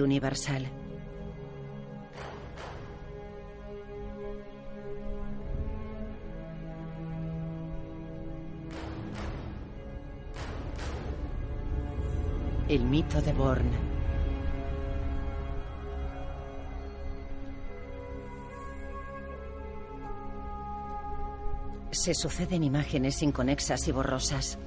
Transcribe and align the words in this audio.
Universal. 0.00 0.66
El 12.68 12.84
mito 12.84 13.20
de 13.20 13.32
Born. 13.34 13.92
Se 21.90 22.14
suceden 22.14 22.64
imágenes 22.64 23.22
inconexas 23.22 23.86
y 23.88 23.92
borrosas. 23.92 24.58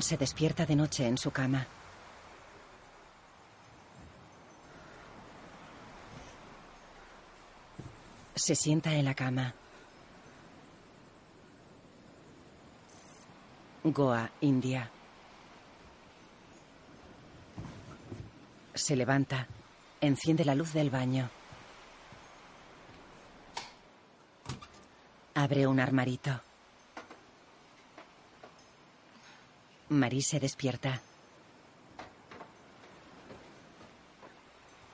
Se 0.00 0.16
despierta 0.16 0.64
de 0.64 0.76
noche 0.76 1.06
en 1.06 1.18
su 1.18 1.30
cama. 1.30 1.66
Se 8.34 8.54
sienta 8.54 8.94
en 8.94 9.04
la 9.04 9.14
cama. 9.14 9.54
Goa, 13.82 14.30
India. 14.40 14.88
Se 18.74 18.94
levanta. 18.94 19.46
Enciende 20.00 20.44
la 20.44 20.54
luz 20.54 20.72
del 20.72 20.90
baño. 20.90 21.28
Abre 25.34 25.66
un 25.66 25.80
armarito. 25.80 26.47
Marie 29.98 30.22
se 30.22 30.40
despierta. 30.40 31.00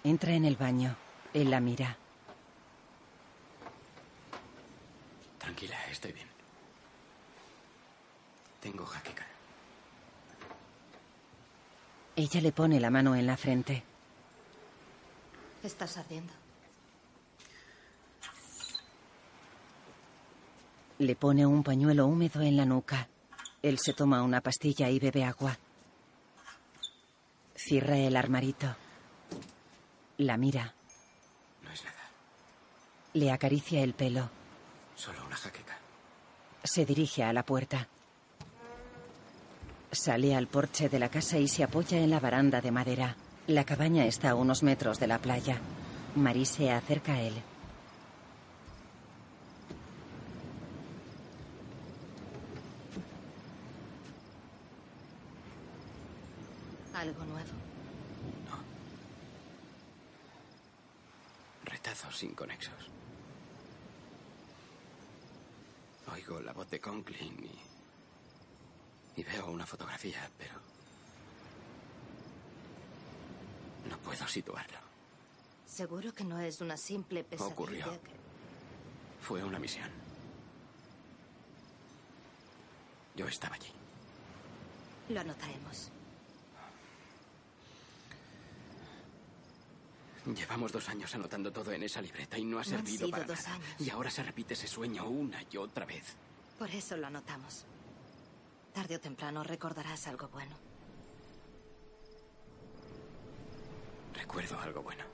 Entra 0.02 0.32
en 0.32 0.44
el 0.44 0.56
baño. 0.56 0.96
Él 1.32 1.50
la 1.50 1.60
mira. 1.60 1.96
Tranquila, 5.38 5.76
estoy 5.90 6.12
bien. 6.12 6.28
Tengo 8.60 8.84
jaqueca. 8.84 9.26
Ella 12.16 12.40
le 12.40 12.52
pone 12.52 12.80
la 12.80 12.90
mano 12.90 13.14
en 13.14 13.26
la 13.26 13.36
frente. 13.36 13.82
Estás 15.62 15.96
ardiendo. 15.96 16.32
Le 20.98 21.16
pone 21.16 21.44
un 21.44 21.62
pañuelo 21.62 22.06
húmedo 22.06 22.40
en 22.40 22.56
la 22.56 22.64
nuca. 22.64 23.08
Él 23.64 23.78
se 23.78 23.94
toma 23.94 24.22
una 24.22 24.42
pastilla 24.42 24.90
y 24.90 24.98
bebe 24.98 25.24
agua. 25.24 25.58
Cierra 27.56 27.96
el 27.96 28.14
armarito. 28.14 28.76
La 30.18 30.36
mira. 30.36 30.74
No 31.62 31.70
es 31.70 31.82
nada. 31.82 32.10
Le 33.14 33.32
acaricia 33.32 33.82
el 33.82 33.94
pelo. 33.94 34.28
Solo 34.94 35.24
una 35.24 35.36
jaqueca. 35.36 35.78
Se 36.62 36.84
dirige 36.84 37.24
a 37.24 37.32
la 37.32 37.42
puerta. 37.42 37.88
Sale 39.90 40.36
al 40.36 40.46
porche 40.46 40.90
de 40.90 40.98
la 40.98 41.08
casa 41.08 41.38
y 41.38 41.48
se 41.48 41.64
apoya 41.64 41.96
en 41.96 42.10
la 42.10 42.20
baranda 42.20 42.60
de 42.60 42.70
madera. 42.70 43.16
La 43.46 43.64
cabaña 43.64 44.04
está 44.04 44.32
a 44.32 44.34
unos 44.34 44.62
metros 44.62 45.00
de 45.00 45.06
la 45.06 45.20
playa. 45.20 45.58
Marie 46.16 46.44
se 46.44 46.70
acerca 46.70 47.14
a 47.14 47.22
él. 47.22 47.42
Inconexos. 62.24 62.90
Oigo 66.12 66.40
la 66.40 66.52
voz 66.52 66.68
de 66.70 66.80
Conklin 66.80 67.44
y. 67.44 69.20
y 69.20 69.24
veo 69.24 69.46
una 69.50 69.66
fotografía, 69.66 70.28
pero. 70.38 70.54
No 73.88 73.98
puedo 73.98 74.26
situarlo. 74.28 74.78
Seguro 75.66 76.12
que 76.12 76.24
no 76.24 76.38
es 76.40 76.60
una 76.60 76.76
simple 76.76 77.24
pesadilla. 77.24 77.52
Ocurrió. 77.54 77.84
que- 78.02 78.14
Fue 79.22 79.42
una 79.42 79.58
misión. 79.58 79.90
Yo 83.16 83.26
estaba 83.28 83.54
allí. 83.54 83.70
Lo 85.08 85.20
anotaremos. 85.20 85.90
Llevamos 90.26 90.72
dos 90.72 90.88
años 90.88 91.14
anotando 91.14 91.52
todo 91.52 91.72
en 91.72 91.82
esa 91.82 92.00
libreta 92.00 92.38
y 92.38 92.44
no 92.44 92.58
ha 92.58 92.60
No 92.60 92.60
han 92.60 92.64
servido 92.64 92.98
sido 93.06 93.10
para 93.10 93.24
dos 93.24 93.42
nada. 93.42 93.54
años. 93.56 93.66
Y 93.80 93.90
ahora 93.90 94.10
se 94.10 94.22
repite 94.22 94.54
ese 94.54 94.66
sueño 94.66 95.06
una 95.06 95.42
y 95.50 95.56
otra 95.58 95.84
vez. 95.84 96.16
Por 96.58 96.70
eso 96.70 96.96
lo 96.96 97.06
anotamos. 97.08 97.64
Tarde 98.72 98.96
o 98.96 99.00
temprano 99.00 99.44
recordarás 99.44 100.06
algo 100.06 100.28
bueno. 100.28 100.56
Recuerdo 104.14 104.58
algo 104.60 104.82
bueno. 104.82 105.04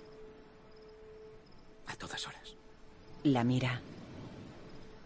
A 1.89 1.97
todas 1.97 2.25
horas. 2.27 2.55
La 3.25 3.43
mira. 3.43 3.81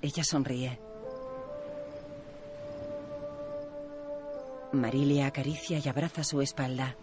Ella 0.03 0.23
sonríe. 0.23 0.79
Marie 4.73 5.07
le 5.07 5.23
acaricia 5.25 5.79
y 5.83 5.89
abraza 5.89 6.25
su 6.25 6.43
espalda. 6.43 6.95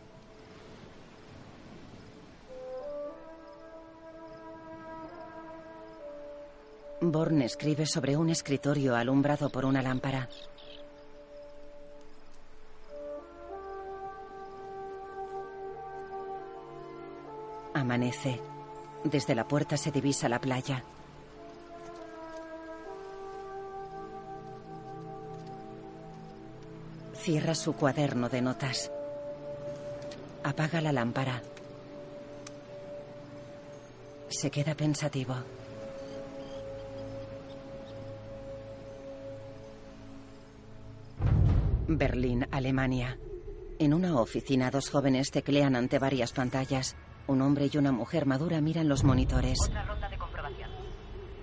Born 7.12 7.42
escribe 7.42 7.86
sobre 7.86 8.16
un 8.16 8.30
escritorio 8.30 8.96
alumbrado 8.96 9.50
por 9.50 9.66
una 9.66 9.82
lámpara. 9.82 10.30
Amanece. 17.74 18.40
Desde 19.04 19.36
la 19.36 19.46
puerta 19.46 19.76
se 19.76 19.92
divisa 19.92 20.30
la 20.30 20.40
playa. 20.40 20.84
Cierra 27.16 27.56
su 27.56 27.74
cuaderno 27.74 28.30
de 28.30 28.42
notas. 28.42 28.90
Apaga 30.44 30.80
la 30.80 30.94
lámpara. 30.94 31.42
Se 34.30 34.50
queda 34.50 34.76
pensativo. 34.76 35.36
Berlín, 41.88 42.48
Alemania. 42.52 43.18
En 43.80 43.94
una 43.94 44.20
oficina, 44.20 44.70
dos 44.70 44.90
jóvenes 44.90 45.32
teclean 45.32 45.76
ante 45.76 46.00
varias 46.00 46.34
pantallas. 46.34 46.96
Un 47.28 47.42
hombre 47.42 47.70
y 47.72 47.78
una 47.78 47.92
mujer 47.92 48.26
madura 48.26 48.62
miran 48.62 48.88
los 48.88 49.04
monitores. 49.04 49.58
Otra 49.68 49.84
ronda 49.84 50.10
de 50.10 50.18
comprobación. 50.18 50.70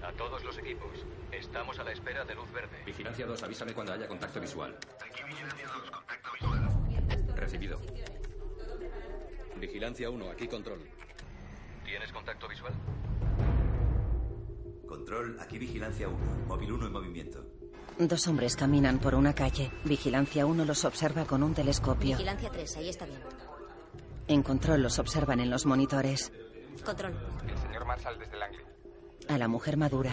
A 0.02 0.12
todos 0.12 0.44
los 0.44 0.58
equipos. 0.58 1.04
Estamos 1.32 1.78
a 1.78 1.84
la 1.84 1.92
espera 1.92 2.24
de 2.24 2.34
luz 2.34 2.50
verde. 2.52 2.82
Vigilancia 2.86 3.26
2, 3.26 3.42
avísame 3.42 3.72
cuando 3.72 3.92
haya 3.92 4.06
contacto 4.06 4.40
visual. 4.40 4.76
Recibido. 7.34 7.80
Vigilancia 9.56 10.10
1, 10.10 10.30
aquí 10.30 10.46
control. 10.48 10.80
¿Tienes 11.84 12.12
contacto 12.12 12.48
visual? 12.48 12.72
Control, 14.86 15.38
aquí 15.40 15.58
Vigilancia 15.58 16.08
1. 16.08 16.46
Móvil 16.46 16.72
1 16.72 16.86
en 16.86 16.92
movimiento. 16.92 17.57
Dos 17.98 18.28
hombres 18.28 18.54
caminan 18.54 19.00
por 19.00 19.14
una 19.16 19.34
calle. 19.34 19.72
Vigilancia 19.84 20.46
1 20.46 20.64
los 20.64 20.84
observa 20.84 21.24
con 21.24 21.42
un 21.42 21.52
telescopio. 21.52 22.16
Vigilancia 22.16 22.48
3, 22.50 22.76
ahí 22.76 22.88
está 22.88 23.06
bien. 23.06 23.18
En 24.28 24.42
control 24.42 24.82
los 24.82 24.98
observan 25.00 25.40
en 25.40 25.50
los 25.50 25.66
monitores. 25.66 26.32
Control. 26.84 27.12
El 27.48 27.58
señor 27.58 27.84
Marshall 27.84 28.18
desde 28.18 28.36
Langley. 28.38 28.64
A 29.28 29.36
la 29.36 29.48
mujer 29.48 29.76
madura. 29.76 30.12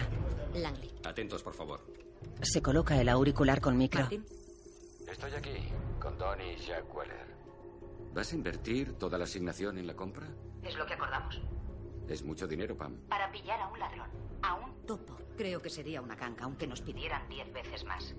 Langley. 0.55 0.91
Atentos, 1.05 1.43
por 1.43 1.53
favor. 1.53 1.81
Se 2.41 2.61
coloca 2.61 2.99
el 2.99 3.07
auricular 3.07 3.61
con 3.61 3.77
micro. 3.77 4.07
Estoy 5.07 5.33
aquí, 5.33 5.69
con 6.01 6.17
Tony 6.17 6.53
y 6.53 6.57
Jack 6.57 6.93
Weller. 6.93 7.35
¿Vas 8.13 8.31
a 8.31 8.35
invertir 8.35 8.93
toda 8.93 9.17
la 9.17 9.25
asignación 9.25 9.77
en 9.77 9.85
la 9.85 9.93
compra? 9.93 10.27
Es 10.63 10.75
lo 10.75 10.85
que 10.87 10.93
acordamos. 10.95 11.39
Es 12.07 12.23
mucho 12.23 12.47
dinero, 12.47 12.77
Pam. 12.77 12.95
Para 13.09 13.31
pillar 13.31 13.59
a 13.59 13.67
un 13.67 13.79
ladrón, 13.79 14.09
a 14.43 14.55
un 14.55 14.85
topo. 14.85 15.17
Creo 15.37 15.61
que 15.61 15.69
sería 15.69 16.01
una 16.01 16.15
canca, 16.15 16.45
aunque 16.45 16.67
nos 16.67 16.81
pidieran 16.81 17.27
diez 17.27 17.51
veces 17.51 17.83
más. 17.85 18.15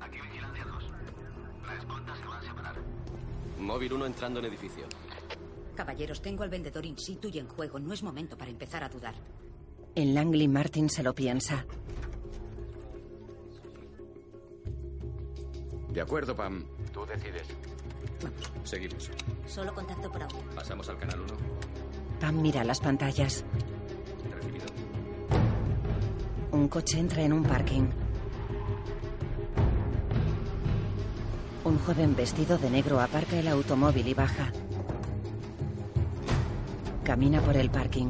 Aquí 0.00 0.20
vigilancia 0.20 0.64
2. 0.64 0.84
La 1.66 1.74
escolta 1.74 2.16
se 2.16 2.26
va 2.26 2.38
a 2.38 2.42
separar. 2.42 2.76
Móvil 3.58 3.92
1 3.92 4.06
entrando 4.06 4.40
en 4.40 4.46
edificio. 4.46 4.86
Caballeros, 5.74 6.22
tengo 6.22 6.42
al 6.42 6.48
vendedor 6.48 6.86
in 6.86 6.98
situ 6.98 7.28
y 7.28 7.38
en 7.38 7.48
juego. 7.48 7.78
No 7.78 7.92
es 7.92 8.02
momento 8.02 8.36
para 8.38 8.50
empezar 8.50 8.82
a 8.82 8.88
dudar. 8.88 9.14
En 9.94 10.14
Langley, 10.14 10.48
Martin 10.48 10.88
se 10.88 11.02
lo 11.02 11.14
piensa. 11.14 11.66
De 15.90 16.00
acuerdo, 16.00 16.34
Pam. 16.34 16.64
Tú 16.92 17.04
decides. 17.06 17.48
Seguimos. 18.64 19.10
Solo 19.46 19.74
contacto 19.74 20.10
por 20.10 20.22
audio. 20.22 20.42
Pasamos 20.54 20.88
al 20.88 20.98
canal 20.98 21.20
1. 21.20 21.85
Pam 22.20 22.40
mira 22.40 22.64
las 22.64 22.80
pantallas. 22.80 23.44
Un 26.50 26.68
coche 26.68 26.98
entra 26.98 27.22
en 27.22 27.32
un 27.34 27.42
parking. 27.42 27.88
Un 31.64 31.78
joven 31.78 32.16
vestido 32.16 32.56
de 32.56 32.70
negro 32.70 33.00
aparca 33.00 33.38
el 33.38 33.48
automóvil 33.48 34.08
y 34.08 34.14
baja. 34.14 34.50
Camina 37.04 37.40
por 37.42 37.56
el 37.56 37.70
parking. 37.70 38.08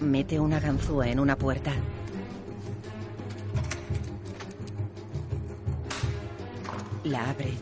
Mete 0.00 0.40
una 0.40 0.58
ganzúa 0.58 1.08
en 1.08 1.20
una 1.20 1.36
puerta. 1.36 1.72
La 7.04 7.30
abre. 7.30 7.52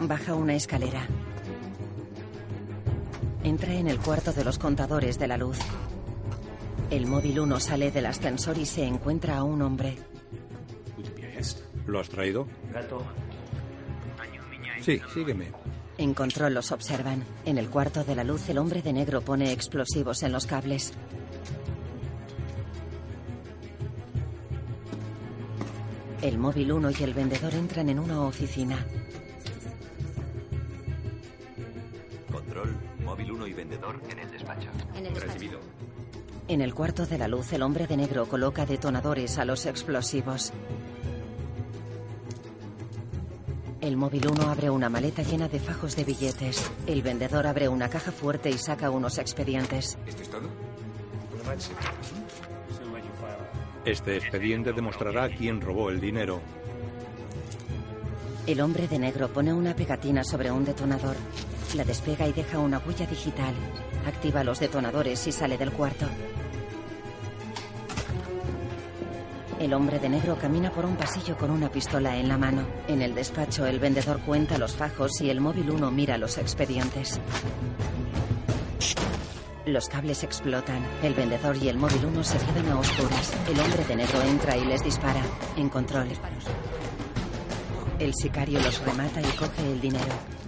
Baja 0.00 0.34
una 0.34 0.54
escalera. 0.54 1.06
Entra 3.44 3.74
en 3.74 3.88
el 3.88 3.98
cuarto 3.98 4.32
de 4.32 4.44
los 4.44 4.58
contadores 4.58 5.18
de 5.18 5.26
la 5.26 5.36
luz. 5.36 5.58
El 6.90 7.06
móvil 7.06 7.40
1 7.40 7.58
sale 7.58 7.90
del 7.90 8.06
ascensor 8.06 8.56
y 8.58 8.66
se 8.66 8.84
encuentra 8.84 9.38
a 9.38 9.42
un 9.42 9.62
hombre. 9.62 9.96
¿Lo 11.86 11.98
has 11.98 12.08
traído? 12.08 12.46
Sí, 14.80 15.00
sígueme. 15.12 15.50
En 15.98 16.14
control 16.14 16.54
los 16.54 16.70
observan. 16.70 17.24
En 17.44 17.58
el 17.58 17.68
cuarto 17.68 18.04
de 18.04 18.14
la 18.14 18.24
luz 18.24 18.48
el 18.48 18.58
hombre 18.58 18.80
de 18.80 18.92
negro 18.92 19.22
pone 19.22 19.52
explosivos 19.52 20.22
en 20.22 20.32
los 20.32 20.46
cables. 20.46 20.92
El 26.22 26.38
móvil 26.38 26.72
1 26.72 26.90
y 26.90 27.02
el 27.02 27.14
vendedor 27.14 27.54
entran 27.54 27.88
en 27.88 27.98
una 27.98 28.22
oficina. 28.22 28.86
Móvil 33.82 34.00
1 34.00 34.08
y 34.08 34.10
vendedor 34.10 34.10
en 34.10 34.18
el 34.18 34.30
despacho. 34.30 34.68
En 34.94 35.06
el 35.06 35.14
despacho. 35.14 35.32
Recibido. 35.32 35.60
En 36.48 36.60
el 36.60 36.74
cuarto 36.74 37.06
de 37.06 37.18
la 37.18 37.28
luz 37.28 37.52
el 37.52 37.62
hombre 37.62 37.86
de 37.86 37.96
negro 37.96 38.26
coloca 38.26 38.66
detonadores 38.66 39.38
a 39.38 39.44
los 39.44 39.66
explosivos. 39.66 40.52
El 43.80 43.96
móvil 43.96 44.28
1 44.28 44.42
abre 44.48 44.70
una 44.70 44.88
maleta 44.88 45.22
llena 45.22 45.48
de 45.48 45.58
fajos 45.58 45.96
de 45.96 46.04
billetes. 46.04 46.70
El 46.86 47.02
vendedor 47.02 47.46
abre 47.46 47.68
una 47.68 47.88
caja 47.88 48.12
fuerte 48.12 48.48
y 48.48 48.58
saca 48.58 48.90
unos 48.90 49.18
expedientes. 49.18 49.98
¿Esto 50.06 50.22
es 50.22 50.28
todo? 50.30 50.48
Este 53.84 54.16
expediente 54.16 54.72
demostrará 54.72 55.28
quién 55.28 55.60
robó 55.60 55.90
el 55.90 56.00
dinero. 56.00 56.40
El 58.46 58.60
hombre 58.60 58.86
de 58.86 58.98
negro 58.98 59.28
pone 59.28 59.52
una 59.52 59.74
pegatina 59.74 60.22
sobre 60.22 60.50
un 60.50 60.64
detonador. 60.64 61.16
La 61.74 61.84
despega 61.84 62.28
y 62.28 62.32
deja 62.32 62.58
una 62.58 62.78
huella 62.78 63.06
digital. 63.06 63.54
Activa 64.06 64.44
los 64.44 64.60
detonadores 64.60 65.26
y 65.26 65.32
sale 65.32 65.56
del 65.56 65.72
cuarto. 65.72 66.06
El 69.58 69.72
hombre 69.72 69.98
de 69.98 70.10
negro 70.10 70.36
camina 70.36 70.70
por 70.70 70.84
un 70.84 70.96
pasillo 70.96 71.36
con 71.38 71.50
una 71.50 71.70
pistola 71.70 72.16
en 72.18 72.28
la 72.28 72.36
mano. 72.36 72.66
En 72.88 73.00
el 73.00 73.14
despacho, 73.14 73.64
el 73.64 73.78
vendedor 73.78 74.20
cuenta 74.20 74.58
los 74.58 74.74
fajos 74.74 75.20
y 75.22 75.30
el 75.30 75.40
móvil 75.40 75.70
1 75.70 75.90
mira 75.90 76.18
los 76.18 76.36
expedientes. 76.36 77.18
Los 79.64 79.88
cables 79.88 80.24
explotan. 80.24 80.84
El 81.02 81.14
vendedor 81.14 81.56
y 81.56 81.68
el 81.68 81.78
móvil 81.78 82.04
1 82.04 82.24
se 82.24 82.36
quedan 82.38 82.68
a 82.68 82.80
oscuras. 82.80 83.32
El 83.48 83.60
hombre 83.60 83.84
de 83.84 83.96
negro 83.96 84.20
entra 84.22 84.56
y 84.58 84.64
les 84.66 84.84
dispara. 84.84 85.22
En 85.56 85.70
control. 85.70 86.08
El 87.98 88.12
sicario 88.14 88.60
los 88.60 88.84
remata 88.84 89.22
y 89.22 89.36
coge 89.36 89.72
el 89.72 89.80
dinero. 89.80 90.41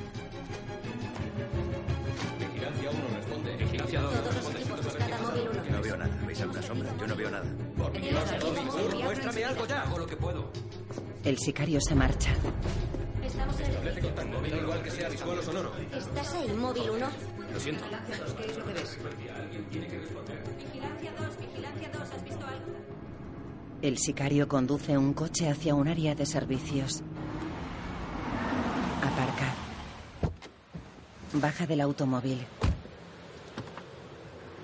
El 11.24 11.38
sicario 11.38 11.80
se 11.80 11.94
marcha. 11.94 12.34
Estamos 13.24 13.58
en 13.58 13.86
el 13.86 14.00
contacto. 14.00 14.40
Da 14.42 14.56
igual 14.58 14.82
que 14.82 14.90
sea 14.90 15.08
visual 15.08 15.38
o 15.38 15.42
sonoro. 15.42 15.72
¿Estás 15.96 16.34
ahí, 16.34 16.52
móvil 16.52 16.90
1? 16.90 17.06
Lo 17.52 17.60
siento. 17.60 17.84
¿Qué 18.36 18.50
es 18.50 18.58
lo 18.58 18.64
que 18.66 18.72
ves? 18.74 18.98
El 23.80 23.98
sicario 23.98 24.48
conduce 24.48 24.98
un 24.98 25.14
coche 25.14 25.48
hacia 25.48 25.74
un 25.74 25.88
área 25.88 26.14
de 26.14 26.26
servicios. 26.26 27.02
Aparca. 28.98 29.54
Baja 31.32 31.66
del 31.66 31.80
automóvil. 31.80 32.44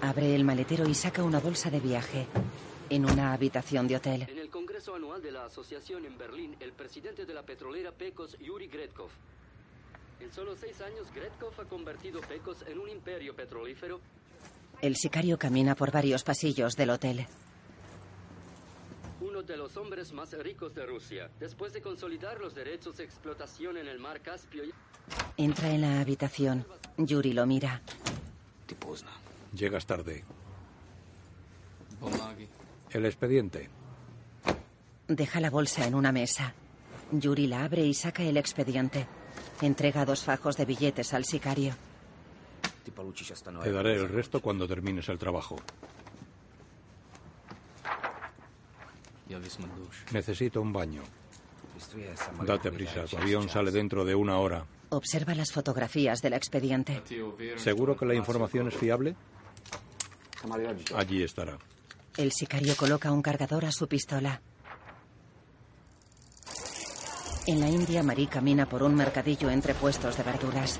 Abre 0.02 0.34
el 0.34 0.44
maletero 0.44 0.86
y 0.88 0.94
saca 0.94 1.22
una 1.22 1.40
bolsa 1.40 1.70
de 1.70 1.80
viaje. 1.80 2.26
En 2.90 3.04
una 3.04 3.32
habitación 3.32 3.86
de 3.88 3.96
hotel. 3.96 4.39
Congreso 4.80 4.94
Anual 4.96 5.20
de 5.20 5.30
la 5.30 5.44
Asociación 5.44 6.06
en 6.06 6.16
Berlín, 6.16 6.56
el 6.58 6.72
presidente 6.72 7.26
de 7.26 7.34
la 7.34 7.42
petrolera 7.42 7.92
Pecos, 7.92 8.38
Yuri 8.38 8.66
Gretkov. 8.66 9.10
En 10.20 10.32
solo 10.32 10.56
seis 10.56 10.80
años, 10.80 11.12
Gretkov 11.14 11.52
ha 11.60 11.64
convertido 11.64 12.22
Pecos 12.22 12.64
en 12.66 12.78
un 12.78 12.88
imperio 12.88 13.36
petrolífero 13.36 14.00
El 14.80 14.96
sicario 14.96 15.38
camina 15.38 15.74
por 15.74 15.92
varios 15.92 16.24
pasillos 16.24 16.76
del 16.76 16.88
hotel. 16.88 17.26
uno 19.20 19.42
de 19.42 19.58
los 19.58 19.76
hombres 19.76 20.14
más 20.14 20.32
ricos 20.32 20.74
de 20.74 20.86
Rusia. 20.86 21.30
Después 21.38 21.74
de 21.74 21.82
consolidar 21.82 22.40
los 22.40 22.54
derechos 22.54 22.96
de 22.96 23.04
explotación 23.04 23.76
en 23.76 23.86
el 23.86 23.98
mar 23.98 24.22
Caspio, 24.22 24.62
Entra 25.36 25.68
en 25.68 25.82
la 25.82 26.00
habitación. 26.00 26.64
Yuri 26.96 27.34
lo 27.34 27.44
mira. 27.44 27.82
Llegas 29.52 29.84
tarde. 29.84 30.24
El 32.92 33.04
expediente. 33.04 33.68
Deja 35.10 35.40
la 35.40 35.50
bolsa 35.50 35.88
en 35.88 35.96
una 35.96 36.12
mesa. 36.12 36.54
Yuri 37.10 37.48
la 37.48 37.64
abre 37.64 37.84
y 37.84 37.94
saca 37.94 38.22
el 38.22 38.36
expediente. 38.36 39.08
Entrega 39.60 40.04
dos 40.04 40.22
fajos 40.22 40.56
de 40.56 40.64
billetes 40.64 41.12
al 41.12 41.24
sicario. 41.24 41.74
Te 43.64 43.72
daré 43.72 43.96
el 43.96 44.08
resto 44.08 44.40
cuando 44.40 44.68
termines 44.68 45.08
el 45.08 45.18
trabajo. 45.18 45.56
Necesito 50.12 50.62
un 50.62 50.72
baño. 50.72 51.02
Date 52.46 52.70
prisa, 52.70 53.04
tu 53.06 53.16
avión 53.16 53.48
sale 53.48 53.72
dentro 53.72 54.04
de 54.04 54.14
una 54.14 54.38
hora. 54.38 54.64
Observa 54.90 55.34
las 55.34 55.50
fotografías 55.50 56.22
del 56.22 56.34
expediente. 56.34 57.02
¿Seguro 57.56 57.96
que 57.96 58.06
la 58.06 58.14
información 58.14 58.68
es 58.68 58.74
fiable? 58.76 59.16
Allí 60.94 61.24
estará. 61.24 61.58
El 62.16 62.30
sicario 62.30 62.76
coloca 62.76 63.10
un 63.10 63.22
cargador 63.22 63.64
a 63.64 63.72
su 63.72 63.88
pistola. 63.88 64.40
En 67.50 67.58
la 67.58 67.68
India, 67.68 68.04
Marie 68.04 68.28
camina 68.28 68.64
por 68.64 68.84
un 68.84 68.94
mercadillo 68.94 69.50
entre 69.50 69.74
puestos 69.74 70.16
de 70.16 70.22
verduras. 70.22 70.78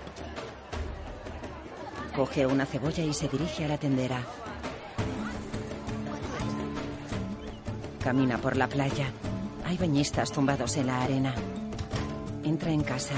Coge 2.15 2.47
una 2.47 2.65
cebolla 2.65 3.03
y 3.03 3.13
se 3.13 3.27
dirige 3.27 3.65
a 3.65 3.69
la 3.69 3.77
tendera. 3.77 4.23
Camina 8.01 8.39
por 8.39 8.57
la 8.57 8.69
playa. 8.69 9.11
Hay 9.65 9.79
bañistas 9.79 10.31
tumbados 10.31 10.77
en 10.77 10.87
la 10.87 11.03
arena. 11.03 11.35
Entra 12.45 12.71
en 12.71 12.85
casa. 12.85 13.15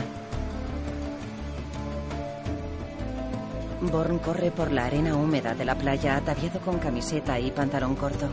Born 3.83 4.19
corre 4.21 4.51
por 4.51 4.73
la 4.73 4.87
arena 4.87 5.15
húmeda 5.15 5.55
de 5.55 5.67
la 5.67 5.75
playa 5.75 6.17
ataviado 6.17 6.59
con 6.61 6.79
camiseta 6.79 7.39
y 7.39 7.51
pantalón 7.51 7.97
corto. 7.97 8.31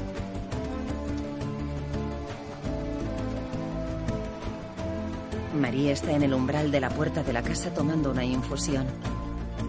Marie 5.59 5.91
está 5.91 6.11
en 6.11 6.23
el 6.23 6.33
umbral 6.33 6.71
de 6.71 6.79
la 6.79 6.89
puerta 6.89 7.21
de 7.21 7.33
la 7.33 7.43
casa 7.43 7.73
tomando 7.73 8.11
una 8.11 8.23
infusión. 8.23 8.87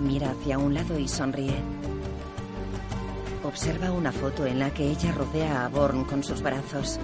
Mira 0.01 0.31
hacia 0.31 0.59
un 0.59 0.73
lado 0.73 0.99
y 0.99 1.09
sonríe. 1.09 1.57
Observa 3.45 3.91
una 3.91 4.13
foto 4.13 4.47
en 4.47 4.59
la 4.59 4.71
que 4.71 4.89
ella 4.89 5.13
rodea 5.13 5.65
a 5.65 5.69
Born 5.69 6.05
con 6.05 6.23
sus 6.23 6.43
brazos. 6.43 6.99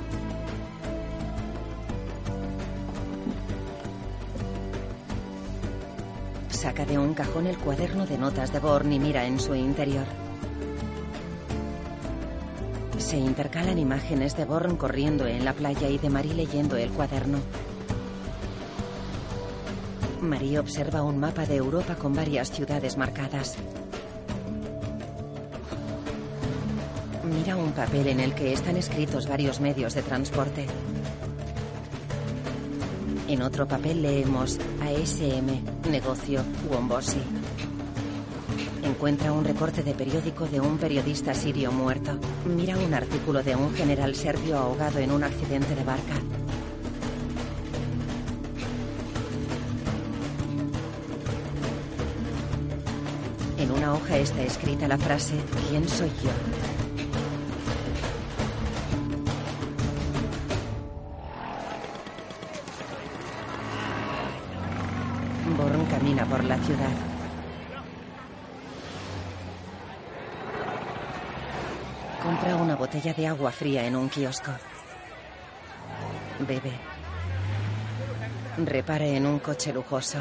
Saca 6.48 6.86
de 6.86 6.98
un 6.98 7.14
cajón 7.14 7.46
el 7.46 7.58
cuaderno 7.58 8.06
de 8.06 8.18
notas 8.18 8.52
de 8.52 8.60
Born 8.60 8.92
y 8.92 8.98
mira 9.00 9.26
en 9.26 9.40
su 9.40 9.54
interior. 9.54 10.06
Se 12.98 13.18
intercalan 13.18 13.78
imágenes 13.78 14.36
de 14.36 14.44
Born 14.44 14.76
corriendo 14.76 15.26
en 15.26 15.44
la 15.44 15.52
playa 15.52 15.88
y 15.88 15.98
de 15.98 16.10
Marie 16.10 16.34
leyendo 16.34 16.76
el 16.76 16.90
cuaderno. 16.90 17.38
Marie 20.26 20.58
observa 20.58 21.02
un 21.02 21.18
mapa 21.18 21.46
de 21.46 21.56
Europa 21.56 21.94
con 21.94 22.14
varias 22.14 22.50
ciudades 22.50 22.96
marcadas. 22.96 23.56
Mira 27.24 27.56
un 27.56 27.72
papel 27.72 28.08
en 28.08 28.20
el 28.20 28.34
que 28.34 28.52
están 28.52 28.76
escritos 28.76 29.28
varios 29.28 29.60
medios 29.60 29.94
de 29.94 30.02
transporte. 30.02 30.66
En 33.28 33.42
otro 33.42 33.66
papel 33.66 34.02
leemos 34.02 34.58
ASM, 34.80 35.90
negocio, 35.90 36.42
Wombosi. 36.70 37.20
Encuentra 38.84 39.32
un 39.32 39.44
recorte 39.44 39.82
de 39.82 39.94
periódico 39.94 40.46
de 40.46 40.60
un 40.60 40.78
periodista 40.78 41.34
sirio 41.34 41.72
muerto. 41.72 42.18
Mira 42.44 42.76
un 42.78 42.94
artículo 42.94 43.42
de 43.42 43.56
un 43.56 43.74
general 43.74 44.14
serbio 44.14 44.58
ahogado 44.58 45.00
en 45.00 45.10
un 45.10 45.24
accidente 45.24 45.74
de 45.74 45.84
barca. 45.84 46.14
Está 54.16 54.42
escrita 54.42 54.88
la 54.88 54.96
frase 54.96 55.34
¿Quién 55.68 55.86
soy 55.86 56.08
yo? 56.08 56.30
Born 65.58 65.84
camina 65.84 66.24
por 66.24 66.42
la 66.44 66.56
ciudad. 66.58 66.90
Compra 72.22 72.56
una 72.56 72.74
botella 72.74 73.12
de 73.12 73.26
agua 73.26 73.52
fría 73.52 73.86
en 73.86 73.96
un 73.96 74.08
kiosco. 74.08 74.52
Bebe. 76.40 76.72
Repara 78.64 79.04
en 79.04 79.26
un 79.26 79.38
coche 79.40 79.74
lujoso. 79.74 80.18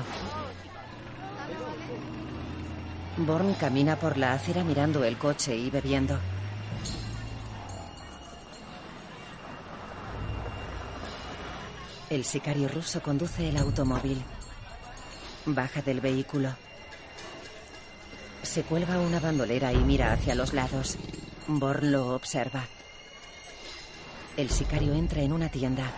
Born 3.25 3.55
camina 3.55 3.95
por 3.95 4.17
la 4.17 4.33
acera 4.33 4.63
mirando 4.63 5.03
el 5.03 5.17
coche 5.17 5.55
y 5.55 5.71
bebiendo. 5.71 6.19
El 12.11 12.23
sicario 12.23 12.67
ruso 12.67 13.01
conduce 13.01 13.49
el 13.49 13.57
automóvil. 13.57 14.21
Baja 15.47 15.81
del 15.81 16.01
vehículo. 16.01 16.55
Se 18.43 18.61
cuelga 18.61 18.99
una 18.99 19.19
bandolera 19.19 19.73
y 19.73 19.77
mira 19.77 20.13
hacia 20.13 20.35
los 20.35 20.53
lados. 20.53 20.97
Born 21.47 21.91
lo 21.91 22.13
observa. 22.13 22.63
El 24.37 24.51
sicario 24.51 24.93
entra 24.93 25.21
en 25.21 25.33
una 25.33 25.49
tienda. 25.49 25.91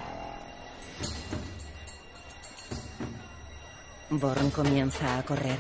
Born 4.10 4.50
comienza 4.52 5.18
a 5.18 5.24
correr. 5.24 5.58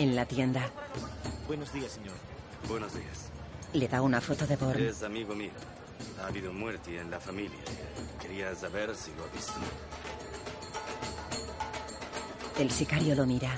En 0.00 0.16
la 0.16 0.24
tienda, 0.24 0.62
Buenos 1.46 1.74
días, 1.74 1.92
señor. 1.92 2.14
Buenos 2.66 2.94
días. 2.94 3.28
le 3.74 3.86
da 3.86 4.00
una 4.00 4.18
foto 4.22 4.46
de 4.46 4.56
Born. 4.56 4.82
Es 4.82 5.02
amigo 5.02 5.34
mío. 5.34 5.50
Ha 6.22 6.28
habido 6.28 6.54
muerte 6.54 6.98
en 6.98 7.10
la 7.10 7.20
familia. 7.20 7.58
Quería 8.18 8.54
saber 8.54 8.96
si 8.96 9.10
lo 9.14 9.24
ha 9.24 9.26
visto. 9.26 9.52
El 12.58 12.70
sicario 12.70 13.14
lo 13.14 13.26
mira. 13.26 13.50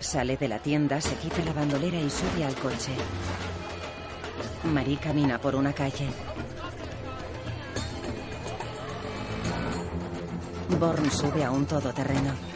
Sale 0.00 0.38
de 0.38 0.48
la 0.48 0.60
tienda, 0.60 0.98
se 0.98 1.14
quita 1.16 1.44
la 1.44 1.52
bandolera 1.52 2.00
y 2.00 2.08
sube 2.08 2.42
al 2.46 2.54
coche. 2.54 2.92
Marie 4.64 4.96
camina 4.96 5.38
por 5.38 5.56
una 5.56 5.74
calle. 5.74 6.08
Born 10.80 11.10
sube 11.10 11.44
a 11.44 11.50
un 11.50 11.66
todoterreno. 11.66 12.55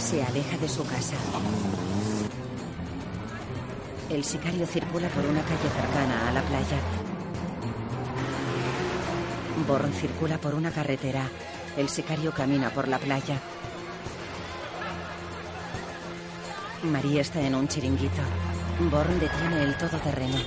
Se 0.00 0.22
aleja 0.22 0.56
de 0.56 0.68
su 0.68 0.82
casa. 0.84 1.14
El 4.08 4.24
sicario 4.24 4.66
circula 4.66 5.08
por 5.08 5.24
una 5.26 5.42
calle 5.42 5.68
cercana 5.76 6.28
a 6.28 6.32
la 6.32 6.42
playa. 6.42 6.78
Born 9.68 9.92
circula 9.92 10.38
por 10.38 10.54
una 10.54 10.72
carretera. 10.72 11.28
El 11.76 11.90
sicario 11.90 12.32
camina 12.32 12.70
por 12.70 12.88
la 12.88 12.98
playa. 12.98 13.38
Marie 16.82 17.20
está 17.20 17.42
en 17.42 17.54
un 17.54 17.68
chiringuito. 17.68 18.22
Born 18.90 19.20
detiene 19.20 19.62
el 19.64 19.76
todoterreno. 19.76 20.38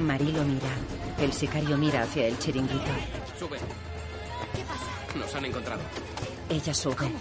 Marie 0.00 0.32
lo 0.32 0.44
mira. 0.44 0.70
El 1.20 1.32
sicario 1.34 1.76
mira 1.76 2.02
hacia 2.02 2.26
el 2.26 2.38
chiringuito. 2.38 2.90
Sube. 3.38 3.58
¿Qué 3.58 4.64
pasa? 4.64 5.18
Nos 5.18 5.34
han 5.34 5.44
encontrado. 5.44 5.82
Ella 6.48 6.72
sube. 6.72 7.12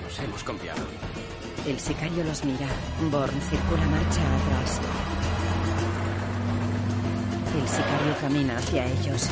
Nos 0.00 0.18
hemos 0.18 0.42
confiado. 0.44 0.80
El 1.66 1.78
sicario 1.78 2.24
los 2.24 2.44
mira. 2.44 2.66
Born 3.10 3.40
circula 3.42 3.86
marcha 3.86 4.20
atrás. 4.20 4.80
El 7.60 7.68
sicario 7.68 8.16
camina 8.20 8.56
hacia 8.56 8.86
ellos. 8.86 9.28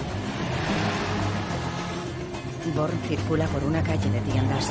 Born 2.75 2.99
circula 3.09 3.47
por 3.47 3.65
una 3.65 3.83
calle 3.83 4.11
de 4.11 4.21
tiendas. 4.21 4.71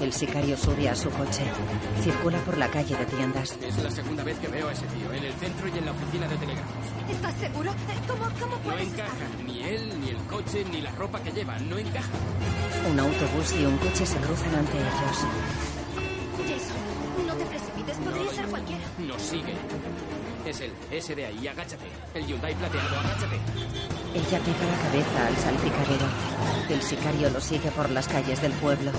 El 0.00 0.12
sicario 0.12 0.56
sube 0.56 0.88
a 0.88 0.94
su 0.94 1.10
coche. 1.10 1.42
Circula 2.02 2.38
por 2.44 2.56
la 2.56 2.68
calle 2.68 2.96
de 2.96 3.04
tiendas. 3.06 3.56
Es 3.60 3.78
la 3.82 3.90
segunda 3.90 4.22
vez 4.22 4.38
que 4.38 4.46
veo 4.46 4.68
a 4.68 4.72
ese 4.72 4.86
tío, 4.86 5.12
en 5.12 5.24
el 5.24 5.32
centro 5.34 5.66
y 5.68 5.76
en 5.78 5.84
la 5.86 5.90
oficina 5.92 6.28
de 6.28 6.36
telégrafos. 6.36 6.74
¿Estás 7.10 7.34
seguro? 7.34 7.72
¿Cómo, 8.06 8.24
cómo 8.40 8.56
No 8.56 8.62
puedes 8.62 8.86
encaja, 8.88 9.12
estar? 9.12 9.44
ni 9.44 9.62
él, 9.64 10.00
ni 10.00 10.10
el 10.10 10.16
coche, 10.28 10.64
ni 10.70 10.80
la 10.82 10.92
ropa 10.92 11.20
que 11.20 11.32
lleva, 11.32 11.58
no 11.58 11.78
encaja. 11.78 12.08
Un 12.88 13.00
autobús 13.00 13.52
y 13.58 13.64
un 13.64 13.76
coche 13.78 14.06
se 14.06 14.16
cruzan 14.18 14.54
ante 14.54 14.78
ellos. 14.78 15.18
Jason, 16.46 17.26
no 17.26 17.34
te 17.34 17.44
precipites. 17.46 17.96
Podría 17.98 18.30
ser 18.32 18.46
cualquiera. 18.46 18.84
Nos 18.98 19.20
sigue. 19.22 19.54
Es 20.46 20.60
él, 20.60 20.72
ese 20.92 21.14
de 21.16 21.26
ahí, 21.26 21.48
agáchate. 21.48 21.84
El 22.14 22.24
Hyundai 22.26 22.54
plateado, 22.54 22.96
agáchate. 23.00 23.36
Ella 24.14 24.38
pega 24.38 24.64
la 24.64 24.78
cabeza 24.84 25.26
al 25.26 25.36
salpicadero. 25.36 26.06
El 26.70 26.82
sicario 26.82 27.30
lo 27.30 27.40
sigue 27.40 27.70
por 27.72 27.90
las 27.90 28.06
calles 28.08 28.40
del 28.40 28.52
pueblo. 28.52 28.92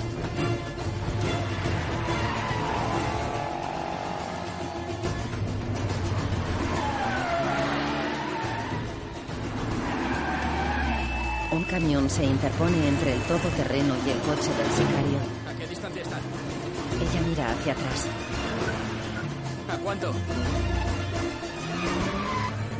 Camión 11.80 12.10
se 12.10 12.24
interpone 12.24 12.88
entre 12.88 13.14
el 13.14 13.22
todoterreno 13.22 13.94
y 14.06 14.10
el 14.10 14.18
coche 14.18 14.50
del 14.52 14.70
sicario. 14.70 15.18
¿A 15.48 15.58
qué 15.58 15.66
distancia 15.66 16.02
están? 16.02 16.20
Ella 17.00 17.20
mira 17.26 17.50
hacia 17.50 17.72
atrás. 17.72 18.06
¿A 19.72 19.76
cuánto? 19.78 20.10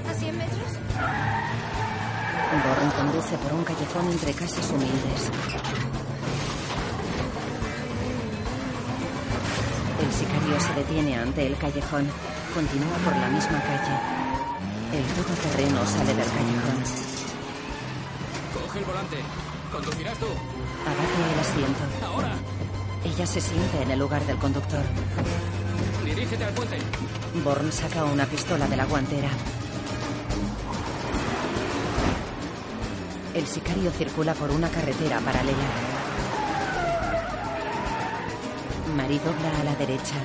¿A 0.06 0.14
100 0.14 0.36
metros? 0.36 0.70
Born 2.62 2.90
conduce 2.90 3.38
por 3.38 3.52
un 3.54 3.64
callejón 3.64 4.12
entre 4.12 4.32
casas 4.34 4.70
humildes. 4.70 5.30
El 10.02 10.12
sicario 10.12 10.60
se 10.60 10.74
detiene 10.74 11.16
ante 11.16 11.46
el 11.46 11.56
callejón. 11.56 12.06
Continúa 12.52 12.96
por 13.04 13.16
la 13.16 13.28
misma 13.28 13.62
calle. 13.62 13.96
El 14.92 15.04
todoterreno 15.14 15.86
sale 15.86 16.14
del 16.14 16.28
callejón. 16.28 17.09
El 18.80 18.86
volante. 18.86 19.16
Conducirás 19.70 20.18
tú. 20.18 20.24
Abate 20.24 21.34
el 21.34 21.40
asiento. 21.40 22.06
Ahora. 22.06 22.32
Ella 23.04 23.26
se 23.26 23.38
siente 23.38 23.82
en 23.82 23.90
el 23.90 23.98
lugar 23.98 24.24
del 24.26 24.38
conductor. 24.38 24.80
Dirígete 26.02 26.44
al 26.44 26.54
puente. 26.54 26.78
Born 27.44 27.70
saca 27.72 28.04
una 28.06 28.24
pistola 28.24 28.66
de 28.68 28.76
la 28.78 28.86
guantera. 28.86 29.28
El 33.34 33.46
sicario 33.46 33.90
circula 33.90 34.32
por 34.32 34.50
una 34.50 34.70
carretera 34.70 35.20
paralela. 35.20 35.58
Marie 38.96 39.20
dobla 39.20 39.60
a 39.60 39.64
la 39.64 39.74
derecha. 39.76 40.16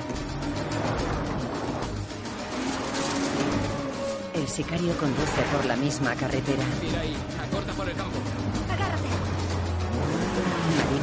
El 4.32 4.48
sicario 4.48 4.96
conduce 4.96 5.42
por 5.52 5.66
la 5.66 5.76
misma 5.76 6.14
carretera. 6.14 6.64
Tira 6.80 7.00
ahí. 7.00 7.16
Acorta 7.46 7.72
por 7.74 7.88
el 7.88 7.96
campo. 7.96 8.16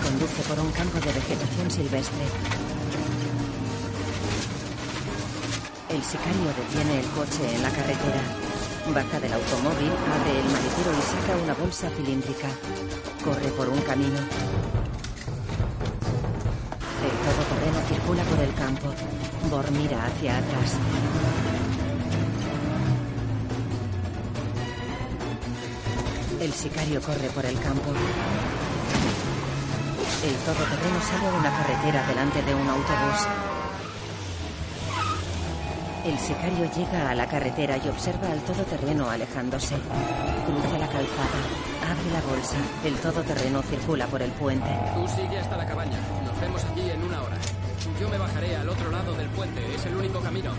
Conduce 0.03 0.41
por 0.47 0.59
un 0.59 0.71
campo 0.71 0.99
de 0.99 1.11
vegetación 1.13 1.71
silvestre. 1.71 2.25
El 5.89 6.03
sicario 6.03 6.49
detiene 6.57 6.99
el 6.99 7.07
coche 7.07 7.55
en 7.55 7.61
la 7.61 7.69
carretera. 7.69 8.21
Baja 8.93 9.19
del 9.19 9.33
automóvil, 9.33 9.91
abre 10.13 10.39
el 10.39 10.45
maletero 10.45 10.91
y 10.91 11.01
saca 11.01 11.43
una 11.43 11.53
bolsa 11.53 11.89
cilíndrica. 11.95 12.49
Corre 13.23 13.49
por 13.51 13.69
un 13.69 13.81
camino. 13.81 14.19
circula 17.87 18.23
por 18.23 18.39
el 18.39 18.53
campo. 18.53 18.87
Bor 19.49 19.71
mira 19.71 20.05
hacia 20.05 20.37
atrás. 20.37 20.71
El 26.39 26.53
sicario 26.53 27.01
corre 27.01 27.29
por 27.33 27.45
el 27.45 27.59
campo. 27.59 27.93
El 30.23 30.35
todoterreno 30.35 31.01
sale 31.01 31.31
de 31.31 31.37
una 31.37 31.51
carretera 31.51 32.07
delante 32.07 32.41
de 32.43 32.55
un 32.55 32.69
autobús. 32.69 33.27
El 36.05 36.17
sicario 36.17 36.71
llega 36.71 37.09
a 37.09 37.15
la 37.15 37.27
carretera 37.27 37.77
y 37.77 37.89
observa 37.89 38.31
al 38.31 38.39
todoterreno 38.41 39.09
alejándose. 39.09 39.75
Cruza 39.75 40.77
la 40.79 40.87
calzada, 40.87 41.39
abre 41.91 42.11
la 42.13 42.21
bolsa. 42.21 42.55
El 42.85 42.95
todoterreno 42.95 43.61
circula 43.63 44.07
por 44.07 44.21
el 44.21 44.31
puente. 44.31 44.69
Tú 44.95 45.05
sigue 45.09 45.39
hasta 45.39 45.57
la 45.57 45.65
cabaña. 45.65 45.97
Nos 46.25 46.39
vemos 46.39 46.63
allí 46.63 46.89
en 46.89 47.03
una 47.03 47.21
hora. 47.21 47.37
Yo 47.99 48.07
me 48.07 48.17
bajaré 48.17 48.55
al 48.55 48.69
otro 48.69 48.91
lado 48.91 49.13
del 49.15 49.27
puente. 49.27 49.75
Es 49.75 49.85
el 49.85 49.95
único 49.97 50.21
camino. 50.21 50.51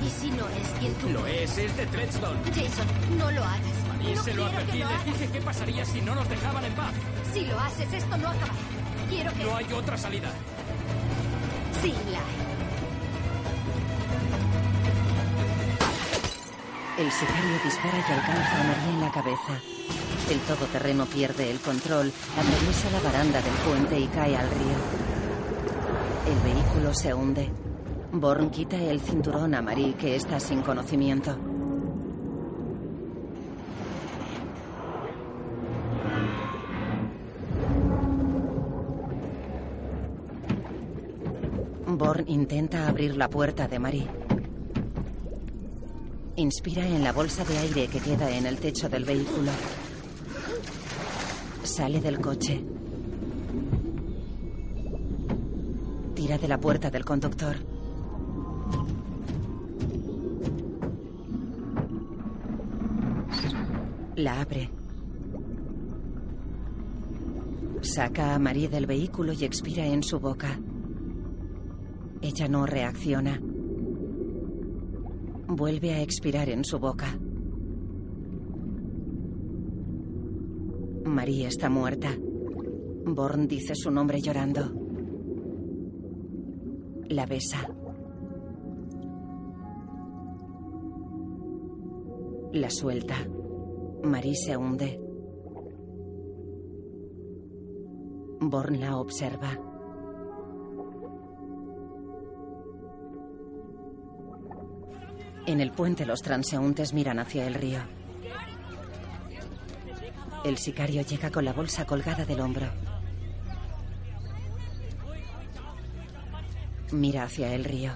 ¿Y 0.00 0.10
si 0.10 0.30
no 0.30 0.46
es 0.48 0.68
quien 0.78 0.94
tú? 0.94 1.08
Lo 1.10 1.26
es, 1.26 1.58
es 1.58 1.76
de 1.76 1.86
Treadstone. 1.86 2.38
Jason, 2.54 3.18
no 3.18 3.30
lo 3.32 3.42
hagas. 3.42 3.60
Y 4.00 4.14
no 4.14 4.22
se 4.22 4.34
lo 4.34 4.48
quiero 4.48 4.50
que 4.50 4.56
advertí. 4.56 4.78
Les 4.78 5.18
dije 5.18 5.32
qué 5.32 5.40
pasaría 5.40 5.84
si 5.84 6.00
no 6.02 6.14
nos 6.14 6.28
dejaban 6.28 6.64
en 6.64 6.72
paz. 6.74 6.92
Si 7.32 7.44
lo 7.46 7.58
haces, 7.58 7.92
esto 7.92 8.16
no 8.16 8.28
acabará. 8.28 8.78
Quiero 9.08 9.32
que... 9.32 9.44
No 9.44 9.56
hay 9.56 9.72
otra 9.72 9.96
salida. 9.96 10.30
Sí, 11.82 11.94
la 12.10 12.18
hay. 12.18 12.48
El 16.98 17.12
sicario 17.12 17.60
dispara 17.64 17.98
y 17.98 18.12
alcanza 18.12 18.60
a 18.60 18.64
María 18.64 18.90
en 18.90 19.00
la 19.00 19.12
cabeza. 19.12 19.60
El 20.30 20.40
todoterreno 20.40 21.06
pierde 21.06 21.50
el 21.50 21.60
control, 21.60 22.12
atraviesa 22.36 22.90
la 22.90 23.00
baranda 23.00 23.40
del 23.40 23.54
puente 23.54 23.98
y 23.98 24.06
cae 24.08 24.36
al 24.36 24.50
río. 24.50 25.08
El 26.26 26.52
vehículo 26.52 26.92
se 26.92 27.14
hunde. 27.14 27.50
Born 28.12 28.50
quita 28.50 28.76
el 28.76 29.00
cinturón 29.00 29.54
a 29.54 29.62
Marie, 29.62 29.94
que 29.94 30.16
está 30.16 30.40
sin 30.40 30.60
conocimiento. 30.62 31.36
Intenta 42.28 42.86
abrir 42.86 43.16
la 43.16 43.28
puerta 43.28 43.66
de 43.66 43.78
Marie. 43.78 44.06
Inspira 46.36 46.86
en 46.86 47.02
la 47.02 47.12
bolsa 47.12 47.42
de 47.44 47.56
aire 47.58 47.88
que 47.88 48.00
queda 48.00 48.30
en 48.30 48.46
el 48.46 48.58
techo 48.58 48.88
del 48.88 49.04
vehículo. 49.04 49.50
Sale 51.62 52.00
del 52.00 52.20
coche. 52.20 52.62
Tira 56.14 56.38
de 56.38 56.48
la 56.48 56.60
puerta 56.60 56.90
del 56.90 57.04
conductor. 57.04 57.56
La 64.16 64.40
abre. 64.40 64.70
Saca 67.80 68.34
a 68.34 68.38
Marie 68.38 68.68
del 68.68 68.86
vehículo 68.86 69.32
y 69.32 69.44
expira 69.44 69.86
en 69.86 70.02
su 70.02 70.20
boca. 70.20 70.58
Ella 72.20 72.48
no 72.48 72.66
reacciona. 72.66 73.40
Vuelve 75.46 75.94
a 75.94 76.02
expirar 76.02 76.48
en 76.48 76.64
su 76.64 76.78
boca. 76.78 77.18
María 81.04 81.48
está 81.48 81.70
muerta. 81.70 82.10
Born 83.06 83.46
dice 83.46 83.74
su 83.74 83.90
nombre 83.90 84.20
llorando. 84.20 84.60
La 87.08 87.24
besa. 87.24 87.68
La 92.52 92.70
suelta. 92.70 93.14
Marie 94.02 94.34
se 94.34 94.56
hunde. 94.56 95.00
Born 98.40 98.80
la 98.80 98.98
observa. 98.98 99.67
En 105.48 105.62
el 105.62 105.70
puente 105.70 106.04
los 106.04 106.20
transeúntes 106.20 106.92
miran 106.92 107.18
hacia 107.18 107.46
el 107.46 107.54
río. 107.54 107.80
El 110.44 110.58
sicario 110.58 111.00
llega 111.00 111.30
con 111.30 111.42
la 111.42 111.54
bolsa 111.54 111.86
colgada 111.86 112.26
del 112.26 112.40
hombro. 112.40 112.66
Mira 116.92 117.22
hacia 117.22 117.54
el 117.54 117.64
río. 117.64 117.92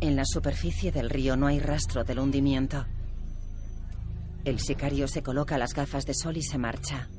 En 0.00 0.16
la 0.16 0.24
superficie 0.24 0.90
del 0.90 1.10
río 1.10 1.36
no 1.36 1.46
hay 1.46 1.58
rastro 1.58 2.02
del 2.02 2.20
hundimiento. 2.20 2.86
El 4.46 4.60
sicario 4.60 5.08
se 5.08 5.22
coloca 5.22 5.58
las 5.58 5.74
gafas 5.74 6.06
de 6.06 6.14
sol 6.14 6.38
y 6.38 6.42
se 6.42 6.56
marcha. 6.56 7.10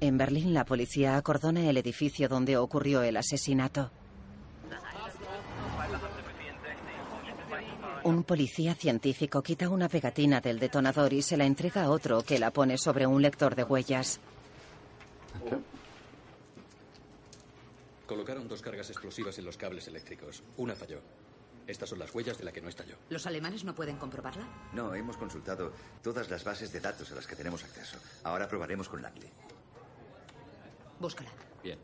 En 0.00 0.18
Berlín 0.18 0.52
la 0.52 0.66
policía 0.66 1.16
acordona 1.16 1.70
el 1.70 1.78
edificio 1.78 2.28
donde 2.28 2.58
ocurrió 2.58 3.00
el 3.00 3.16
asesinato. 3.16 3.92
Un 8.06 8.22
policía 8.22 8.72
científico 8.76 9.42
quita 9.42 9.68
una 9.68 9.88
pegatina 9.88 10.40
del 10.40 10.60
detonador 10.60 11.12
y 11.12 11.22
se 11.22 11.36
la 11.36 11.44
entrega 11.44 11.82
a 11.82 11.90
otro 11.90 12.22
que 12.22 12.38
la 12.38 12.52
pone 12.52 12.78
sobre 12.78 13.04
un 13.04 13.20
lector 13.20 13.56
de 13.56 13.64
huellas. 13.64 14.20
Colocaron 18.06 18.46
dos 18.46 18.62
cargas 18.62 18.90
explosivas 18.90 19.36
en 19.40 19.44
los 19.44 19.56
cables 19.56 19.88
eléctricos. 19.88 20.44
Una 20.56 20.76
falló. 20.76 21.00
Estas 21.66 21.88
son 21.88 21.98
las 21.98 22.14
huellas 22.14 22.38
de 22.38 22.44
la 22.44 22.52
que 22.52 22.60
no 22.60 22.68
estalló. 22.68 22.94
¿Los 23.10 23.26
alemanes 23.26 23.64
no 23.64 23.74
pueden 23.74 23.96
comprobarla? 23.96 24.46
No, 24.72 24.94
hemos 24.94 25.16
consultado 25.16 25.72
todas 26.00 26.30
las 26.30 26.44
bases 26.44 26.72
de 26.72 26.78
datos 26.78 27.10
a 27.10 27.16
las 27.16 27.26
que 27.26 27.34
tenemos 27.34 27.64
acceso. 27.64 27.98
Ahora 28.22 28.46
probaremos 28.46 28.88
con 28.88 29.02
Langley. 29.02 29.32
Búscala. 31.00 31.30
Bien. 31.60 31.80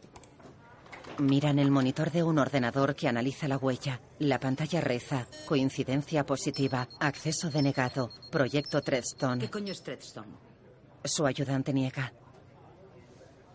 Miran 1.18 1.58
el 1.58 1.70
monitor 1.70 2.10
de 2.10 2.22
un 2.22 2.38
ordenador 2.38 2.94
que 2.94 3.08
analiza 3.08 3.46
la 3.46 3.58
huella. 3.58 4.00
La 4.18 4.40
pantalla 4.40 4.80
reza. 4.80 5.26
Coincidencia 5.46 6.24
positiva. 6.24 6.88
Acceso 7.00 7.50
denegado. 7.50 8.10
Proyecto 8.30 8.80
Treadstone. 8.80 9.40
¿Qué 9.40 9.50
coño 9.50 9.72
es 9.72 9.82
Treadstone? 9.82 10.32
Su 11.04 11.26
ayudante 11.26 11.72
niega. 11.72 12.12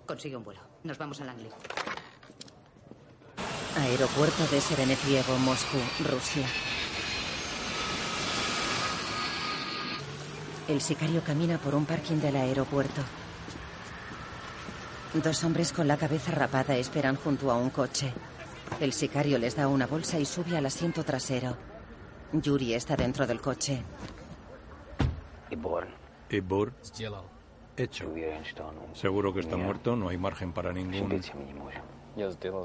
Consigue 0.05 0.37
un 0.37 0.43
vuelo. 0.43 0.61
Nos 0.83 0.97
vamos 0.97 1.19
a 1.21 1.25
Langley. 1.25 1.49
Aeropuerto 3.75 4.47
de 4.47 4.61
Serenetievo, 4.61 5.37
Moscú, 5.39 5.77
Rusia. 6.09 6.47
El 10.67 10.81
sicario 10.81 11.23
camina 11.23 11.57
por 11.57 11.75
un 11.75 11.85
parking 11.85 12.17
del 12.17 12.35
aeropuerto. 12.35 13.01
Dos 15.13 15.43
hombres 15.43 15.71
con 15.71 15.87
la 15.87 15.97
cabeza 15.97 16.31
rapada 16.31 16.75
esperan 16.75 17.15
junto 17.15 17.49
a 17.49 17.57
un 17.57 17.69
coche. 17.69 18.13
El 18.79 18.93
sicario 18.93 19.37
les 19.37 19.55
da 19.55 19.67
una 19.67 19.87
bolsa 19.87 20.19
y 20.19 20.25
sube 20.25 20.57
al 20.57 20.65
asiento 20.65 21.03
trasero. 21.03 21.57
Yuri 22.33 22.73
está 22.73 22.95
dentro 22.95 23.25
del 23.25 23.41
coche. 23.41 23.83
Y 25.49 25.55
Bor, 26.41 26.73
hecho. 27.77 28.13
Seguro 28.93 29.33
que 29.33 29.39
está 29.39 29.55
muerto, 29.55 29.95
no 29.95 30.09
hay 30.09 30.17
margen 30.17 30.51
para 30.51 30.73
ningún... 30.73 31.21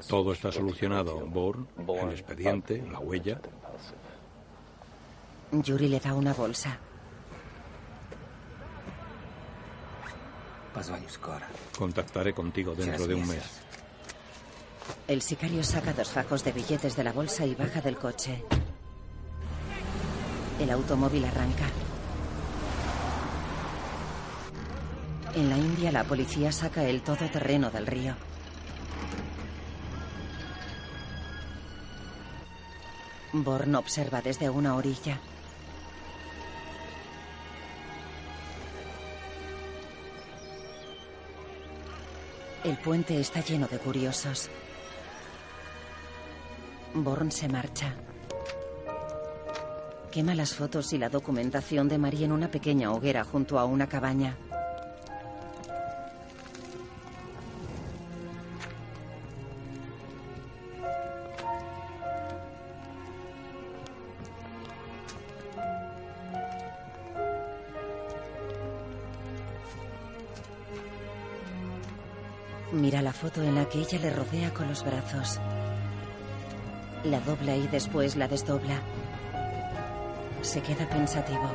Todo 0.07 0.33
está 0.33 0.51
solucionado. 0.51 1.25
Born, 1.27 1.67
el 1.77 2.11
expediente, 2.11 2.83
la 2.91 2.99
huella. 2.99 3.39
Yuri 5.51 5.87
le 5.87 5.99
da 5.99 6.13
una 6.13 6.33
bolsa. 6.33 6.77
Contactaré 11.77 12.33
contigo 12.33 12.75
dentro 12.75 13.07
de 13.07 13.15
un 13.15 13.27
mes. 13.27 13.43
El 15.07 15.21
sicario 15.21 15.63
saca 15.63 15.93
dos 15.93 16.09
fajos 16.09 16.43
de 16.43 16.51
billetes 16.51 16.95
de 16.95 17.03
la 17.03 17.13
bolsa 17.13 17.45
y 17.45 17.55
baja 17.55 17.81
del 17.81 17.97
coche. 17.97 18.43
El 20.59 20.69
automóvil 20.69 21.25
arranca. 21.25 21.65
En 25.35 25.49
la 25.49 25.57
India 25.57 25.91
la 25.91 26.03
policía 26.03 26.51
saca 26.51 26.83
el 26.83 27.01
todoterreno 27.01 27.71
del 27.71 27.87
río. 27.87 28.15
Born 33.33 33.75
observa 33.75 34.21
desde 34.21 34.49
una 34.49 34.75
orilla. 34.75 35.19
El 42.63 42.77
puente 42.77 43.19
está 43.19 43.41
lleno 43.41 43.67
de 43.67 43.77
curiosos. 43.77 44.49
Born 46.93 47.29
se 47.29 47.49
marcha. 47.49 47.93
Quema 50.09 50.33
las 50.33 50.53
fotos 50.53 50.93
y 50.93 50.97
la 50.97 51.09
documentación 51.09 51.89
de 51.89 51.97
María 51.97 52.25
en 52.25 52.31
una 52.31 52.49
pequeña 52.49 52.93
hoguera 52.93 53.25
junto 53.25 53.59
a 53.59 53.65
una 53.65 53.89
cabaña. 53.89 54.37
Que 73.73 73.79
ella 73.79 73.97
le 73.97 74.11
rodea 74.11 74.53
con 74.53 74.67
los 74.67 74.85
brazos. 74.85 75.39
La 77.05 77.19
dobla 77.21 77.55
y 77.55 77.67
después 77.67 78.15
la 78.15 78.27
desdobla. 78.27 78.79
Se 80.43 80.61
queda 80.61 80.87
pensativo. 80.87 81.49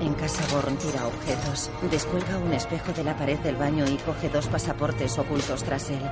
En 0.00 0.14
casa 0.14 0.42
Born 0.52 0.76
tira 0.78 1.06
objetos. 1.06 1.70
Descuelga 1.88 2.38
un 2.38 2.52
espejo 2.52 2.92
de 2.92 3.04
la 3.04 3.16
pared 3.16 3.38
del 3.38 3.54
baño 3.54 3.84
y 3.88 3.98
coge 3.98 4.30
dos 4.30 4.48
pasaportes 4.48 5.16
ocultos 5.16 5.62
tras 5.62 5.90
él. 5.90 6.02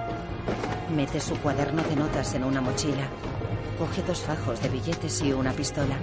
Mete 0.94 1.18
su 1.18 1.36
cuaderno 1.38 1.82
de 1.82 1.96
notas 1.96 2.34
en 2.34 2.44
una 2.44 2.60
mochila. 2.60 3.08
Coge 3.80 4.02
dos 4.02 4.20
fajos 4.20 4.62
de 4.62 4.68
billetes 4.68 5.22
y 5.22 5.32
una 5.32 5.52
pistola. 5.52 5.96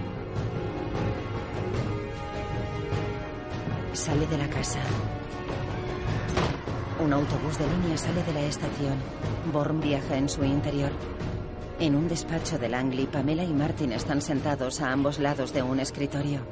Sale 3.93 4.27
de 4.27 4.37
la 4.37 4.49
casa. 4.49 4.79
Un 7.03 7.11
autobús 7.11 7.59
de 7.59 7.67
línea 7.67 7.97
sale 7.97 8.23
de 8.23 8.31
la 8.31 8.45
estación. 8.45 8.97
Born 9.51 9.81
viaja 9.81 10.15
en 10.15 10.29
su 10.29 10.41
interior. 10.45 10.89
En 11.77 11.95
un 11.95 12.07
despacho 12.07 12.57
de 12.57 12.69
Langley, 12.69 13.07
Pamela 13.07 13.43
y 13.43 13.51
Martin 13.51 13.91
están 13.91 14.21
sentados 14.21 14.79
a 14.79 14.89
ambos 14.93 15.19
lados 15.19 15.51
de 15.51 15.61
un 15.61 15.81
escritorio. 15.81 16.47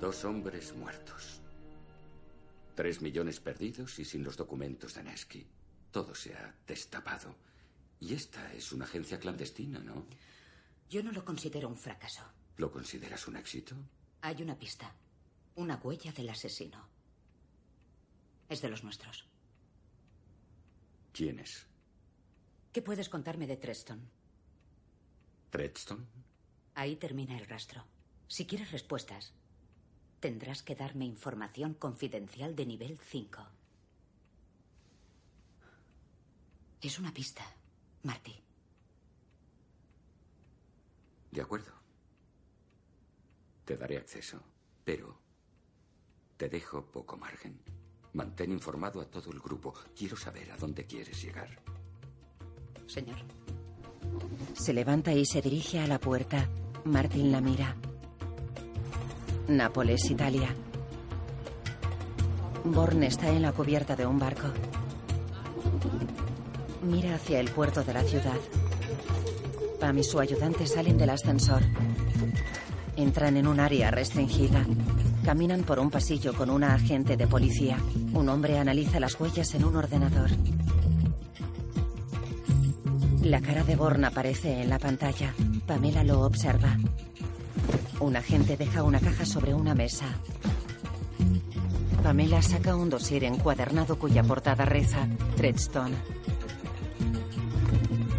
Dos 0.00 0.24
hombres 0.24 0.72
muertos. 0.76 1.40
Tres 2.76 3.02
millones 3.02 3.40
perdidos 3.40 3.98
y 3.98 4.04
sin 4.04 4.22
los 4.22 4.36
documentos 4.36 4.94
de 4.94 5.02
Nesky. 5.02 5.44
Todo 5.90 6.14
se 6.14 6.32
ha 6.34 6.54
destapado. 6.64 7.34
Y 7.98 8.14
esta 8.14 8.52
es 8.52 8.70
una 8.70 8.84
agencia 8.84 9.18
clandestina, 9.18 9.80
¿no? 9.80 10.06
Yo 10.88 11.02
no 11.02 11.10
lo 11.10 11.24
considero 11.24 11.66
un 11.66 11.76
fracaso. 11.76 12.22
¿Lo 12.56 12.70
consideras 12.70 13.26
un 13.26 13.34
éxito? 13.34 13.74
Hay 14.20 14.40
una 14.42 14.56
pista. 14.56 14.94
Una 15.56 15.74
huella 15.82 16.12
del 16.12 16.28
asesino. 16.28 16.89
Es 18.50 18.60
de 18.60 18.68
los 18.68 18.82
nuestros. 18.82 19.24
¿Quién 21.12 21.38
es? 21.38 21.66
¿Qué 22.72 22.82
puedes 22.82 23.08
contarme 23.08 23.46
de 23.46 23.56
Treston? 23.56 24.00
¿Treston? 25.50 26.04
Ahí 26.74 26.96
termina 26.96 27.38
el 27.38 27.46
rastro. 27.46 27.84
Si 28.26 28.46
quieres 28.46 28.72
respuestas, 28.72 29.32
tendrás 30.18 30.64
que 30.64 30.74
darme 30.74 31.04
información 31.04 31.74
confidencial 31.74 32.56
de 32.56 32.66
nivel 32.66 32.98
5. 32.98 33.46
Es 36.82 36.98
una 36.98 37.14
pista, 37.14 37.44
Marty. 38.02 38.34
De 41.30 41.40
acuerdo. 41.40 41.72
Te 43.64 43.76
daré 43.76 43.96
acceso, 43.96 44.42
pero 44.84 45.16
te 46.36 46.48
dejo 46.48 46.84
poco 46.90 47.16
margen. 47.16 47.79
Mantén 48.14 48.50
informado 48.50 49.00
a 49.00 49.04
todo 49.04 49.30
el 49.30 49.38
grupo. 49.38 49.74
Quiero 49.96 50.16
saber 50.16 50.50
a 50.50 50.56
dónde 50.56 50.84
quieres 50.86 51.22
llegar. 51.22 51.48
Señor. 52.86 53.18
Se 54.54 54.72
levanta 54.72 55.12
y 55.12 55.24
se 55.24 55.40
dirige 55.40 55.78
a 55.78 55.86
la 55.86 55.98
puerta. 55.98 56.48
Martín 56.84 57.30
la 57.30 57.40
mira. 57.40 57.76
Nápoles, 59.48 60.10
Italia. 60.10 60.54
Born 62.64 63.02
está 63.04 63.28
en 63.28 63.42
la 63.42 63.52
cubierta 63.52 63.96
de 63.96 64.06
un 64.06 64.18
barco. 64.18 64.48
Mira 66.82 67.14
hacia 67.14 67.40
el 67.40 67.50
puerto 67.50 67.84
de 67.84 67.94
la 67.94 68.02
ciudad. 68.02 68.38
Pam 69.78 69.98
y 69.98 70.04
su 70.04 70.18
ayudante 70.18 70.66
salen 70.66 70.98
del 70.98 71.10
ascensor. 71.10 71.62
Entran 72.96 73.36
en 73.36 73.46
un 73.46 73.60
área 73.60 73.90
restringida. 73.90 74.66
Caminan 75.24 75.62
por 75.62 75.78
un 75.78 75.90
pasillo 75.90 76.32
con 76.32 76.50
una 76.50 76.74
agente 76.74 77.16
de 77.16 77.26
policía. 77.26 77.78
Un 78.14 78.28
hombre 78.28 78.58
analiza 78.58 78.98
las 78.98 79.18
huellas 79.20 79.54
en 79.54 79.64
un 79.64 79.76
ordenador. 79.76 80.30
La 83.22 83.40
cara 83.40 83.62
de 83.64 83.76
Born 83.76 84.04
aparece 84.04 84.62
en 84.62 84.70
la 84.70 84.78
pantalla. 84.78 85.34
Pamela 85.66 86.02
lo 86.02 86.22
observa. 86.22 86.76
Un 88.00 88.16
agente 88.16 88.56
deja 88.56 88.82
una 88.82 88.98
caja 88.98 89.26
sobre 89.26 89.52
una 89.52 89.74
mesa. 89.74 90.06
Pamela 92.02 92.40
saca 92.40 92.74
un 92.74 92.88
dossier 92.88 93.24
encuadernado 93.24 93.98
cuya 93.98 94.22
portada 94.22 94.64
reza 94.64 95.06
Treadstone. 95.36 95.96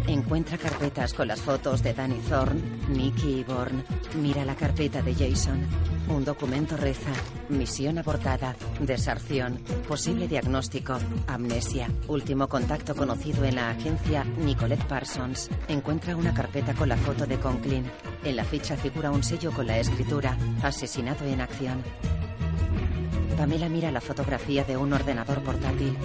Encuentra 0.06 0.56
carpetas 0.56 1.14
con 1.14 1.26
las 1.26 1.40
fotos 1.40 1.82
de 1.82 1.94
Danny 1.94 2.20
Thorne, 2.28 2.60
Nicky 2.90 3.40
y 3.40 3.44
Bourne. 3.44 3.82
Mira 4.20 4.44
la 4.44 4.54
carpeta 4.54 5.02
de 5.02 5.14
Jason. 5.14 5.66
Un 6.12 6.26
documento 6.26 6.76
reza 6.76 7.10
Misión 7.48 7.96
abortada, 7.96 8.54
deserción, 8.80 9.58
posible 9.88 10.28
diagnóstico, 10.28 10.98
amnesia. 11.26 11.88
Último 12.06 12.48
contacto 12.48 12.94
conocido 12.94 13.44
en 13.44 13.54
la 13.54 13.70
agencia 13.70 14.22
Nicolette 14.24 14.84
Parsons. 14.84 15.48
Encuentra 15.68 16.14
una 16.14 16.34
carpeta 16.34 16.74
con 16.74 16.90
la 16.90 16.98
foto 16.98 17.26
de 17.26 17.38
Conklin. 17.38 17.84
En 18.24 18.36
la 18.36 18.44
ficha 18.44 18.76
figura 18.76 19.10
un 19.10 19.22
sello 19.22 19.52
con 19.52 19.66
la 19.66 19.78
escritura 19.78 20.36
Asesinado 20.62 21.24
en 21.24 21.40
acción. 21.40 21.82
Pamela 23.38 23.70
mira 23.70 23.90
la 23.90 24.02
fotografía 24.02 24.64
de 24.64 24.76
un 24.76 24.92
ordenador 24.92 25.42
portátil. 25.42 25.96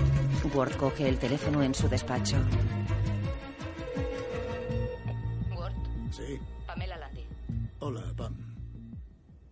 Ward 0.53 0.77
coge 0.77 1.09
el 1.09 1.19
teléfono 1.19 1.61
en 1.63 1.75
su 1.75 1.89
despacho. 1.89 2.37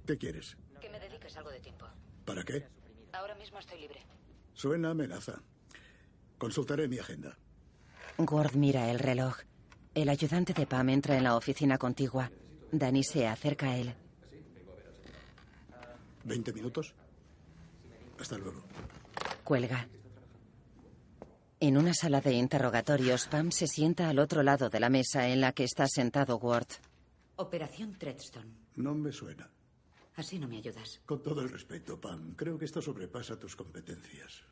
¿Qué 0.05 0.17
quieres? 0.17 0.55
Que 0.79 0.89
me 0.89 0.99
dediques 0.99 1.35
algo 1.37 1.49
de 1.49 1.59
tiempo. 1.59 1.85
¿Para 2.25 2.43
qué? 2.43 2.67
Ahora 3.13 3.35
mismo 3.35 3.59
estoy 3.59 3.79
libre. 3.79 4.01
Suena 4.53 4.91
amenaza. 4.91 5.41
Consultaré 6.37 6.87
mi 6.87 6.99
agenda. 6.99 7.37
Ward 8.17 8.55
mira 8.55 8.91
el 8.91 8.99
reloj. 8.99 9.37
El 9.93 10.09
ayudante 10.09 10.53
de 10.53 10.67
Pam 10.67 10.89
entra 10.89 11.17
en 11.17 11.23
la 11.23 11.35
oficina 11.35 11.77
contigua. 11.77 12.29
Danny 12.71 13.03
se 13.03 13.27
acerca 13.27 13.69
a 13.69 13.77
él. 13.77 13.93
¿Veinte 16.23 16.51
minutos? 16.53 16.93
Hasta 18.19 18.37
luego. 18.37 18.63
Cuelga. 19.43 19.87
En 21.59 21.77
una 21.77 21.93
sala 21.93 22.21
de 22.21 22.33
interrogatorios, 22.33 23.27
Pam 23.27 23.51
se 23.51 23.67
sienta 23.67 24.09
al 24.09 24.19
otro 24.19 24.43
lado 24.43 24.69
de 24.69 24.79
la 24.79 24.89
mesa 24.89 25.29
en 25.29 25.41
la 25.41 25.53
que 25.53 25.63
está 25.63 25.87
sentado 25.87 26.37
Ward. 26.37 26.67
Operación 27.37 27.97
Treadstone. 27.97 28.51
No 28.75 28.93
me 28.93 29.11
suena. 29.11 29.49
Así 30.15 30.39
no 30.39 30.47
me 30.47 30.57
ayudas. 30.57 31.01
Con 31.05 31.21
todo 31.21 31.41
el 31.41 31.49
respeto, 31.49 31.99
Pam, 31.99 32.35
creo 32.35 32.57
que 32.57 32.65
esto 32.65 32.81
sobrepasa 32.81 33.37
tus 33.37 33.55
competencias. 33.55 34.43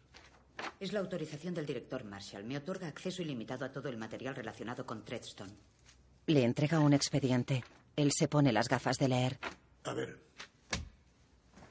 Es 0.80 0.92
la 0.92 1.00
autorización 1.00 1.54
del 1.54 1.66
director 1.66 2.04
Marshall. 2.04 2.44
Me 2.44 2.58
otorga 2.58 2.88
acceso 2.88 3.22
ilimitado 3.22 3.66
a 3.66 3.72
todo 3.72 3.90
el 3.90 3.98
material 3.98 4.36
relacionado 4.36 4.86
con 4.86 5.04
Treadstone. 5.06 5.54
Le 6.28 6.44
entrega 6.44 6.80
un 6.80 6.94
expediente. 6.94 7.64
Él 7.96 8.12
se 8.12 8.28
pone 8.28 8.52
las 8.52 8.68
gafas 8.68 8.98
de 8.98 9.08
leer. 9.08 9.40
A 9.84 9.94
ver. 9.94 10.20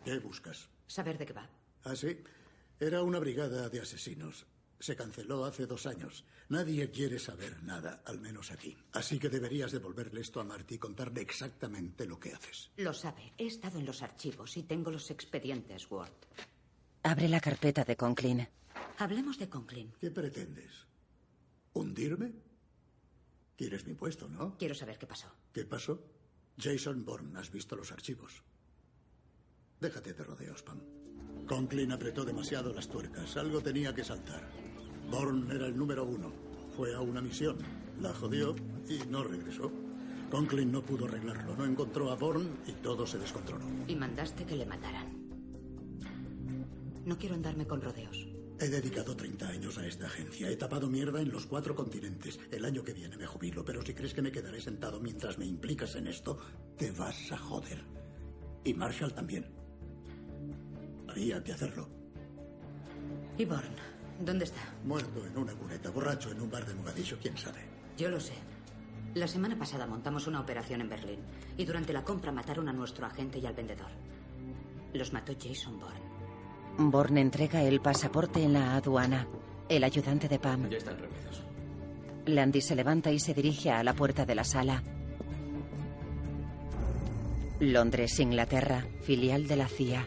¿Qué 0.05 0.19
buscas? 0.19 0.69
Saber 0.87 1.19
de 1.19 1.27
qué 1.27 1.33
va. 1.33 1.49
Ah, 1.85 1.97
sí. 1.97 2.19
Era 2.81 3.03
una 3.03 3.19
brigada 3.19 3.69
de 3.69 3.81
asesinos. 3.81 4.47
Se 4.83 4.97
canceló 4.97 5.45
hace 5.45 5.64
dos 5.64 5.87
años. 5.87 6.25
Nadie 6.49 6.90
quiere 6.90 7.21
saber 7.21 7.62
nada, 7.62 8.03
al 8.05 8.18
menos 8.18 8.51
aquí. 8.51 8.77
Así 8.95 9.16
que 9.16 9.29
deberías 9.29 9.71
devolverle 9.71 10.21
esto 10.21 10.40
a 10.40 10.45
Marty 10.45 10.75
y 10.75 10.79
contarle 10.79 11.21
exactamente 11.21 12.05
lo 12.05 12.18
que 12.18 12.33
haces. 12.33 12.73
Lo 12.79 12.92
sabe. 12.92 13.33
He 13.38 13.47
estado 13.47 13.79
en 13.79 13.87
los 13.87 14.03
archivos 14.03 14.57
y 14.57 14.64
tengo 14.64 14.90
los 14.90 15.09
expedientes, 15.12 15.88
Ward. 15.88 16.11
Abre 17.05 17.29
la 17.29 17.38
carpeta 17.38 17.85
de 17.85 17.97
Conklin. 17.97 18.49
Hablemos 18.99 19.38
de 19.38 19.49
Conklin. 19.49 19.92
¿Qué 20.01 20.11
pretendes? 20.11 20.73
¿Hundirme? 21.75 22.33
Quieres 23.57 23.87
mi 23.87 23.95
puesto, 23.95 24.29
¿no? 24.29 24.59
Quiero 24.59 24.75
saber 24.75 24.99
qué 24.99 25.07
pasó. 25.07 25.29
¿Qué 25.53 25.64
pasó? 25.64 26.03
Jason 26.59 27.05
Bourne, 27.05 27.38
has 27.38 27.53
visto 27.53 27.77
los 27.77 27.92
archivos. 27.92 28.42
Déjate 29.81 30.12
de 30.12 30.25
rodeos, 30.25 30.64
Pam. 30.64 30.81
Conklin 31.47 31.92
apretó 31.92 32.25
demasiado 32.25 32.73
las 32.75 32.88
tuercas. 32.88 33.37
Algo 33.37 33.61
tenía 33.61 33.95
que 33.95 34.03
saltar. 34.03 34.72
Bourne 35.11 35.55
era 35.55 35.67
el 35.67 35.77
número 35.77 36.05
uno. 36.05 36.33
Fue 36.77 36.95
a 36.95 37.01
una 37.01 37.21
misión. 37.21 37.57
La 38.01 38.12
jodió 38.15 38.55
y 38.88 38.99
no 39.11 39.23
regresó. 39.23 39.71
Conklin 40.31 40.73
no 40.73 40.83
pudo 40.83 41.07
arreglarlo. 41.07 41.55
No 41.57 41.65
encontró 41.65 42.11
a 42.11 42.17
Bourne 42.17 42.49
y 42.67 42.73
todo 42.73 43.07
se 43.07 43.19
descontroló. 43.19 43.67
Y 43.87 43.95
mandaste 43.95 44.45
que 44.45 44.57
le 44.57 44.67
mataran. 44.67 45.23
No 47.05 47.19
quiero 47.19 47.35
andarme 47.35 47.67
con 47.67 47.83
rodeos. 47.83 48.27
He 48.59 48.69
dedicado 48.69 49.17
30 49.17 49.49
años 49.49 49.77
a 49.77 49.87
esta 49.87 50.07
agencia. 50.07 50.49
He 50.49 50.57
tapado 50.57 50.88
mierda 50.88 51.21
en 51.21 51.33
los 51.33 51.47
cuatro 51.47 51.75
continentes. 51.75 52.38
El 52.51 52.65
año 52.65 52.85
que 52.85 52.93
viene 52.93 53.17
me 53.17 53.27
jubilo, 53.27 53.65
pero 53.65 53.83
si 53.85 53.93
crees 53.93 54.15
que 54.15 54.23
me 54.23 54.31
quedaré 54.31 54.61
sentado 54.61 55.01
mientras 55.01 55.37
me 55.37 55.45
implicas 55.45 55.97
en 55.97 56.07
esto, 56.07 56.38
te 56.79 56.93
vas 56.93 57.33
a 57.33 57.38
joder. 57.38 57.83
Y 58.65 58.73
Marshall 58.73 59.15
también. 59.15 59.47
Había 61.09 61.43
que 61.43 61.53
hacerlo. 61.53 61.88
¿Y 63.37 63.45
Bourne? 63.45 63.92
¿Dónde 64.25 64.45
está? 64.45 64.61
Muerto 64.85 65.27
en 65.27 65.37
una 65.37 65.53
cuneta, 65.53 65.91
borracho 65.91 66.31
en 66.31 66.41
un 66.41 66.49
bar 66.49 66.65
de 66.65 66.75
Mogadiscio, 66.75 67.19
quién 67.21 67.37
sabe. 67.37 67.59
Yo 67.99 68.09
lo 68.09 68.21
sé. 68.21 68.35
La 69.15 69.27
semana 69.27 69.59
pasada 69.59 69.85
montamos 69.85 70.29
una 70.29 70.41
operación 70.41 70.81
en 70.81 70.89
Berlín 70.89 71.19
y 71.57 71.65
durante 71.65 71.93
la 71.93 72.05
compra 72.05 72.31
mataron 72.31 72.69
a 72.69 72.73
nuestro 72.73 73.05
agente 73.05 73.41
y 73.41 73.47
al 73.47 73.55
vendedor. 73.55 73.91
Los 74.95 75.13
mató 75.13 75.33
Jason 75.35 75.79
Bourne. 75.81 76.01
Born 76.79 77.19
entrega 77.19 77.63
el 77.63 77.81
pasaporte 77.81 78.43
en 78.43 78.53
la 78.53 78.77
aduana. 78.77 79.27
El 79.69 79.83
ayudante 79.83 80.29
de 80.29 80.39
Pam. 80.39 80.71
Ya 80.71 80.79
están 80.79 80.99
reunidos. 80.99 81.43
Landy 82.27 82.61
se 82.61 82.77
levanta 82.77 83.11
y 83.11 83.19
se 83.19 83.35
dirige 83.35 83.73
a 83.73 83.83
la 83.83 83.93
puerta 83.93 84.25
de 84.25 84.35
la 84.37 84.45
sala. 84.45 84.83
Londres, 87.59 88.21
Inglaterra, 88.21 88.87
filial 89.03 89.49
de 89.49 89.57
la 89.57 89.69
CIA. 89.69 90.07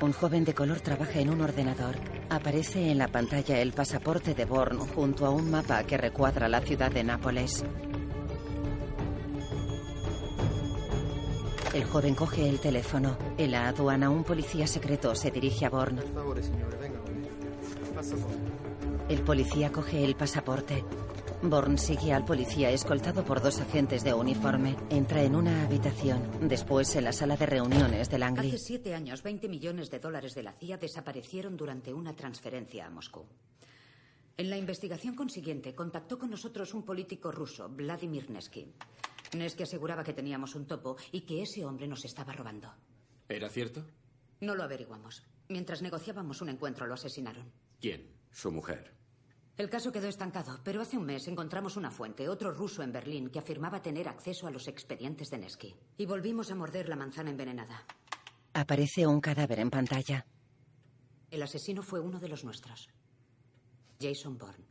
Un 0.00 0.12
joven 0.12 0.44
de 0.44 0.54
color 0.54 0.80
trabaja 0.80 1.18
en 1.18 1.30
un 1.30 1.40
ordenador. 1.40 1.96
Aparece 2.28 2.90
en 2.90 2.98
la 2.98 3.08
pantalla 3.08 3.60
el 3.60 3.72
pasaporte 3.72 4.34
de 4.34 4.44
Bourne 4.44 4.80
junto 4.94 5.26
a 5.26 5.30
un 5.30 5.50
mapa 5.50 5.84
que 5.84 5.96
recuadra 5.96 6.48
la 6.48 6.60
ciudad 6.60 6.90
de 6.90 7.04
Nápoles. 7.04 7.64
El 11.72 11.84
joven 11.84 12.14
coge 12.14 12.48
el 12.48 12.58
teléfono. 12.58 13.16
En 13.38 13.52
la 13.52 13.68
aduana, 13.68 14.10
un 14.10 14.24
policía 14.24 14.66
secreto 14.66 15.14
se 15.14 15.30
dirige 15.30 15.66
a 15.66 15.70
Bourne. 15.70 16.02
El 19.08 19.22
policía 19.22 19.72
coge 19.72 20.04
el 20.04 20.16
pasaporte. 20.16 20.84
Bourne 21.42 21.78
sigue 21.78 22.12
al 22.12 22.26
policía 22.26 22.70
escoltado 22.70 23.24
por 23.24 23.40
dos 23.40 23.58
agentes 23.60 24.04
de 24.04 24.12
uniforme. 24.12 24.76
Entra 24.90 25.22
en 25.22 25.34
una 25.34 25.64
habitación. 25.64 26.46
Después 26.46 26.94
en 26.96 27.04
la 27.04 27.12
sala 27.12 27.38
de 27.38 27.46
reuniones 27.46 28.10
de 28.10 28.18
Langley. 28.18 28.48
Hace 28.48 28.58
siete 28.58 28.94
años, 28.94 29.22
20 29.22 29.48
millones 29.48 29.90
de 29.90 29.98
dólares 29.98 30.34
de 30.34 30.42
la 30.42 30.52
CIA 30.52 30.76
desaparecieron 30.76 31.56
durante 31.56 31.94
una 31.94 32.14
transferencia 32.14 32.86
a 32.86 32.90
Moscú. 32.90 33.24
En 34.36 34.50
la 34.50 34.58
investigación 34.58 35.14
consiguiente, 35.14 35.74
contactó 35.74 36.18
con 36.18 36.28
nosotros 36.28 36.74
un 36.74 36.82
político 36.82 37.32
ruso, 37.32 37.70
Vladimir 37.70 38.28
Nesky. 38.28 38.74
Nesky 39.38 39.62
aseguraba 39.62 40.04
que 40.04 40.12
teníamos 40.12 40.54
un 40.54 40.66
topo 40.66 40.98
y 41.12 41.22
que 41.22 41.40
ese 41.40 41.64
hombre 41.64 41.88
nos 41.88 42.04
estaba 42.04 42.34
robando. 42.34 42.70
¿Era 43.26 43.48
cierto? 43.48 43.86
No 44.40 44.54
lo 44.54 44.64
averiguamos. 44.64 45.22
Mientras 45.48 45.80
negociábamos 45.80 46.42
un 46.42 46.50
encuentro, 46.50 46.86
lo 46.86 46.92
asesinaron. 46.92 47.50
¿Quién? 47.80 48.14
Su 48.30 48.50
mujer. 48.50 48.94
El 49.56 49.70
caso 49.70 49.90
quedó 49.90 50.06
estancado, 50.08 50.60
pero 50.62 50.82
hace 50.82 50.98
un 50.98 51.06
mes 51.06 51.26
encontramos 51.28 51.76
una 51.76 51.90
fuente, 51.90 52.28
otro 52.28 52.50
ruso 52.50 52.82
en 52.82 52.92
Berlín, 52.92 53.30
que 53.30 53.38
afirmaba 53.38 53.80
tener 53.80 54.06
acceso 54.06 54.46
a 54.46 54.50
los 54.50 54.68
expedientes 54.68 55.30
de 55.30 55.38
Nesky. 55.38 55.74
Y 55.96 56.04
volvimos 56.04 56.50
a 56.50 56.54
morder 56.54 56.88
la 56.90 56.96
manzana 56.96 57.30
envenenada. 57.30 57.86
Aparece 58.52 59.06
un 59.06 59.20
cadáver 59.20 59.60
en 59.60 59.70
pantalla. 59.70 60.26
El 61.30 61.42
asesino 61.42 61.82
fue 61.82 62.00
uno 62.00 62.20
de 62.20 62.28
los 62.28 62.44
nuestros. 62.44 62.88
Jason 63.98 64.36
Bourne. 64.36 64.64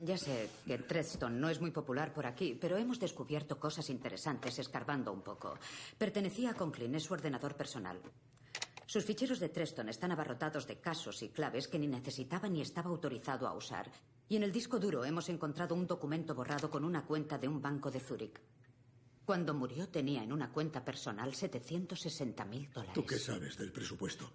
Ya 0.00 0.18
sé 0.18 0.50
que 0.66 0.78
Tredston 0.78 1.40
no 1.40 1.48
es 1.48 1.60
muy 1.60 1.70
popular 1.70 2.12
por 2.12 2.26
aquí, 2.26 2.58
pero 2.60 2.76
hemos 2.76 2.98
descubierto 2.98 3.60
cosas 3.60 3.88
interesantes 3.88 4.58
escarbando 4.58 5.12
un 5.12 5.22
poco. 5.22 5.56
Pertenecía 5.96 6.50
a 6.50 6.54
Conklin, 6.54 6.96
es 6.96 7.04
su 7.04 7.14
ordenador 7.14 7.56
personal. 7.56 8.00
Sus 8.92 9.06
ficheros 9.06 9.40
de 9.40 9.48
Treston 9.48 9.88
están 9.88 10.12
abarrotados 10.12 10.66
de 10.66 10.78
casos 10.78 11.22
y 11.22 11.30
claves 11.30 11.66
que 11.66 11.78
ni 11.78 11.86
necesitaba 11.86 12.46
ni 12.46 12.60
estaba 12.60 12.90
autorizado 12.90 13.48
a 13.48 13.54
usar. 13.54 13.90
Y 14.28 14.36
en 14.36 14.42
el 14.42 14.52
disco 14.52 14.78
duro 14.78 15.02
hemos 15.06 15.30
encontrado 15.30 15.74
un 15.74 15.86
documento 15.86 16.34
borrado 16.34 16.70
con 16.70 16.84
una 16.84 17.06
cuenta 17.06 17.38
de 17.38 17.48
un 17.48 17.62
banco 17.62 17.90
de 17.90 18.00
Zúrich. 18.00 18.38
Cuando 19.24 19.54
murió 19.54 19.88
tenía 19.88 20.22
en 20.22 20.30
una 20.30 20.52
cuenta 20.52 20.84
personal 20.84 21.34
760 21.34 22.44
mil 22.44 22.70
dólares. 22.70 22.92
¿Tú 22.92 23.06
qué 23.06 23.18
sabes 23.18 23.56
del 23.56 23.72
presupuesto? 23.72 24.30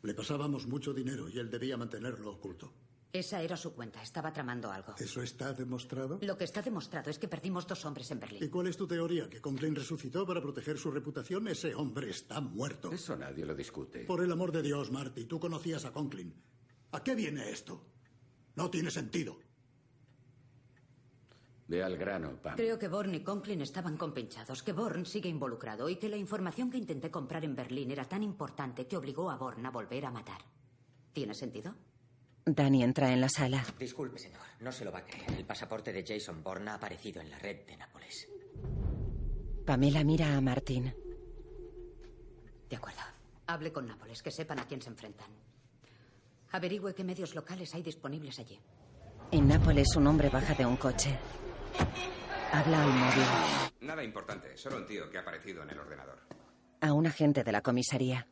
Le 0.00 0.14
pasábamos 0.14 0.66
mucho 0.66 0.94
dinero 0.94 1.28
y 1.28 1.38
él 1.38 1.50
debía 1.50 1.76
mantenerlo 1.76 2.30
oculto. 2.30 2.72
Esa 3.12 3.42
era 3.42 3.58
su 3.58 3.74
cuenta. 3.74 4.02
Estaba 4.02 4.32
tramando 4.32 4.72
algo. 4.72 4.94
¿Eso 4.98 5.22
está 5.22 5.52
demostrado? 5.52 6.18
Lo 6.22 6.38
que 6.38 6.44
está 6.44 6.62
demostrado 6.62 7.10
es 7.10 7.18
que 7.18 7.28
perdimos 7.28 7.66
dos 7.66 7.84
hombres 7.84 8.10
en 8.10 8.20
Berlín. 8.20 8.42
¿Y 8.42 8.48
cuál 8.48 8.68
es 8.68 8.76
tu 8.78 8.86
teoría? 8.86 9.28
¿Que 9.28 9.40
Conklin 9.40 9.74
resucitó 9.74 10.26
para 10.26 10.40
proteger 10.40 10.78
su 10.78 10.90
reputación? 10.90 11.46
Ese 11.48 11.74
hombre 11.74 12.08
está 12.08 12.40
muerto. 12.40 12.90
Eso 12.90 13.14
nadie 13.14 13.44
lo 13.44 13.54
discute. 13.54 14.04
Por 14.04 14.24
el 14.24 14.32
amor 14.32 14.50
de 14.50 14.62
Dios, 14.62 14.90
Marty, 14.90 15.26
tú 15.26 15.38
conocías 15.38 15.84
a 15.84 15.92
Conklin. 15.92 16.34
¿A 16.92 17.02
qué 17.02 17.14
viene 17.14 17.50
esto? 17.50 17.84
No 18.56 18.70
tiene 18.70 18.90
sentido. 18.90 19.38
Ve 21.68 21.82
al 21.82 21.98
grano, 21.98 22.40
Pam. 22.40 22.56
Creo 22.56 22.78
que 22.78 22.88
Born 22.88 23.14
y 23.14 23.20
Conklin 23.20 23.60
estaban 23.60 23.98
compinchados, 23.98 24.62
que 24.62 24.72
Born 24.72 25.04
sigue 25.04 25.28
involucrado 25.28 25.88
y 25.88 25.96
que 25.96 26.08
la 26.08 26.16
información 26.16 26.70
que 26.70 26.78
intenté 26.78 27.10
comprar 27.10 27.44
en 27.44 27.56
Berlín 27.56 27.90
era 27.90 28.06
tan 28.06 28.22
importante 28.22 28.86
que 28.86 28.96
obligó 28.96 29.30
a 29.30 29.36
Born 29.36 29.64
a 29.66 29.70
volver 29.70 30.06
a 30.06 30.10
matar. 30.10 30.40
¿Tiene 31.12 31.34
sentido? 31.34 31.74
Danny 32.44 32.82
entra 32.82 33.12
en 33.12 33.20
la 33.20 33.28
sala. 33.28 33.64
Disculpe, 33.78 34.18
señor. 34.18 34.40
No 34.60 34.72
se 34.72 34.84
lo 34.84 34.92
va 34.92 34.98
a 35.00 35.04
creer. 35.04 35.30
El 35.32 35.44
pasaporte 35.44 35.92
de 35.92 36.04
Jason 36.06 36.42
Bourne 36.42 36.70
ha 36.70 36.74
aparecido 36.74 37.20
en 37.20 37.30
la 37.30 37.38
red 37.38 37.66
de 37.66 37.76
Nápoles. 37.76 38.28
Pamela 39.66 40.02
mira 40.04 40.36
a 40.36 40.40
Martín. 40.40 40.92
De 42.68 42.76
acuerdo. 42.76 43.00
Hable 43.46 43.72
con 43.72 43.86
Nápoles, 43.86 44.22
que 44.22 44.30
sepan 44.30 44.58
a 44.60 44.66
quién 44.66 44.80
se 44.80 44.88
enfrentan. 44.90 45.30
Averigüe 46.52 46.94
qué 46.94 47.04
medios 47.04 47.34
locales 47.34 47.74
hay 47.74 47.82
disponibles 47.82 48.38
allí. 48.38 48.58
En 49.30 49.48
Nápoles, 49.48 49.94
un 49.96 50.06
hombre 50.06 50.28
baja 50.28 50.54
de 50.54 50.66
un 50.66 50.76
coche. 50.76 51.18
Habla 52.52 52.82
al 52.82 52.92
móvil. 52.92 53.24
Nada 53.80 54.04
importante, 54.04 54.56
solo 54.56 54.76
un 54.76 54.86
tío 54.86 55.08
que 55.10 55.18
ha 55.18 55.22
aparecido 55.22 55.62
en 55.62 55.70
el 55.70 55.78
ordenador. 55.78 56.20
A 56.80 56.92
un 56.92 57.06
agente 57.06 57.42
de 57.42 57.52
la 57.52 57.62
comisaría. 57.62 58.26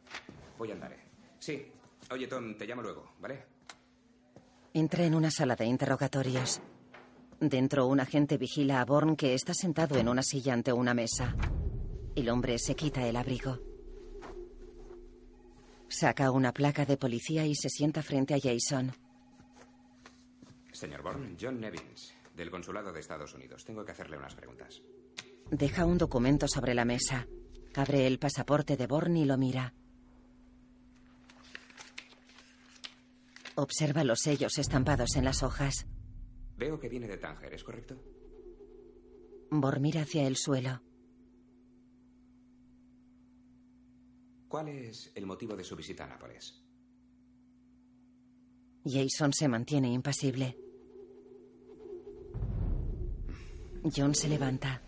Voy 0.59 0.71
a 0.71 0.75
andar. 0.75 0.95
Sí. 1.39 1.73
Oye, 2.11 2.27
Tom, 2.27 2.57
te 2.57 2.67
llamo 2.67 2.83
luego, 2.83 3.15
¿vale? 3.21 3.45
Entra 4.73 5.05
en 5.05 5.17
una 5.17 5.33
sala 5.33 5.57
de 5.57 5.67
interrogatorios. 5.67 6.61
Dentro, 7.41 7.89
un 7.89 7.99
agente 7.99 8.37
vigila 8.39 8.81
a 8.81 8.85
Bourne 8.85 9.17
que 9.17 9.35
está 9.35 9.53
sentado 9.53 9.97
en 9.99 10.09
una 10.09 10.23
silla 10.23 10.53
ante 10.53 10.73
una 10.73 10.95
mesa. 10.95 11.35
El 12.15 12.29
hombre 12.29 12.57
se 12.59 12.77
quita 12.77 13.05
el 13.05 13.17
abrigo. 13.17 13.59
Saca 15.89 16.31
una 16.31 16.53
placa 16.53 16.85
de 16.87 16.97
policía 16.97 17.45
y 17.47 17.57
se 17.57 17.69
sienta 17.69 18.01
frente 18.03 18.35
a 18.35 18.39
Jason. 18.41 18.93
Señor 20.73 21.03
Bourne, 21.03 21.37
John 21.41 21.59
Nevins, 21.59 22.15
del 22.37 22.49
Consulado 22.49 22.93
de 22.93 23.01
Estados 23.01 23.35
Unidos. 23.35 23.65
Tengo 23.65 23.85
que 23.85 23.91
hacerle 23.91 24.19
unas 24.19 24.37
preguntas. 24.37 24.81
Deja 25.51 25.85
un 25.85 25.99
documento 25.99 26.47
sobre 26.47 26.75
la 26.75 26.85
mesa. 26.85 27.27
Abre 27.75 28.07
el 28.07 28.21
pasaporte 28.21 28.77
de 28.77 28.87
Bourne 28.87 29.21
y 29.21 29.25
lo 29.25 29.37
mira. 29.37 29.75
Observa 33.61 34.05
los 34.05 34.21
sellos 34.21 34.57
estampados 34.57 35.17
en 35.17 35.25
las 35.27 35.43
hojas. 35.43 35.87
Veo 36.57 36.81
que 36.81 36.89
viene 36.89 37.07
de 37.07 37.19
Tánger, 37.19 37.53
¿es 37.53 37.63
correcto? 37.63 38.03
Bor 39.51 39.81
mira 39.81 40.01
hacia 40.01 40.27
el 40.27 40.37
suelo. 40.37 40.81
¿Cuál 44.49 44.69
es 44.69 45.13
el 45.15 45.27
motivo 45.27 45.55
de 45.57 45.65
su 45.65 45.77
visita 45.77 46.05
a 46.05 46.07
Nápoles? 46.07 46.65
Jason 48.83 49.35
se 49.35 49.47
mantiene 49.47 49.93
impasible. 49.93 50.57
John 53.95 54.15
se 54.15 54.31
levanta. 54.31 54.81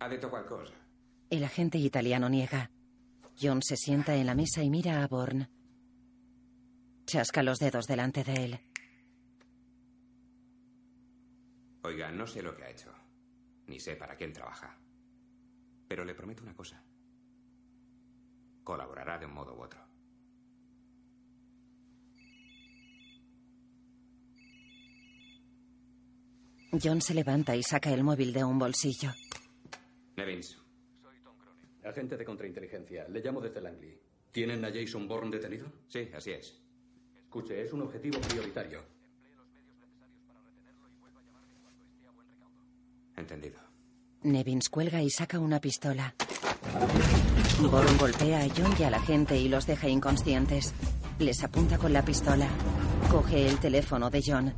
Ha 0.00 0.08
detto 0.08 0.28
qualcosa. 0.28 0.74
El 1.30 1.44
agente 1.44 1.78
italiano 1.78 2.28
niega. 2.28 2.72
John 3.40 3.62
se 3.62 3.76
sienta 3.76 4.16
en 4.16 4.26
la 4.26 4.34
mesa 4.34 4.64
y 4.64 4.70
mira 4.70 5.04
a 5.04 5.06
Bourne. 5.06 5.48
Chasca 7.06 7.42
los 7.42 7.58
dedos 7.58 7.86
delante 7.86 8.24
de 8.24 8.44
él. 8.44 8.60
Oiga, 11.82 12.10
no 12.10 12.26
sé 12.26 12.42
lo 12.42 12.56
que 12.56 12.64
ha 12.64 12.70
hecho. 12.70 12.92
Ni 13.66 13.78
sé 13.78 13.96
para 13.96 14.16
quién 14.16 14.32
trabaja. 14.32 14.76
Pero 15.86 16.04
le 16.04 16.14
prometo 16.14 16.42
una 16.42 16.54
cosa. 16.54 16.82
Colaborará 18.62 19.18
de 19.18 19.26
un 19.26 19.34
modo 19.34 19.54
u 19.54 19.62
otro. 19.62 19.80
John 26.82 27.00
se 27.00 27.14
levanta 27.14 27.54
y 27.54 27.62
saca 27.62 27.92
el 27.92 28.02
móvil 28.02 28.32
de 28.32 28.42
un 28.42 28.58
bolsillo. 28.58 29.10
Nevins. 30.16 30.58
Soy 31.02 31.20
Tom 31.22 31.36
Cronin. 31.36 31.86
Agente 31.86 32.16
de 32.16 32.24
contrainteligencia. 32.24 33.06
Le 33.08 33.20
llamo 33.20 33.40
desde 33.40 33.60
Langley. 33.60 34.00
¿Tienen 34.32 34.64
a 34.64 34.72
Jason 34.72 35.06
Bourne 35.06 35.30
detenido? 35.36 35.70
Sí, 35.86 36.10
así 36.14 36.32
es. 36.32 36.63
Escuche, 37.34 37.62
es 37.62 37.72
un 37.72 37.82
objetivo 37.82 38.20
prioritario. 38.20 38.78
Entendido. 43.16 43.58
Nevins 44.22 44.68
cuelga 44.68 45.02
y 45.02 45.10
saca 45.10 45.40
una 45.40 45.58
pistola. 45.58 46.14
Bourne 47.60 47.98
golpea 47.98 48.38
a 48.38 48.48
John 48.56 48.72
y 48.78 48.84
a 48.84 48.90
la 48.90 49.00
gente 49.00 49.36
y 49.36 49.48
los 49.48 49.66
deja 49.66 49.88
inconscientes. 49.88 50.74
Les 51.18 51.42
apunta 51.42 51.76
con 51.76 51.92
la 51.92 52.04
pistola. 52.04 52.46
Coge 53.10 53.48
el 53.48 53.58
teléfono 53.58 54.10
de 54.10 54.22
John. 54.24 54.54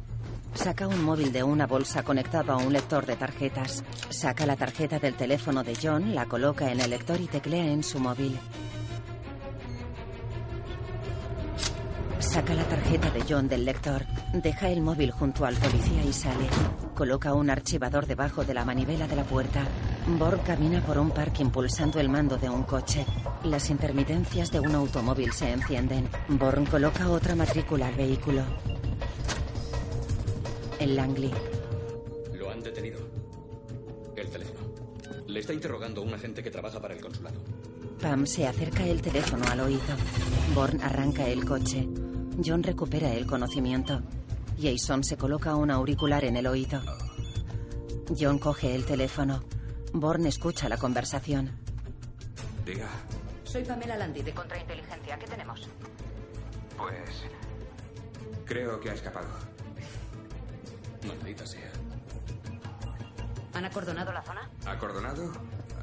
Saca 0.52 0.86
un 0.86 1.02
móvil 1.02 1.32
de 1.32 1.42
una 1.42 1.66
bolsa 1.66 2.02
conectado 2.02 2.52
a 2.52 2.58
un 2.58 2.74
lector 2.74 3.06
de 3.06 3.16
tarjetas. 3.16 3.84
Saca 4.10 4.44
la 4.44 4.56
tarjeta 4.56 4.98
del 4.98 5.14
teléfono 5.14 5.64
de 5.64 5.78
John, 5.82 6.14
la 6.14 6.26
coloca 6.26 6.70
en 6.70 6.80
el 6.82 6.90
lector 6.90 7.18
y 7.22 7.26
teclea 7.26 7.72
en 7.72 7.82
su 7.82 7.98
móvil. 8.00 8.38
Saca 12.36 12.52
la 12.52 12.68
tarjeta 12.68 13.10
de 13.12 13.24
John 13.26 13.48
del 13.48 13.64
lector, 13.64 14.04
deja 14.34 14.68
el 14.68 14.82
móvil 14.82 15.10
junto 15.10 15.46
al 15.46 15.54
policía 15.54 16.04
y 16.04 16.12
sale. 16.12 16.46
Coloca 16.94 17.32
un 17.32 17.48
archivador 17.48 18.04
debajo 18.04 18.44
de 18.44 18.52
la 18.52 18.62
manivela 18.62 19.08
de 19.08 19.16
la 19.16 19.24
puerta. 19.24 19.64
Borg 20.06 20.42
camina 20.42 20.84
por 20.84 20.98
un 20.98 21.12
parque 21.12 21.40
impulsando 21.40 21.98
el 21.98 22.10
mando 22.10 22.36
de 22.36 22.50
un 22.50 22.64
coche. 22.64 23.06
Las 23.44 23.70
intermitencias 23.70 24.52
de 24.52 24.60
un 24.60 24.74
automóvil 24.74 25.32
se 25.32 25.50
encienden. 25.50 26.10
Born 26.28 26.66
coloca 26.66 27.08
otra 27.08 27.34
matrícula 27.34 27.88
al 27.88 27.94
vehículo. 27.94 28.42
El 30.78 30.94
Langley. 30.94 31.32
Lo 32.34 32.50
han 32.50 32.62
detenido. 32.62 33.00
El 34.14 34.28
teléfono. 34.28 34.60
Le 35.26 35.40
está 35.40 35.54
interrogando 35.54 36.02
un 36.02 36.12
agente 36.12 36.42
que 36.42 36.50
trabaja 36.50 36.82
para 36.82 36.92
el 36.92 37.00
consulado. 37.00 37.40
Pam 37.98 38.26
se 38.26 38.46
acerca 38.46 38.84
el 38.84 39.00
teléfono 39.00 39.42
al 39.50 39.60
oído. 39.60 39.80
Born 40.54 40.82
arranca 40.82 41.26
el 41.26 41.42
coche. 41.46 41.88
John 42.44 42.62
recupera 42.62 43.12
el 43.12 43.26
conocimiento. 43.26 44.02
Jason 44.60 45.04
se 45.04 45.16
coloca 45.16 45.54
un 45.56 45.70
auricular 45.70 46.24
en 46.24 46.36
el 46.36 46.46
oído. 46.46 46.80
John 48.18 48.38
coge 48.38 48.74
el 48.74 48.84
teléfono. 48.84 49.42
Born 49.92 50.26
escucha 50.26 50.68
la 50.68 50.76
conversación. 50.76 51.50
Diga. 52.64 52.88
Soy 53.44 53.64
Pamela 53.64 53.96
Landy 53.96 54.22
de 54.22 54.32
Contrainteligencia. 54.32 55.18
¿Qué 55.18 55.26
tenemos? 55.26 55.68
Pues. 56.76 57.24
Creo 58.44 58.80
que 58.80 58.90
ha 58.90 58.94
escapado. 58.94 59.28
Maldita 61.06 61.46
sea. 61.46 61.70
¿Han 63.54 63.64
acordonado 63.64 64.12
la 64.12 64.22
zona? 64.22 64.50
¿Acordonado? 64.66 65.32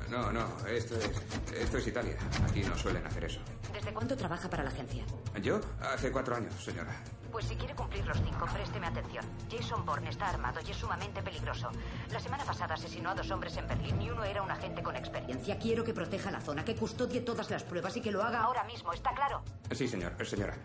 No, 0.09 0.31
no, 0.31 0.45
esto 0.67 0.95
es, 0.95 1.11
esto 1.57 1.77
es 1.77 1.87
Italia. 1.87 2.15
Aquí 2.47 2.61
no 2.63 2.77
suelen 2.77 3.05
hacer 3.05 3.25
eso. 3.25 3.39
¿Desde 3.71 3.93
cuánto 3.93 4.15
trabaja 4.15 4.49
para 4.49 4.63
la 4.63 4.69
agencia? 4.69 5.03
¿Yo? 5.41 5.59
Hace 5.81 6.11
cuatro 6.11 6.35
años, 6.35 6.53
señora. 6.63 6.91
Pues 7.31 7.45
si 7.45 7.55
quiere 7.55 7.73
cumplir 7.73 8.05
los 8.05 8.17
cinco, 8.17 8.45
présteme 8.53 8.85
atención. 8.85 9.25
Jason 9.49 9.83
Bourne 9.85 10.09
está 10.09 10.29
armado 10.29 10.59
y 10.65 10.69
es 10.69 10.77
sumamente 10.77 11.23
peligroso. 11.23 11.71
La 12.11 12.19
semana 12.19 12.43
pasada 12.43 12.75
asesinó 12.75 13.09
a 13.09 13.15
dos 13.15 13.31
hombres 13.31 13.57
en 13.57 13.67
Berlín 13.67 13.99
y 13.99 14.11
uno 14.11 14.23
era 14.23 14.43
un 14.43 14.51
agente 14.51 14.83
con 14.83 14.95
experiencia. 14.95 15.57
Quiero 15.57 15.83
que 15.83 15.95
proteja 15.95 16.29
la 16.29 16.41
zona, 16.41 16.63
que 16.63 16.75
custodie 16.75 17.21
todas 17.21 17.49
las 17.49 17.63
pruebas 17.63 17.97
y 17.97 18.01
que 18.01 18.11
lo 18.11 18.21
haga 18.21 18.43
ahora 18.43 18.63
mismo. 18.65 18.93
¿Está 18.93 19.15
claro? 19.15 19.41
Sí, 19.71 19.87
señor, 19.87 20.13
señora. 20.23 20.55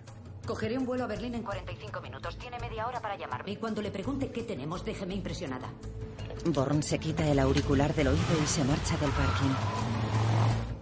Cogeré 0.49 0.79
un 0.79 0.87
vuelo 0.87 1.05
a 1.05 1.07
Berlín 1.07 1.35
en 1.35 1.43
45 1.43 2.01
minutos. 2.01 2.39
Tiene 2.39 2.59
media 2.59 2.87
hora 2.87 3.03
para 3.03 3.19
llamarme 3.19 3.53
y 3.53 3.57
cuando 3.57 3.83
le 3.83 3.91
pregunte 3.91 4.31
qué 4.31 4.45
tenemos, 4.45 4.83
déjeme 4.83 5.15
impresionada. 5.15 5.71
Born 6.47 6.83
se 6.83 6.99
quita 6.99 7.29
el 7.29 7.39
auricular 7.39 7.95
del 7.95 8.09
oído 8.09 8.43
y 8.43 8.47
se 8.47 8.65
marcha 8.65 8.97
del 8.97 9.11
parking. 9.11 9.51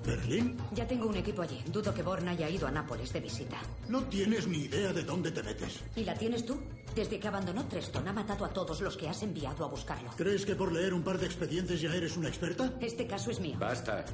¿Berlín? 0.05 0.57
Ya 0.73 0.87
tengo 0.87 1.09
un 1.09 1.17
equipo 1.17 1.43
allí. 1.43 1.65
Dudo 1.67 1.93
que 1.93 2.05
Born 2.05 2.29
haya 2.29 2.49
ido 2.49 2.69
a 2.69 2.71
Nápoles 2.71 3.13
de 3.13 3.19
visita. 3.19 3.57
No 3.89 4.05
tienes 4.05 4.47
ni 4.47 4.59
idea 4.59 4.93
de 4.93 5.03
dónde 5.03 5.33
te 5.33 5.43
metes. 5.43 5.81
¿Y 5.97 6.05
la 6.05 6.15
tienes 6.15 6.47
tú? 6.47 6.63
Desde 6.95 7.19
que 7.19 7.27
abandonó 7.27 7.67
Treston 7.67 8.07
ha 8.07 8.13
matado 8.13 8.45
a 8.45 8.51
todos 8.51 8.81
los 8.83 8.97
que 8.97 9.09
has 9.09 9.21
enviado 9.25 9.65
a 9.65 9.69
buscarlo. 9.69 10.11
¿Crees 10.17 10.47
que 10.47 10.55
por 10.55 10.71
leer 10.71 10.95
un 10.95 11.03
par 11.03 11.19
de 11.19 11.27
expedientes 11.27 11.81
ya 11.81 11.93
eres 11.93 12.17
una 12.17 12.29
experta? 12.29 12.73
Este 12.81 13.09
caso 13.09 13.33
es 13.33 13.41
mío. 13.41 13.57
Basta. 13.59 14.05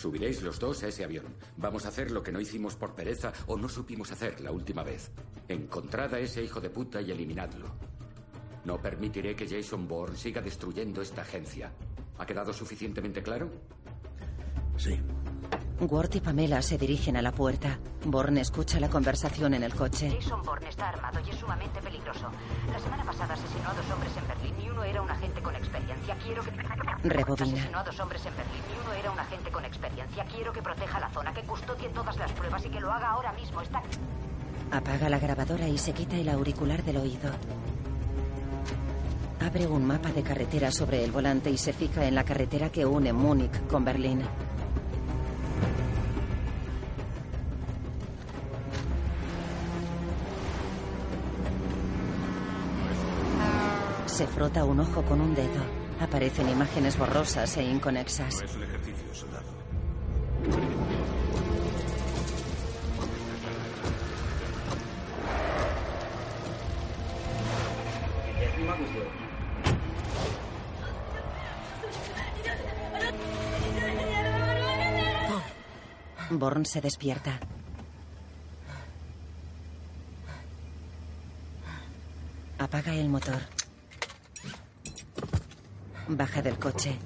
Subiréis 0.00 0.40
los 0.40 0.58
dos 0.58 0.82
a 0.82 0.88
ese 0.88 1.04
avión. 1.04 1.26
Vamos 1.58 1.84
a 1.84 1.88
hacer 1.88 2.10
lo 2.10 2.22
que 2.22 2.32
no 2.32 2.40
hicimos 2.40 2.74
por 2.74 2.94
pereza 2.94 3.34
o 3.48 3.58
no 3.58 3.68
supimos 3.68 4.10
hacer 4.10 4.40
la 4.40 4.50
última 4.50 4.82
vez. 4.82 5.10
Encontrad 5.46 6.14
a 6.14 6.18
ese 6.18 6.42
hijo 6.42 6.58
de 6.58 6.70
puta 6.70 7.02
y 7.02 7.10
eliminadlo. 7.10 7.66
No 8.64 8.80
permitiré 8.80 9.36
que 9.36 9.46
Jason 9.46 9.86
Bourne 9.86 10.16
siga 10.16 10.40
destruyendo 10.40 11.02
esta 11.02 11.20
agencia. 11.20 11.70
¿Ha 12.16 12.24
quedado 12.24 12.54
suficientemente 12.54 13.22
claro? 13.22 13.50
Sí. 14.78 14.98
Ward 15.80 16.14
y 16.14 16.20
Pamela 16.20 16.62
se 16.62 16.78
dirigen 16.78 17.18
a 17.18 17.22
la 17.22 17.32
puerta. 17.32 17.78
Bourne 18.06 18.40
escucha 18.40 18.80
la 18.80 18.88
conversación 18.88 19.52
en 19.52 19.64
el 19.64 19.74
coche. 19.74 20.16
Jason 20.18 20.40
Bourne 20.42 20.70
está 20.70 20.88
armado 20.88 21.20
y 21.26 21.28
es 21.28 21.36
sumamente 21.36 21.78
peligroso. 21.82 22.30
La 22.72 22.78
semana 22.78 23.04
pasada 23.04 23.34
asesinó 23.34 23.68
a 23.68 23.74
dos 23.74 23.90
hombres 23.90 24.12
en 24.16 24.28
Berlín 24.28 24.54
y 24.59 24.59
uno 24.80 24.88
era 24.88 25.02
un 25.02 25.10
agente 25.10 25.42
con 25.42 25.54
experiencia. 25.54 26.16
Quiero 26.24 26.42
que... 26.42 26.50
Rebobina. 27.08 27.58
Asesinó 27.58 27.78
a 27.78 27.84
dos 27.84 28.00
hombres 28.00 28.24
en 28.24 28.36
Berlín 28.36 28.62
y 28.70 28.80
uno 28.80 28.92
era 28.94 29.10
un 29.10 29.18
agente 29.18 29.50
con 29.50 29.64
experiencia. 29.64 30.24
Quiero 30.24 30.52
que 30.52 30.62
proteja 30.62 31.00
la 31.00 31.10
zona, 31.10 31.34
que 31.34 31.42
custodie 31.42 31.88
todas 31.90 32.16
las 32.16 32.32
pruebas 32.32 32.64
y 32.64 32.70
que 32.70 32.80
lo 32.80 32.90
haga 32.90 33.10
ahora 33.10 33.32
mismo. 33.32 33.60
Está... 33.60 33.82
Apaga 34.72 35.08
la 35.10 35.18
grabadora 35.18 35.68
y 35.68 35.76
se 35.76 35.92
quita 35.92 36.16
el 36.16 36.28
auricular 36.30 36.82
del 36.82 36.96
oído. 36.96 37.30
Abre 39.40 39.66
un 39.66 39.86
mapa 39.86 40.10
de 40.12 40.22
carretera 40.22 40.70
sobre 40.70 41.04
el 41.04 41.12
volante 41.12 41.50
y 41.50 41.58
se 41.58 41.72
fija 41.72 42.06
en 42.06 42.14
la 42.14 42.24
carretera 42.24 42.70
que 42.70 42.86
une 42.86 43.12
Múnich 43.12 43.66
con 43.68 43.84
Berlín. 43.84 44.22
Se 54.20 54.26
frota 54.26 54.66
un 54.66 54.78
ojo 54.78 55.02
con 55.02 55.18
un 55.18 55.34
dedo. 55.34 55.64
Aparecen 55.98 56.46
imágenes 56.50 56.98
borrosas 56.98 57.56
e 57.56 57.62
inconexas. 57.62 58.34
No 58.34 58.44
es 58.44 58.54
un 58.54 58.62
ejercicio, 58.64 59.14
soldado. 59.14 59.46
Born 76.28 76.66
se 76.66 76.82
despierta. 76.82 77.40
Apaga 82.58 82.92
el 82.92 83.08
motor. 83.08 83.59
Baja 86.16 86.42
del 86.42 86.58
coche. 86.58 86.98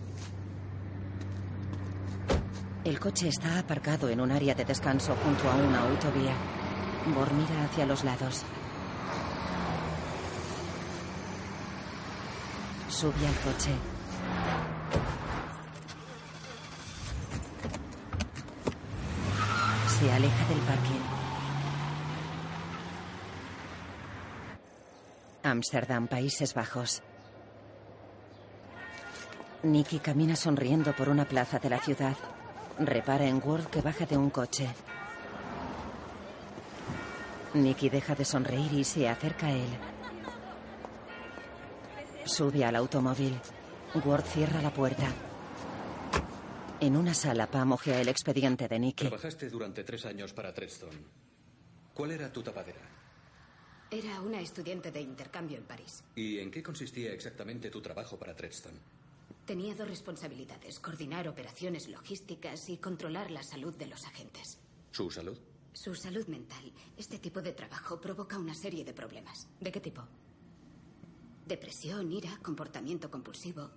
El 2.85 2.99
coche 2.99 3.29
está 3.29 3.59
aparcado 3.59 4.09
en 4.09 4.21
un 4.21 4.31
área 4.31 4.55
de 4.55 4.65
descanso 4.65 5.15
junto 5.23 5.51
a 5.51 5.55
una 5.57 5.81
autovía. 5.83 6.35
Mira 7.07 7.65
hacia 7.65 7.85
los 7.85 8.03
lados. 8.03 8.43
Sube 12.89 13.27
al 13.27 13.35
coche. 13.41 13.73
Se 19.99 20.13
aleja 20.13 20.49
del 20.49 20.59
parque. 20.61 20.95
Ámsterdam, 25.43 26.07
Países 26.09 26.55
Bajos. 26.55 27.03
Nicky 29.65 29.99
camina 29.99 30.37
sonriendo 30.37 30.95
por 30.95 31.09
una 31.09 31.25
plaza 31.25 31.59
de 31.59 31.71
la 31.71 31.79
ciudad. 31.79 32.15
Repara 32.79 33.25
en 33.25 33.41
Ward 33.43 33.69
que 33.69 33.81
baja 33.81 34.05
de 34.05 34.17
un 34.17 34.29
coche. 34.29 34.69
Nicky 37.55 37.89
deja 37.89 38.15
de 38.15 38.27
sonreír 38.27 38.73
y 38.75 38.85
se 38.85 39.09
acerca 39.09 39.47
a 39.47 39.53
él. 39.53 39.69
Sube 42.27 42.63
al 42.63 42.77
automóvil. 42.77 43.41
Ward 44.05 44.25
cierra 44.25 44.61
la 44.61 44.71
puerta. 44.71 45.07
En 46.81 46.97
una 46.97 47.15
sala, 47.15 47.47
Pam 47.47 47.73
ojea 47.73 48.01
el 48.03 48.09
expediente 48.09 48.69
de 48.69 48.79
Nicky. 48.79 49.07
Trabajaste 49.07 49.49
durante 49.49 49.83
tres 49.83 50.05
años 50.05 50.35
para 50.35 50.53
Treston. 50.53 50.91
¿Cuál 51.95 52.11
era 52.11 52.31
tu 52.31 52.43
tapadera? 52.43 52.81
Era 53.91 54.21
una 54.21 54.41
estudiante 54.41 54.91
de 54.91 55.01
intercambio 55.01 55.57
en 55.57 55.65
París. 55.65 56.03
¿Y 56.17 56.39
en 56.41 56.51
qué 56.51 56.63
consistía 56.63 57.13
exactamente 57.13 57.71
tu 57.71 57.81
trabajo 57.81 58.19
para 58.19 58.35
Treston? 58.35 58.75
Tenía 59.47 59.75
dos 59.75 59.89
responsabilidades, 59.89 60.81
coordinar 60.81 61.29
operaciones 61.29 61.89
logísticas 61.89 62.69
y 62.71 62.79
controlar 62.79 63.31
la 63.31 63.43
salud 63.43 63.75
de 63.77 63.87
los 63.87 64.07
agentes. 64.07 64.59
¿Su 64.91 65.11
salud? 65.11 65.37
Su 65.75 65.95
salud 65.95 66.27
mental. 66.29 66.73
Este 66.97 67.19
tipo 67.19 67.43
de 67.43 67.53
trabajo 67.53 68.01
provoca 68.01 68.39
una 68.39 68.55
serie 68.55 68.85
de 68.85 68.95
problemas. 68.95 69.49
¿De 69.61 69.71
qué 69.71 69.81
tipo? 69.81 70.03
Depresión, 71.47 72.11
ira, 72.11 72.39
comportamiento 72.43 73.11
compulsivo. 73.11 73.71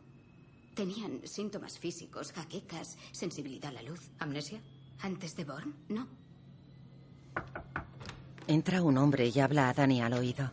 Tenían 0.74 1.28
síntomas 1.28 1.78
físicos, 1.80 2.32
jaquecas, 2.32 2.98
sensibilidad 3.12 3.72
a 3.72 3.74
la 3.74 3.82
luz. 3.82 4.10
¿Amnesia? 4.20 4.62
¿Antes 5.02 5.36
de 5.36 5.44
Born? 5.44 5.76
No. 5.90 6.08
Entra 8.48 8.82
un 8.82 8.98
hombre 8.98 9.28
y 9.28 9.40
habla 9.40 9.68
a 9.68 9.74
Dani 9.74 10.02
al 10.02 10.14
oído. 10.14 10.50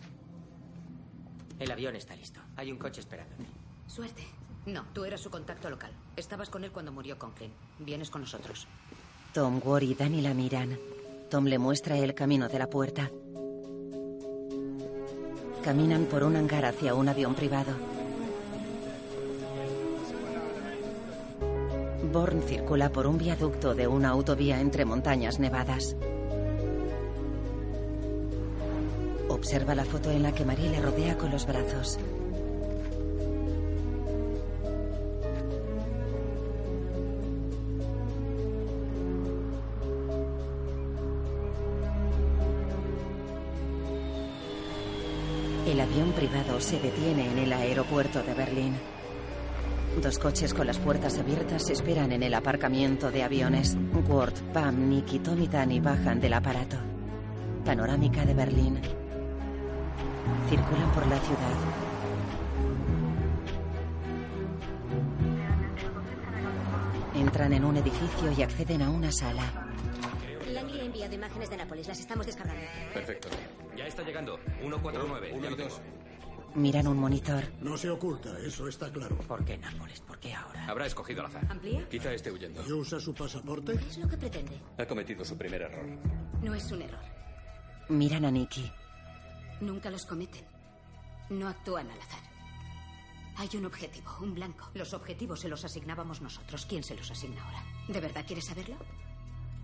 El 1.60 1.70
avión 1.70 1.94
está 1.94 2.16
listo. 2.16 2.40
Hay 2.56 2.72
un 2.72 2.78
coche 2.78 3.00
esperándote. 3.00 3.44
Suerte. 3.86 4.24
No, 4.66 4.84
tú 4.94 5.04
eras 5.04 5.20
su 5.20 5.30
contacto 5.30 5.68
local. 5.68 5.90
Estabas 6.16 6.48
con 6.48 6.64
él 6.64 6.72
cuando 6.72 6.92
murió 6.92 7.18
Conklin. 7.18 7.52
Vienes 7.78 8.10
con 8.10 8.22
nosotros. 8.22 8.66
Tom, 9.32 9.60
Ward 9.62 9.82
y 9.82 9.94
Dani 9.94 10.22
la 10.22 10.32
miran. 10.32 10.78
Tom 11.28 11.44
le 11.46 11.58
muestra 11.58 11.98
el 11.98 12.14
camino 12.14 12.48
de 12.48 12.58
la 12.58 12.70
puerta. 12.70 13.10
Caminan 15.62 16.04
por 16.04 16.24
un 16.24 16.36
hangar 16.36 16.64
hacia 16.64 16.94
un 16.94 17.08
avión 17.08 17.34
privado. 17.34 17.72
Born 22.12 22.42
circula 22.42 22.90
por 22.90 23.06
un 23.06 23.18
viaducto 23.18 23.74
de 23.74 23.88
una 23.88 24.10
autovía 24.10 24.60
entre 24.60 24.84
montañas 24.84 25.40
nevadas. 25.40 25.96
Observa 29.28 29.74
la 29.74 29.84
foto 29.84 30.10
en 30.10 30.22
la 30.22 30.32
que 30.32 30.44
Marie 30.44 30.70
le 30.70 30.80
rodea 30.80 31.18
con 31.18 31.30
los 31.30 31.44
brazos. 31.46 31.98
Se 46.58 46.80
detiene 46.80 47.30
en 47.30 47.38
el 47.38 47.52
aeropuerto 47.52 48.22
de 48.22 48.34
Berlín. 48.34 48.74
Dos 50.02 50.18
coches 50.18 50.52
con 50.52 50.66
las 50.66 50.78
puertas 50.78 51.18
abiertas 51.18 51.70
esperan 51.70 52.10
en 52.10 52.24
el 52.24 52.34
aparcamiento 52.34 53.10
de 53.12 53.22
aviones. 53.22 53.76
Ward, 54.08 54.34
Pam, 54.52 54.88
Nick 54.88 55.12
y 55.12 55.18
Tommy 55.20 55.46
Tani 55.46 55.78
bajan 55.78 56.20
del 56.20 56.32
aparato. 56.32 56.76
Panorámica 57.64 58.24
de 58.24 58.34
Berlín. 58.34 58.80
Circulan 60.48 60.92
por 60.92 61.06
la 61.06 61.18
ciudad. 61.20 61.56
Entran 67.14 67.52
en 67.52 67.64
un 67.64 67.76
edificio 67.76 68.32
y 68.36 68.42
acceden 68.42 68.82
a 68.82 68.90
una 68.90 69.12
sala. 69.12 69.68
Langley 70.52 70.80
ha 70.80 70.84
enviado 70.84 71.14
imágenes 71.14 71.48
de 71.48 71.56
Nápoles. 71.56 71.86
Las 71.86 72.00
estamos 72.00 72.26
descargando. 72.26 72.62
Perfecto. 72.92 73.28
Ya 73.76 73.86
está 73.86 74.02
llegando. 74.02 74.38
149. 74.60 75.40
ya 75.40 75.50
lo 75.50 75.56
tengo. 75.56 76.03
Miran 76.54 76.86
un 76.86 76.98
monitor. 76.98 77.42
No 77.60 77.76
se 77.76 77.90
oculta, 77.90 78.38
eso 78.38 78.68
está 78.68 78.90
claro. 78.92 79.16
¿Por 79.18 79.44
qué 79.44 79.58
Nápoles? 79.58 80.00
¿Por 80.00 80.18
qué 80.20 80.32
ahora? 80.34 80.66
Habrá 80.68 80.86
escogido 80.86 81.20
al 81.20 81.26
azar. 81.26 81.44
¿Amplía? 81.50 81.88
Quizá 81.88 82.12
esté 82.12 82.30
huyendo. 82.30 82.62
¿Y 82.66 82.72
usa 82.72 83.00
su 83.00 83.12
pasaporte? 83.12 83.76
¿Qué 83.76 83.88
es 83.88 83.98
lo 83.98 84.08
que 84.08 84.16
pretende? 84.16 84.60
Ha 84.78 84.86
cometido 84.86 85.24
su 85.24 85.36
primer 85.36 85.62
error. 85.62 85.84
No 86.42 86.54
es 86.54 86.70
un 86.70 86.82
error. 86.82 87.02
Miran 87.88 88.24
a 88.24 88.30
Nicky. 88.30 88.70
Nunca 89.60 89.90
los 89.90 90.06
cometen. 90.06 90.44
No 91.30 91.48
actúan 91.48 91.90
al 91.90 91.98
azar. 92.00 92.20
Hay 93.36 93.48
un 93.56 93.66
objetivo, 93.66 94.10
un 94.20 94.34
blanco. 94.34 94.70
Los 94.74 94.94
objetivos 94.94 95.40
se 95.40 95.48
los 95.48 95.64
asignábamos 95.64 96.20
nosotros. 96.20 96.66
¿Quién 96.66 96.84
se 96.84 96.94
los 96.94 97.10
asigna 97.10 97.42
ahora? 97.44 97.64
¿De 97.88 98.00
verdad 98.00 98.24
quieres 98.24 98.46
saberlo? 98.46 98.76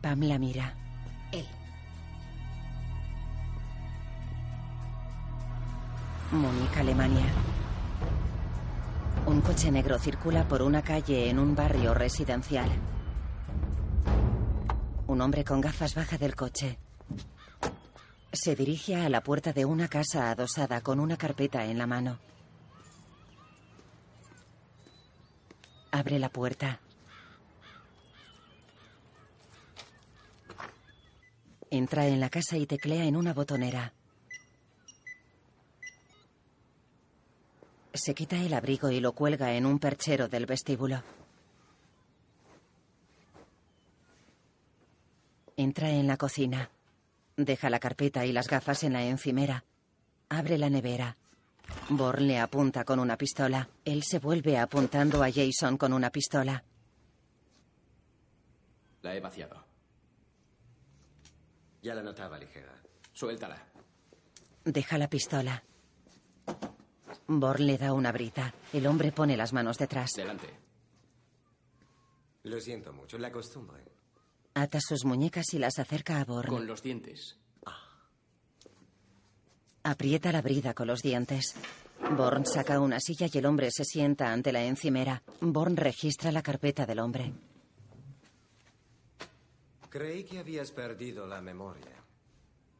Pam 0.02 0.22
la 0.22 0.38
mira. 0.38 0.74
Él. 1.30 1.46
Múnich, 6.32 6.76
Alemania. 6.76 7.26
Un 9.26 9.40
coche 9.40 9.68
negro 9.72 9.98
circula 9.98 10.46
por 10.46 10.62
una 10.62 10.80
calle 10.80 11.28
en 11.28 11.40
un 11.40 11.56
barrio 11.56 11.92
residencial. 11.92 12.70
Un 15.08 15.20
hombre 15.20 15.44
con 15.44 15.60
gafas 15.60 15.96
baja 15.96 16.18
del 16.18 16.36
coche. 16.36 16.78
Se 18.32 18.54
dirige 18.54 18.94
a 18.94 19.08
la 19.08 19.22
puerta 19.22 19.52
de 19.52 19.64
una 19.64 19.88
casa 19.88 20.30
adosada 20.30 20.80
con 20.82 21.00
una 21.00 21.16
carpeta 21.16 21.64
en 21.64 21.78
la 21.78 21.88
mano. 21.88 22.20
Abre 25.90 26.20
la 26.20 26.28
puerta. 26.28 26.78
Entra 31.70 32.06
en 32.06 32.20
la 32.20 32.30
casa 32.30 32.56
y 32.56 32.66
teclea 32.66 33.04
en 33.04 33.16
una 33.16 33.34
botonera. 33.34 33.94
Se 37.92 38.14
quita 38.14 38.36
el 38.36 38.54
abrigo 38.54 38.90
y 38.90 39.00
lo 39.00 39.12
cuelga 39.12 39.52
en 39.54 39.66
un 39.66 39.78
perchero 39.78 40.28
del 40.28 40.46
vestíbulo. 40.46 41.02
Entra 45.56 45.90
en 45.90 46.06
la 46.06 46.16
cocina. 46.16 46.70
Deja 47.36 47.68
la 47.68 47.80
carpeta 47.80 48.24
y 48.24 48.32
las 48.32 48.48
gafas 48.48 48.84
en 48.84 48.92
la 48.92 49.02
encimera. 49.02 49.64
Abre 50.28 50.56
la 50.56 50.70
nevera. 50.70 51.16
Born 51.88 52.26
le 52.26 52.38
apunta 52.38 52.84
con 52.84 53.00
una 53.00 53.16
pistola. 53.16 53.68
Él 53.84 54.02
se 54.04 54.18
vuelve 54.18 54.56
apuntando 54.56 55.22
a 55.22 55.30
Jason 55.30 55.76
con 55.76 55.92
una 55.92 56.10
pistola. 56.10 56.62
La 59.02 59.14
he 59.14 59.20
vaciado. 59.20 59.64
Ya 61.82 61.94
la 61.94 62.02
notaba 62.02 62.38
ligera. 62.38 62.72
Suéltala. 63.12 63.62
Deja 64.64 64.98
la 64.98 65.08
pistola. 65.08 65.62
Born 67.32 67.64
le 67.64 67.78
da 67.78 67.92
una 67.92 68.10
brita. 68.10 68.52
El 68.72 68.88
hombre 68.88 69.12
pone 69.12 69.36
las 69.36 69.52
manos 69.52 69.78
detrás. 69.78 70.10
Delante. 70.16 70.48
Lo 72.42 72.58
siento 72.58 72.92
mucho, 72.92 73.18
la 73.18 73.30
costumbre. 73.30 73.84
Ata 74.54 74.80
sus 74.80 75.04
muñecas 75.04 75.54
y 75.54 75.60
las 75.60 75.78
acerca 75.78 76.20
a 76.20 76.24
Born. 76.24 76.48
Con 76.48 76.66
los 76.66 76.82
dientes. 76.82 77.38
Aprieta 79.84 80.32
la 80.32 80.42
brida 80.42 80.74
con 80.74 80.88
los 80.88 81.02
dientes. 81.02 81.54
Born 82.16 82.44
saca 82.46 82.80
una 82.80 82.98
silla 82.98 83.28
y 83.32 83.38
el 83.38 83.46
hombre 83.46 83.68
se 83.70 83.84
sienta 83.84 84.32
ante 84.32 84.50
la 84.50 84.64
encimera. 84.64 85.22
Born 85.40 85.76
registra 85.76 86.32
la 86.32 86.42
carpeta 86.42 86.84
del 86.84 86.98
hombre. 86.98 87.32
Creí 89.88 90.24
que 90.24 90.40
habías 90.40 90.72
perdido 90.72 91.28
la 91.28 91.40
memoria. 91.40 92.02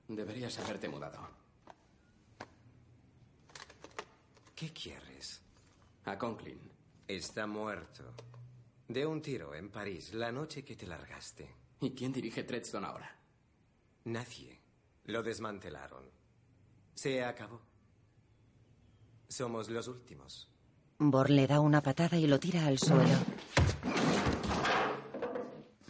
Deberías 0.09 0.59
haberte 0.59 0.89
mudado. 0.89 1.40
¿Qué 4.61 4.71
quieres? 4.75 5.41
A 6.05 6.19
Conklin. 6.19 6.61
Está 7.09 7.47
muerto. 7.47 8.05
De 8.89 9.07
un 9.07 9.23
tiro 9.23 9.55
en 9.55 9.71
París 9.71 10.13
la 10.13 10.31
noche 10.31 10.63
que 10.63 10.77
te 10.77 10.87
largaste. 10.87 11.49
¿Y 11.81 11.93
quién 11.93 12.13
dirige 12.13 12.43
Treadstone 12.45 12.87
ahora? 12.87 13.17
Nadie. 14.05 14.61
Lo 15.07 15.23
desmantelaron. 15.23 16.05
Se 16.95 17.25
acabó. 17.25 17.63
Somos 19.29 19.71
los 19.71 19.89
últimos. 19.89 20.51
Born 20.99 21.35
le 21.37 21.47
da 21.47 21.61
una 21.61 21.81
patada 21.83 22.19
y 22.19 22.27
lo 22.27 22.39
tira 22.39 22.67
al 22.67 22.79
suelo. 22.79 23.17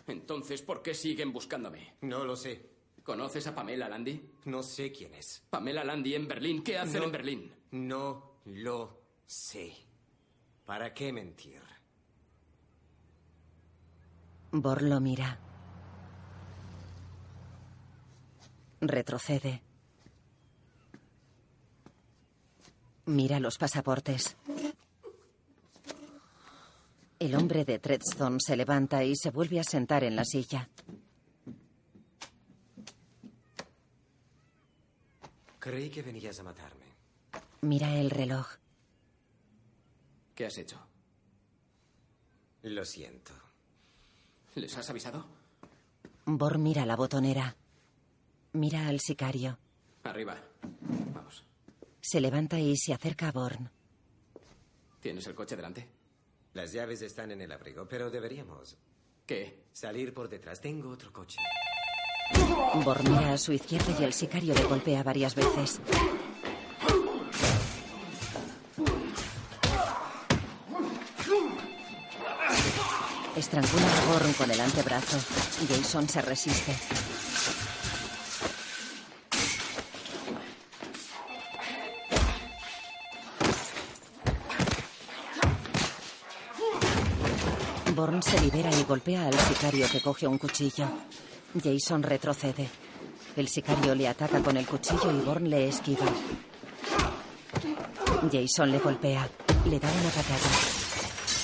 Entonces, 0.06 0.62
¿por 0.62 0.80
qué 0.80 0.94
siguen 0.94 1.32
buscándome? 1.32 1.96
No 2.02 2.24
lo 2.24 2.36
sé. 2.36 2.70
¿Conoces 3.02 3.48
a 3.48 3.52
Pamela 3.56 3.88
Landy? 3.88 4.30
No 4.44 4.62
sé 4.62 4.92
quién 4.92 5.14
es. 5.14 5.42
Pamela 5.50 5.82
Landy 5.82 6.14
en 6.14 6.28
Berlín. 6.28 6.62
¿Qué 6.62 6.78
hacen 6.78 7.00
No. 7.00 7.06
en 7.06 7.12
Berlín? 7.12 7.52
No 7.72 8.29
lo 8.44 9.00
sé. 9.26 9.72
¿Para 10.64 10.92
qué 10.94 11.12
mentir? 11.12 11.60
Born 14.52 14.88
lo 14.88 15.00
mira. 15.00 15.38
Retrocede. 18.80 19.62
Mira 23.06 23.40
los 23.40 23.58
pasaportes. 23.58 24.36
El 27.18 27.34
hombre 27.34 27.64
de 27.64 27.78
Treadstone 27.78 28.38
se 28.40 28.56
levanta 28.56 29.04
y 29.04 29.14
se 29.14 29.30
vuelve 29.30 29.60
a 29.60 29.64
sentar 29.64 30.04
en 30.04 30.16
la 30.16 30.24
silla. 30.24 30.68
Creí 35.58 35.90
que 35.90 36.02
venías 36.02 36.40
a 36.40 36.42
matarme. 36.42 36.89
Mira 37.62 37.96
el 37.98 38.10
reloj. 38.10 38.46
¿Qué 40.34 40.46
has 40.46 40.56
hecho? 40.58 40.78
Lo 42.62 42.84
siento. 42.84 43.32
¿Les 44.54 44.76
has 44.76 44.88
avisado? 44.90 45.26
Born 46.24 46.62
mira 46.62 46.86
la 46.86 46.96
botonera. 46.96 47.56
Mira 48.52 48.88
al 48.88 49.00
sicario. 49.00 49.58
Arriba. 50.04 50.36
Vamos. 51.14 51.44
Se 52.00 52.20
levanta 52.20 52.58
y 52.58 52.76
se 52.76 52.94
acerca 52.94 53.28
a 53.28 53.32
Born. 53.32 53.70
¿Tienes 55.00 55.26
el 55.26 55.34
coche 55.34 55.56
delante? 55.56 55.86
Las 56.54 56.72
llaves 56.72 57.02
están 57.02 57.30
en 57.30 57.42
el 57.42 57.52
abrigo, 57.52 57.86
pero 57.88 58.10
deberíamos. 58.10 58.76
¿Qué? 59.26 59.64
Salir 59.72 60.12
por 60.12 60.28
detrás. 60.28 60.60
Tengo 60.60 60.90
otro 60.90 61.12
coche. 61.12 61.38
Born 62.84 63.10
mira 63.10 63.32
a 63.34 63.38
su 63.38 63.52
izquierda 63.52 63.94
y 64.00 64.04
el 64.04 64.12
sicario 64.12 64.54
le 64.54 64.64
golpea 64.64 65.02
varias 65.02 65.34
veces. 65.34 65.80
Estrangula 73.40 73.86
a 73.86 74.12
Born 74.12 74.32
con 74.34 74.50
el 74.50 74.60
antebrazo. 74.60 75.16
Jason 75.66 76.06
se 76.06 76.20
resiste. 76.20 76.76
Born 87.94 88.22
se 88.22 88.38
libera 88.42 88.70
y 88.78 88.84
golpea 88.84 89.26
al 89.26 89.32
sicario 89.32 89.88
que 89.90 90.02
coge 90.02 90.26
un 90.26 90.36
cuchillo. 90.36 90.86
Jason 91.64 92.02
retrocede. 92.02 92.68
El 93.36 93.48
sicario 93.48 93.94
le 93.94 94.06
ataca 94.06 94.42
con 94.42 94.58
el 94.58 94.66
cuchillo 94.66 95.10
y 95.10 95.24
Born 95.24 95.48
le 95.48 95.68
esquiva. 95.68 96.04
Jason 98.30 98.70
le 98.70 98.78
golpea. 98.80 99.26
Le 99.64 99.80
da 99.80 99.88
una 99.90 100.10
patada. 100.10 100.69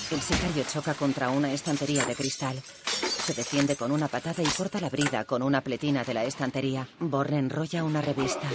El 0.08 0.20
sicario 0.20 0.64
choca 0.72 0.94
contra 0.94 1.30
una 1.30 1.52
estantería 1.52 2.04
de 2.04 2.14
cristal. 2.14 2.62
Se 3.24 3.34
defiende 3.34 3.74
con 3.74 3.90
una 3.90 4.06
patada 4.06 4.40
y 4.40 4.46
corta 4.46 4.80
la 4.80 4.88
brida 4.88 5.24
con 5.24 5.42
una 5.42 5.62
pletina 5.62 6.04
de 6.04 6.14
la 6.14 6.22
estantería. 6.22 6.86
Born 7.00 7.34
enrolla 7.34 7.82
una 7.82 8.00
revista. 8.00 8.48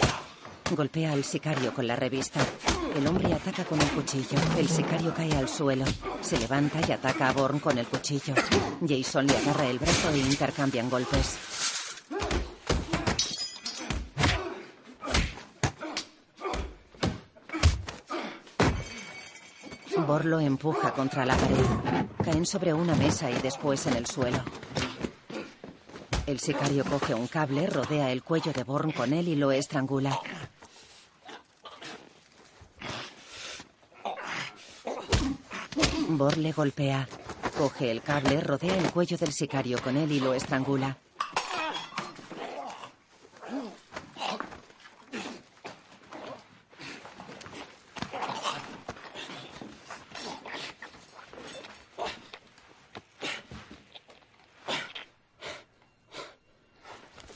Golpea 0.74 1.12
al 1.12 1.26
sicario 1.26 1.74
con 1.74 1.86
la 1.88 1.98
revista. 1.98 2.40
El 2.96 3.06
hombre 3.06 3.34
ataca 3.34 3.66
con 3.66 3.82
un 3.82 3.88
cuchillo. 3.90 4.38
El 4.58 4.70
sicario 4.70 5.14
cae 5.14 5.36
al 5.36 5.50
suelo. 5.50 5.84
Se 6.22 6.40
levanta 6.40 6.80
y 6.88 6.94
ataca 6.94 7.28
a 7.28 7.34
Born 7.34 7.60
con 7.60 7.78
el 7.78 7.86
cuchillo. 7.86 8.34
Jason 8.88 9.28
le 9.28 9.36
agarra 9.36 9.68
el 9.68 9.80
brazo 9.80 10.10
e 10.10 10.20
intercambian 10.20 10.90
golpes. 10.90 11.38
Bor 20.12 20.26
lo 20.26 20.42
empuja 20.42 20.92
contra 20.92 21.26
la 21.26 21.38
pared. 21.38 22.06
Caen 22.22 22.46
sobre 22.46 22.74
una 22.74 22.94
mesa 22.96 23.32
y 23.32 23.36
después 23.36 23.88
en 23.88 23.94
el 23.94 24.08
suelo. 24.08 24.44
El 26.26 26.38
sicario 26.42 26.84
coge 26.84 27.14
un 27.14 27.28
cable, 27.28 27.66
rodea 27.68 28.12
el 28.12 28.22
cuello 28.22 28.52
de 28.52 28.66
Born 28.66 28.92
con 28.92 29.14
él 29.14 29.30
y 29.30 29.38
lo 29.38 29.54
estrangula. 29.54 30.20
Bor 36.10 36.36
le 36.36 36.52
golpea. 36.52 37.08
Coge 37.58 37.90
el 37.90 38.02
cable, 38.02 38.42
rodea 38.42 38.78
el 38.78 38.92
cuello 38.92 39.18
del 39.18 39.32
sicario 39.32 39.82
con 39.82 39.96
él 39.96 40.12
y 40.12 40.20
lo 40.20 40.34
estrangula. 40.34 40.98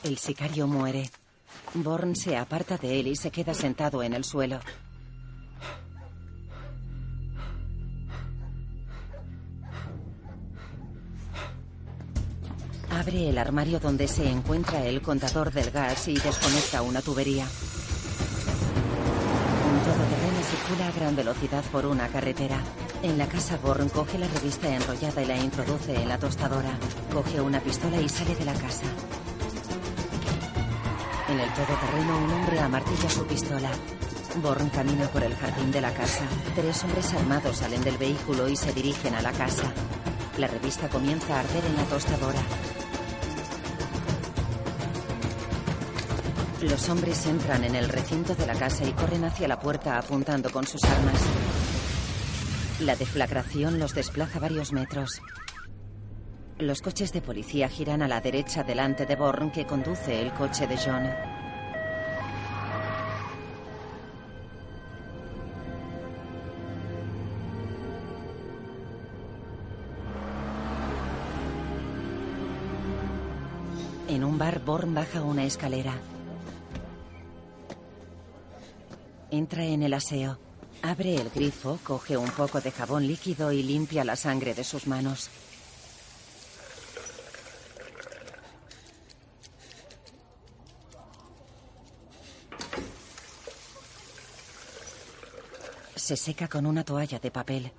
El 0.06 0.15
sicario 0.26 0.66
muere. 0.66 1.08
Born 1.74 2.16
se 2.16 2.36
aparta 2.36 2.76
de 2.76 2.98
él 2.98 3.06
y 3.06 3.14
se 3.14 3.30
queda 3.30 3.54
sentado 3.54 4.02
en 4.02 4.12
el 4.12 4.24
suelo. 4.24 4.58
Abre 12.90 13.28
el 13.28 13.38
armario 13.38 13.78
donde 13.78 14.08
se 14.08 14.28
encuentra 14.28 14.84
el 14.84 15.00
contador 15.00 15.52
del 15.52 15.70
gas 15.70 16.08
y 16.08 16.14
desconecta 16.14 16.82
una 16.82 17.02
tubería. 17.02 17.46
Un 19.70 19.78
todoterreno 19.84 20.42
circula 20.50 20.88
a 20.88 20.92
gran 20.92 21.14
velocidad 21.14 21.62
por 21.70 21.86
una 21.86 22.08
carretera. 22.08 22.58
En 23.04 23.16
la 23.16 23.28
casa, 23.28 23.58
Born 23.58 23.90
coge 23.90 24.18
la 24.18 24.26
revista 24.26 24.74
enrollada 24.74 25.22
y 25.22 25.26
la 25.26 25.38
introduce 25.38 25.94
en 25.94 26.08
la 26.08 26.18
tostadora. 26.18 26.76
Coge 27.12 27.40
una 27.40 27.60
pistola 27.60 28.00
y 28.00 28.08
sale 28.08 28.34
de 28.34 28.44
la 28.44 28.54
casa. 28.54 28.86
En 31.36 31.42
el 31.42 31.52
todoterreno, 31.52 32.18
un 32.18 32.32
hombre 32.32 32.58
amartilla 32.60 33.10
su 33.10 33.26
pistola. 33.26 33.70
Born 34.36 34.70
camina 34.70 35.06
por 35.08 35.22
el 35.22 35.34
jardín 35.36 35.70
de 35.70 35.82
la 35.82 35.92
casa. 35.92 36.24
Tres 36.54 36.82
hombres 36.82 37.12
armados 37.12 37.58
salen 37.58 37.82
del 37.84 37.98
vehículo 37.98 38.48
y 38.48 38.56
se 38.56 38.72
dirigen 38.72 39.14
a 39.14 39.20
la 39.20 39.32
casa. 39.32 39.70
La 40.38 40.46
revista 40.46 40.88
comienza 40.88 41.36
a 41.36 41.40
arder 41.40 41.62
en 41.66 41.76
la 41.76 41.84
tostadora. 41.84 42.40
Los 46.62 46.88
hombres 46.88 47.26
entran 47.26 47.64
en 47.64 47.74
el 47.74 47.90
recinto 47.90 48.34
de 48.34 48.46
la 48.46 48.54
casa 48.54 48.84
y 48.84 48.92
corren 48.92 49.24
hacia 49.26 49.46
la 49.46 49.60
puerta 49.60 49.98
apuntando 49.98 50.50
con 50.50 50.66
sus 50.66 50.82
armas. 50.84 51.20
La 52.80 52.96
deflagración 52.96 53.78
los 53.78 53.94
desplaza 53.94 54.38
varios 54.38 54.72
metros. 54.72 55.20
Los 56.58 56.80
coches 56.80 57.12
de 57.12 57.20
policía 57.20 57.68
giran 57.68 58.00
a 58.00 58.08
la 58.08 58.22
derecha 58.22 58.64
delante 58.64 59.04
de 59.04 59.14
Born 59.14 59.50
que 59.50 59.66
conduce 59.66 60.22
el 60.22 60.32
coche 60.32 60.66
de 60.66 60.78
John. 60.78 61.06
En 74.08 74.24
un 74.24 74.38
bar, 74.38 74.64
Born 74.64 74.94
baja 74.94 75.20
una 75.20 75.44
escalera. 75.44 75.92
Entra 79.30 79.62
en 79.62 79.82
el 79.82 79.92
aseo. 79.92 80.38
Abre 80.80 81.16
el 81.16 81.28
grifo, 81.28 81.78
coge 81.84 82.16
un 82.16 82.30
poco 82.30 82.62
de 82.62 82.70
jabón 82.70 83.06
líquido 83.06 83.52
y 83.52 83.62
limpia 83.62 84.04
la 84.04 84.16
sangre 84.16 84.54
de 84.54 84.64
sus 84.64 84.86
manos. 84.86 85.28
Se 96.06 96.16
seca 96.16 96.46
con 96.46 96.66
una 96.66 96.84
toalla 96.84 97.18
de 97.18 97.32
papel. 97.32 97.72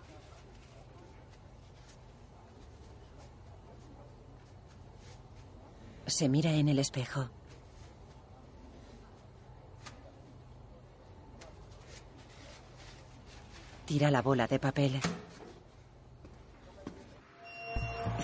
Se 6.08 6.28
mira 6.28 6.52
en 6.52 6.68
el 6.68 6.80
espejo. 6.80 7.30
Tira 13.86 14.12
la 14.12 14.22
bola 14.22 14.46
de 14.46 14.60
papel. 14.60 15.00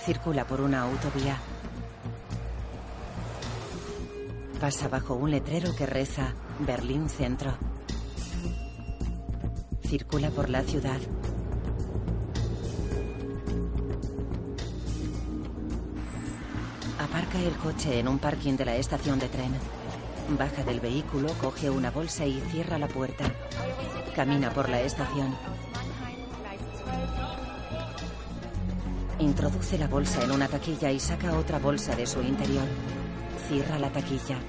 Circula 0.04 0.46
por 0.46 0.60
una 0.60 0.82
autovía. 0.82 1.38
Pasa 4.60 4.90
bajo 4.90 5.14
un 5.14 5.32
letrero 5.32 5.74
que 5.74 5.86
reza 5.86 6.34
Berlín 6.60 7.08
Centro. 7.08 7.73
Circula 9.94 10.32
por 10.32 10.50
la 10.50 10.64
ciudad. 10.64 11.00
Aparca 17.00 17.40
el 17.40 17.54
coche 17.58 18.00
en 18.00 18.08
un 18.08 18.18
parking 18.18 18.54
de 18.54 18.66
la 18.66 18.76
estación 18.76 19.20
de 19.20 19.30
tren. 19.30 19.52
Baja 20.30 20.64
del 20.64 20.80
vehículo, 20.80 21.32
coge 21.40 21.70
una 21.70 21.92
bolsa 21.92 22.26
y 22.26 22.42
cierra 22.50 22.80
la 22.80 22.88
puerta. 22.88 23.26
Camina 24.16 24.50
por 24.50 24.68
la 24.68 24.82
estación. 24.82 25.36
Introduce 29.20 29.78
la 29.78 29.88
bolsa 29.88 30.24
en 30.24 30.32
una 30.32 30.48
taquilla 30.48 30.90
y 30.90 31.00
saca 31.00 31.38
otra 31.38 31.60
bolsa 31.60 31.96
de 31.96 32.08
su 32.08 32.20
interior. 32.24 32.66
Cierra 33.48 33.78
la 33.78 33.92
taquilla. 33.92 34.40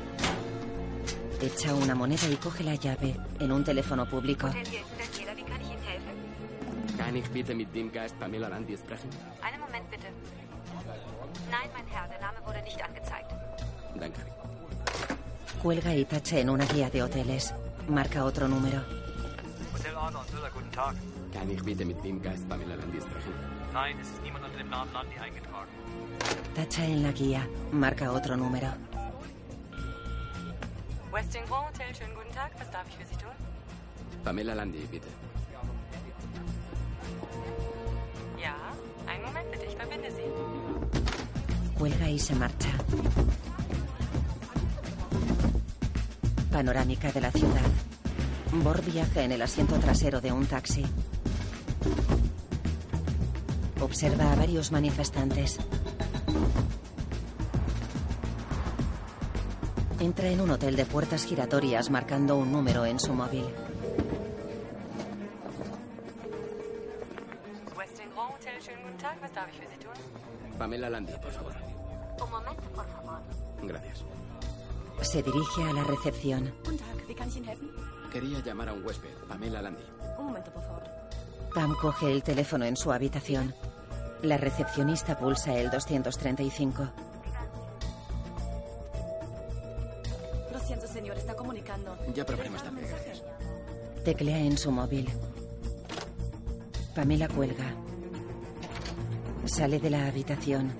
Echa 1.42 1.74
una 1.74 1.94
moneda 1.94 2.26
y 2.30 2.36
coge 2.36 2.64
la 2.64 2.76
llave 2.76 3.14
en 3.38 3.52
un 3.52 3.62
teléfono 3.62 4.08
público. 4.08 4.48
Kann 7.14 7.22
ich 7.22 7.30
bitte 7.30 7.54
mit 7.54 7.72
dem 7.72 7.92
Geist 7.92 8.18
Pamela 8.18 8.48
Landi 8.48 8.76
sprechen? 8.76 9.08
Einen 9.40 9.60
Moment 9.60 9.88
bitte. 9.88 10.08
Nein, 11.48 11.70
mein 11.72 11.86
Herr, 11.86 12.08
der 12.08 12.18
Name 12.18 12.38
wurde 12.44 12.60
nicht 12.62 12.82
angezeigt. 12.82 13.30
Danke. 14.00 14.20
Cuelga 15.62 15.94
y 15.94 16.04
tacha 16.06 16.38
en 16.40 16.50
una 16.50 16.64
guía 16.64 16.90
de 16.90 17.04
hoteles. 17.04 17.54
Marca 17.88 18.24
otro 18.24 18.48
número. 18.48 18.80
Hotel 19.72 19.94
Arnold, 19.96 20.28
Müller, 20.34 20.50
guten 20.50 20.72
Tag. 20.72 20.96
Kann 21.32 21.48
ich 21.50 21.62
bitte 21.62 21.84
mit 21.84 22.02
dem 22.02 22.20
Geist 22.20 22.48
Pamela 22.48 22.74
Landi 22.74 23.00
sprechen? 23.00 23.32
Nein, 23.72 23.96
es 24.02 24.08
ist 24.08 24.22
niemand 24.24 24.46
unter 24.46 24.58
dem 24.58 24.70
Namen 24.70 24.92
Landi 24.92 25.16
eingetragen. 25.16 25.70
Tacha 26.56 26.84
en 26.84 27.04
la 27.04 27.12
guía. 27.12 27.46
Marca 27.70 28.10
otro 28.10 28.36
número. 28.36 28.72
Westin 31.12 31.44
Grand 31.46 31.68
Hotel, 31.68 31.94
schönen 31.94 32.16
guten 32.16 32.34
Tag. 32.34 32.50
Was 32.58 32.68
darf 32.72 32.88
ich 32.88 32.96
für 32.96 33.06
Sie 33.06 33.16
tun? 33.22 33.30
Pamela 34.24 34.54
Landi, 34.54 34.80
bitte. 34.90 35.06
Cuelga 41.78 42.08
y 42.08 42.18
se 42.18 42.34
marcha. 42.34 42.70
Panorámica 46.50 47.12
de 47.12 47.20
la 47.20 47.30
ciudad. 47.30 47.70
Bor 48.62 48.82
viaja 48.84 49.22
en 49.22 49.32
el 49.32 49.42
asiento 49.42 49.76
trasero 49.78 50.20
de 50.20 50.32
un 50.32 50.46
taxi. 50.46 50.84
Observa 53.80 54.32
a 54.32 54.36
varios 54.36 54.72
manifestantes. 54.72 55.58
Entra 60.00 60.28
en 60.28 60.40
un 60.40 60.50
hotel 60.50 60.76
de 60.76 60.86
puertas 60.86 61.24
giratorias 61.24 61.90
marcando 61.90 62.36
un 62.36 62.52
número 62.52 62.86
en 62.86 63.00
su 63.00 63.12
móvil. 63.12 63.44
Pamela 70.58 70.88
Landi, 70.90 71.12
por 71.20 71.32
favor. 71.32 71.52
Un 72.22 72.30
momento, 72.30 72.62
por 72.74 72.86
favor. 72.86 73.20
Gracias. 73.62 74.04
Se 75.02 75.22
dirige 75.22 75.62
a 75.68 75.72
la 75.72 75.84
recepción. 75.84 76.52
Guten 76.64 76.78
Tag, 76.78 77.06
wie 77.08 77.14
kann 77.14 77.28
ich 77.28 77.36
Ihnen 77.36 77.48
helfen? 77.50 77.70
Quería 78.12 78.38
llamar 78.40 78.68
a 78.68 78.72
un 78.72 78.84
huésped, 78.84 79.10
Pamela 79.28 79.60
Landi. 79.60 79.82
Un 80.18 80.26
momento, 80.26 80.50
por 80.52 80.62
favor. 80.62 80.82
Pam 81.54 81.74
coge 81.80 82.10
el 82.12 82.22
teléfono 82.22 82.64
en 82.64 82.76
su 82.76 82.92
habitación. 82.92 83.54
La 84.22 84.36
recepcionista 84.36 85.18
pulsa 85.18 85.54
el 85.54 85.70
235. 85.70 86.88
Lo 90.52 90.58
siento, 90.60 90.86
señor, 90.86 91.16
está 91.18 91.34
comunicando. 91.34 91.96
Ya 92.14 92.24
tarde, 92.24 92.48
gracias. 92.48 93.22
Teclea 94.04 94.38
en 94.38 94.56
su 94.56 94.70
móvil. 94.70 95.10
Pamela 96.94 97.28
cuelga. 97.28 97.83
Sale 99.46 99.78
de 99.78 99.90
la 99.90 100.06
habitación. 100.06 100.72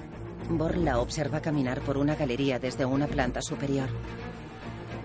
Bor 0.49 0.77
la 0.77 0.99
observa 0.99 1.41
caminar 1.41 1.81
por 1.81 1.99
una 1.99 2.17
galería 2.17 2.59
desde 2.59 2.85
una 2.85 3.07
planta 3.07 3.43
superior. 3.43 3.89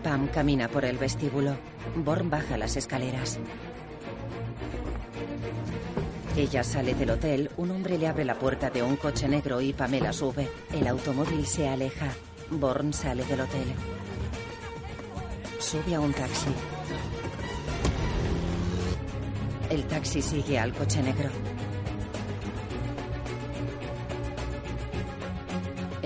Pam 0.01 0.27
camina 0.27 0.69
por 0.69 0.85
el 0.85 0.97
vestíbulo. 0.97 1.57
Born 1.95 2.29
baja 2.29 2.57
las 2.57 2.77
escaleras. 2.77 3.37
Ella 6.37 6.63
sale 6.63 6.95
del 6.95 7.11
hotel, 7.11 7.51
un 7.57 7.71
hombre 7.71 7.97
le 7.97 8.07
abre 8.07 8.23
la 8.23 8.39
puerta 8.39 8.69
de 8.69 8.81
un 8.81 8.95
coche 8.95 9.27
negro 9.27 9.59
y 9.59 9.73
Pamela 9.73 10.13
sube. 10.13 10.47
El 10.71 10.87
automóvil 10.87 11.45
se 11.45 11.67
aleja. 11.67 12.07
Born 12.51 12.93
sale 12.93 13.25
del 13.25 13.41
hotel. 13.41 13.73
Sube 15.59 15.95
a 15.95 15.99
un 15.99 16.13
taxi. 16.13 16.49
El 19.69 19.83
taxi 19.83 20.21
sigue 20.21 20.57
al 20.57 20.73
coche 20.73 21.03
negro. 21.03 21.29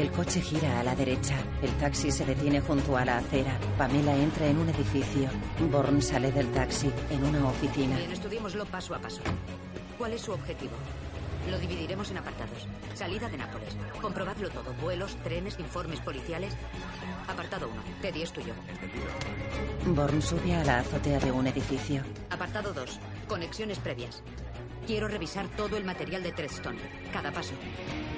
El 0.04 0.12
coche 0.12 0.42
gira 0.42 0.82
a 0.82 0.84
la 0.84 0.94
derecha. 0.96 1.34
El 1.62 1.72
taxi 1.78 2.12
se 2.12 2.26
detiene 2.26 2.60
junto 2.60 2.98
a 2.98 3.06
la 3.06 3.20
acera. 3.20 3.58
Pamela 3.78 4.14
entra 4.14 4.46
en 4.48 4.58
un 4.58 4.68
edificio. 4.68 5.30
Born 5.72 6.02
sale 6.02 6.30
del 6.30 6.52
taxi 6.52 6.92
en 7.10 7.24
una 7.24 7.48
oficina. 7.48 7.96
Bien, 7.96 8.12
estudiémoslo 8.12 8.66
paso 8.66 8.94
a 8.96 9.00
paso. 9.00 9.22
¿Cuál 9.98 10.12
es 10.12 10.20
su 10.20 10.34
objetivo? 10.34 10.74
Lo 11.50 11.58
dividiremos 11.58 12.12
en 12.12 12.18
apartados. 12.18 12.68
Salida 12.94 13.30
de 13.30 13.38
Nápoles. 13.38 13.78
Comprobadlo 14.02 14.50
todo. 14.50 14.74
Vuelos, 14.82 15.16
trenes, 15.24 15.58
informes 15.58 16.02
policiales. 16.02 16.54
Apartado 17.30 17.70
1. 17.70 17.82
Teddy 18.02 18.24
es 18.24 18.34
tuyo. 18.34 18.54
Born 19.86 20.22
sube 20.22 20.54
a 20.54 20.66
la 20.66 20.80
azotea 20.80 21.20
de 21.20 21.32
un 21.32 21.48
edificio. 21.48 22.04
Apartado 22.30 22.74
2. 22.74 23.00
Conexiones 23.30 23.80
previas. 23.80 24.22
Quiero 24.86 25.08
revisar 25.08 25.48
todo 25.56 25.78
el 25.78 25.86
material 25.86 26.24
de 26.24 26.34
Treadstone. 26.34 26.80
Cada 27.14 27.32
paso. 27.32 27.54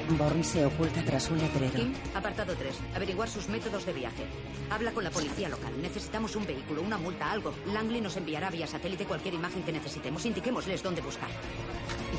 Born 0.10 0.44
se 0.44 0.64
oculta 0.66 1.04
tras 1.04 1.30
un 1.32 1.40
letrero. 1.40 1.74
Kim, 1.74 1.94
apartado 2.14 2.54
3. 2.56 2.76
Averiguar 2.96 3.28
sus 3.28 3.50
métodos 3.50 3.86
de 3.86 3.94
viaje. 3.94 4.24
Habla 4.70 4.92
con 4.92 5.04
la 5.04 5.10
policía 5.10 5.50
local. 5.50 5.74
Necesitamos 5.82 6.36
un 6.36 6.46
vehículo, 6.46 6.82
una 6.82 6.98
multa, 6.98 7.32
algo. 7.32 7.54
Langley 7.74 8.02
nos 8.02 8.16
enviará 8.16 8.50
vía 8.50 8.68
satélite 8.68 9.06
cualquier 9.06 9.34
imagen 9.34 9.64
que 9.64 9.72
necesitemos. 9.72 10.26
Indiquémosles 10.26 10.84
dónde 10.84 11.02
buscar. 11.02 11.30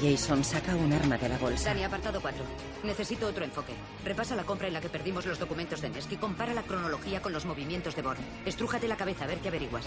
Jason 0.03 0.45
saca 0.45 0.75
un 0.75 0.93
arma 0.93 1.17
de 1.17 1.29
la 1.29 1.39
bolsa. 1.39 1.69
Dani, 1.69 1.85
apartado 1.85 2.21
4. 2.21 2.43
Necesito 2.83 3.29
otro 3.29 3.45
enfoque. 3.45 3.73
Repasa 4.05 4.35
la 4.35 4.45
compra 4.45 4.67
en 4.67 4.75
la 4.75 4.81
que 4.81 4.89
perdimos 4.89 5.25
los 5.25 5.39
documentos 5.39 5.81
de 5.81 5.89
Nesky. 5.91 6.17
Compara 6.17 6.55
la 6.55 6.63
cronología 6.63 7.23
con 7.23 7.33
los 7.33 7.47
movimientos 7.47 7.95
de 7.95 8.03
Born. 8.03 8.19
Estrújate 8.45 8.89
la 8.89 8.97
cabeza 8.97 9.25
a 9.25 9.29
ver 9.29 9.39
qué 9.39 9.49
averiguas. 9.49 9.85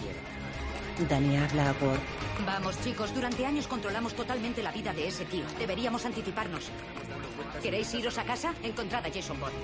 Dani 1.08 1.38
habla 1.38 1.70
a 1.70 1.74
Born. 1.74 2.02
Vamos, 2.46 2.82
chicos. 2.82 3.14
Durante 3.14 3.46
años 3.46 3.68
controlamos 3.68 4.14
totalmente 4.14 4.64
la 4.64 4.72
vida 4.72 4.94
de 4.94 5.08
ese 5.08 5.26
tío. 5.26 5.44
Deberíamos 5.58 6.06
anticiparnos. 6.06 6.72
¿Queréis 7.62 7.89
iros 7.94 8.18
a 8.18 8.24
casa? 8.24 8.54
Encontrad 8.64 9.06
a 9.06 9.10
Jason 9.12 9.40
Bourne. 9.40 9.58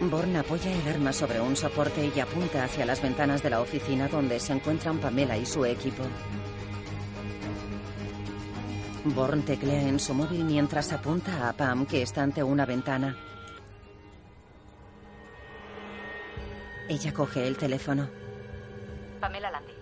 Born 0.00 0.36
apoya 0.36 0.70
el 0.70 0.88
arma 0.88 1.12
sobre 1.12 1.40
un 1.40 1.56
soporte 1.56 2.12
y 2.14 2.20
apunta 2.20 2.64
hacia 2.64 2.86
las 2.86 3.02
ventanas 3.02 3.42
de 3.42 3.50
la 3.50 3.60
oficina 3.60 4.06
donde 4.06 4.38
se 4.38 4.52
encuentran 4.52 4.98
Pamela 4.98 5.36
y 5.36 5.44
su 5.44 5.64
equipo. 5.64 6.04
Born 9.04 9.42
teclea 9.42 9.82
en 9.88 9.98
su 9.98 10.14
móvil 10.14 10.44
mientras 10.44 10.92
apunta 10.92 11.48
a 11.48 11.52
Pam, 11.52 11.86
que 11.86 12.02
está 12.02 12.22
ante 12.22 12.42
una 12.42 12.64
ventana. 12.64 13.16
Ella 16.88 17.12
coge 17.12 17.46
el 17.46 17.56
teléfono. 17.56 18.08
Pamela 19.20 19.50
Landy. 19.50 19.72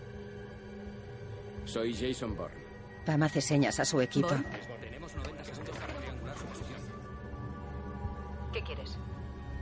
Soy 1.67 1.95
Jason 1.95 2.35
Bourne. 2.35 2.57
Pam 3.05 3.23
hace 3.23 3.41
señas 3.41 3.79
a 3.81 3.85
su 3.85 4.01
equipo. 4.01 4.29
Born. 4.29 4.76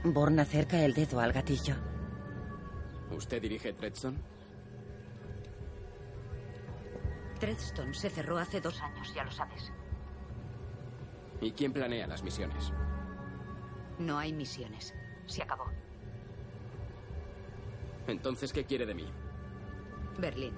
Born 0.05 0.39
acerca 0.39 0.85
el 0.85 0.93
dedo 0.93 1.19
al 1.19 1.33
gatillo. 1.33 1.75
¿Usted 3.11 3.41
dirige 3.41 3.73
Treadstone? 3.73 4.19
Treadstone 7.41 7.95
se 7.95 8.11
cerró 8.11 8.37
hace 8.39 8.61
dos 8.61 8.81
años, 8.83 9.13
ya 9.15 9.25
lo 9.25 9.31
sabes. 9.31 9.73
¿Y 11.41 11.53
quién 11.53 11.73
planea 11.73 12.07
las 12.07 12.23
misiones? 12.23 12.73
No 13.99 14.19
hay 14.19 14.33
misiones. 14.33 14.95
Se 15.27 15.43
acabó. 15.43 15.65
Entonces, 18.07 18.53
¿qué 18.53 18.65
quiere 18.65 18.85
de 18.85 18.95
mí? 18.95 19.07
Berlín. 20.19 20.55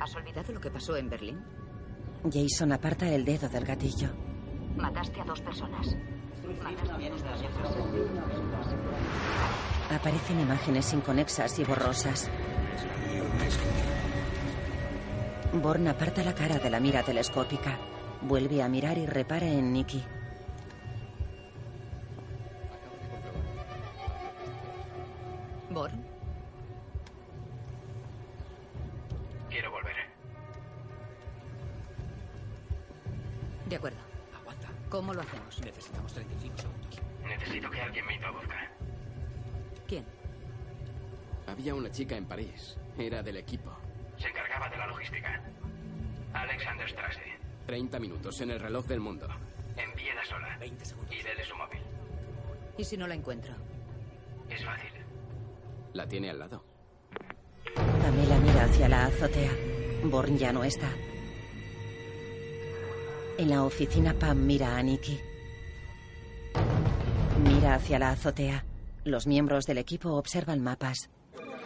¿Has 0.00 0.14
olvidado 0.14 0.52
lo 0.52 0.60
que 0.60 0.70
pasó 0.70 0.96
en 0.96 1.08
Berlín? 1.08 1.42
Jason 2.30 2.72
aparta 2.72 3.08
el 3.08 3.24
dedo 3.24 3.48
del 3.48 3.64
gatillo. 3.64 4.08
Mataste 4.76 5.20
a 5.20 5.24
dos 5.24 5.40
personas. 5.40 5.96
Aparecen 9.90 10.40
imágenes 10.40 10.92
inconexas 10.92 11.58
y 11.58 11.64
borrosas. 11.64 12.30
Born 15.52 15.86
aparta 15.88 16.24
la 16.24 16.34
cara 16.34 16.58
de 16.58 16.68
la 16.68 16.80
mira 16.80 17.02
telescópica. 17.02 17.78
Vuelve 18.22 18.62
a 18.62 18.68
mirar 18.68 18.98
y 18.98 19.06
repara 19.06 19.46
en 19.46 19.72
Nicky. 19.72 20.02
Born. 25.70 26.04
Quiero 29.48 29.70
volver. 29.70 29.94
De 33.68 33.76
acuerdo. 33.76 34.03
¿Cómo 34.88 35.12
lo 35.12 35.20
hacemos? 35.22 35.60
Necesitamos 35.60 36.12
35 36.12 36.56
segundos. 36.58 37.00
Necesito 37.26 37.70
que 37.70 37.80
alguien 37.80 38.06
me 38.06 38.14
introduzca. 38.14 38.70
¿Quién? 39.86 40.04
Había 41.46 41.74
una 41.74 41.90
chica 41.90 42.16
en 42.16 42.26
París. 42.26 42.76
Era 42.98 43.22
del 43.22 43.36
equipo. 43.38 43.70
Se 44.18 44.28
encargaba 44.28 44.68
de 44.68 44.76
la 44.76 44.86
logística. 44.86 45.42
Alexander 46.32 46.88
Strasse. 46.88 47.38
30 47.66 47.98
minutos 47.98 48.40
en 48.40 48.50
el 48.50 48.60
reloj 48.60 48.86
del 48.86 49.00
mundo. 49.00 49.26
Envíela 49.76 50.24
sola. 50.24 50.56
20 50.58 50.84
segundos. 50.84 51.14
Y 51.14 51.22
dele 51.22 51.44
su 51.44 51.56
móvil. 51.56 51.80
¿Y 52.76 52.84
si 52.84 52.96
no 52.96 53.06
la 53.06 53.14
encuentro? 53.14 53.54
Es 54.48 54.64
fácil. 54.64 54.92
¿La 55.92 56.06
tiene 56.06 56.30
al 56.30 56.38
lado? 56.38 56.64
Pamela 57.74 58.38
mira 58.38 58.64
hacia 58.64 58.88
la 58.88 59.06
azotea. 59.06 59.52
Born 60.04 60.36
ya 60.36 60.52
no 60.52 60.64
está. 60.64 60.88
En 63.36 63.50
la 63.50 63.64
oficina, 63.64 64.14
Pam 64.14 64.38
mira 64.38 64.76
a 64.76 64.82
Nicky. 64.82 65.20
Mira 67.42 67.74
hacia 67.74 67.98
la 67.98 68.10
azotea. 68.10 68.64
Los 69.04 69.26
miembros 69.26 69.66
del 69.66 69.78
equipo 69.78 70.12
observan 70.12 70.62
mapas. 70.62 71.10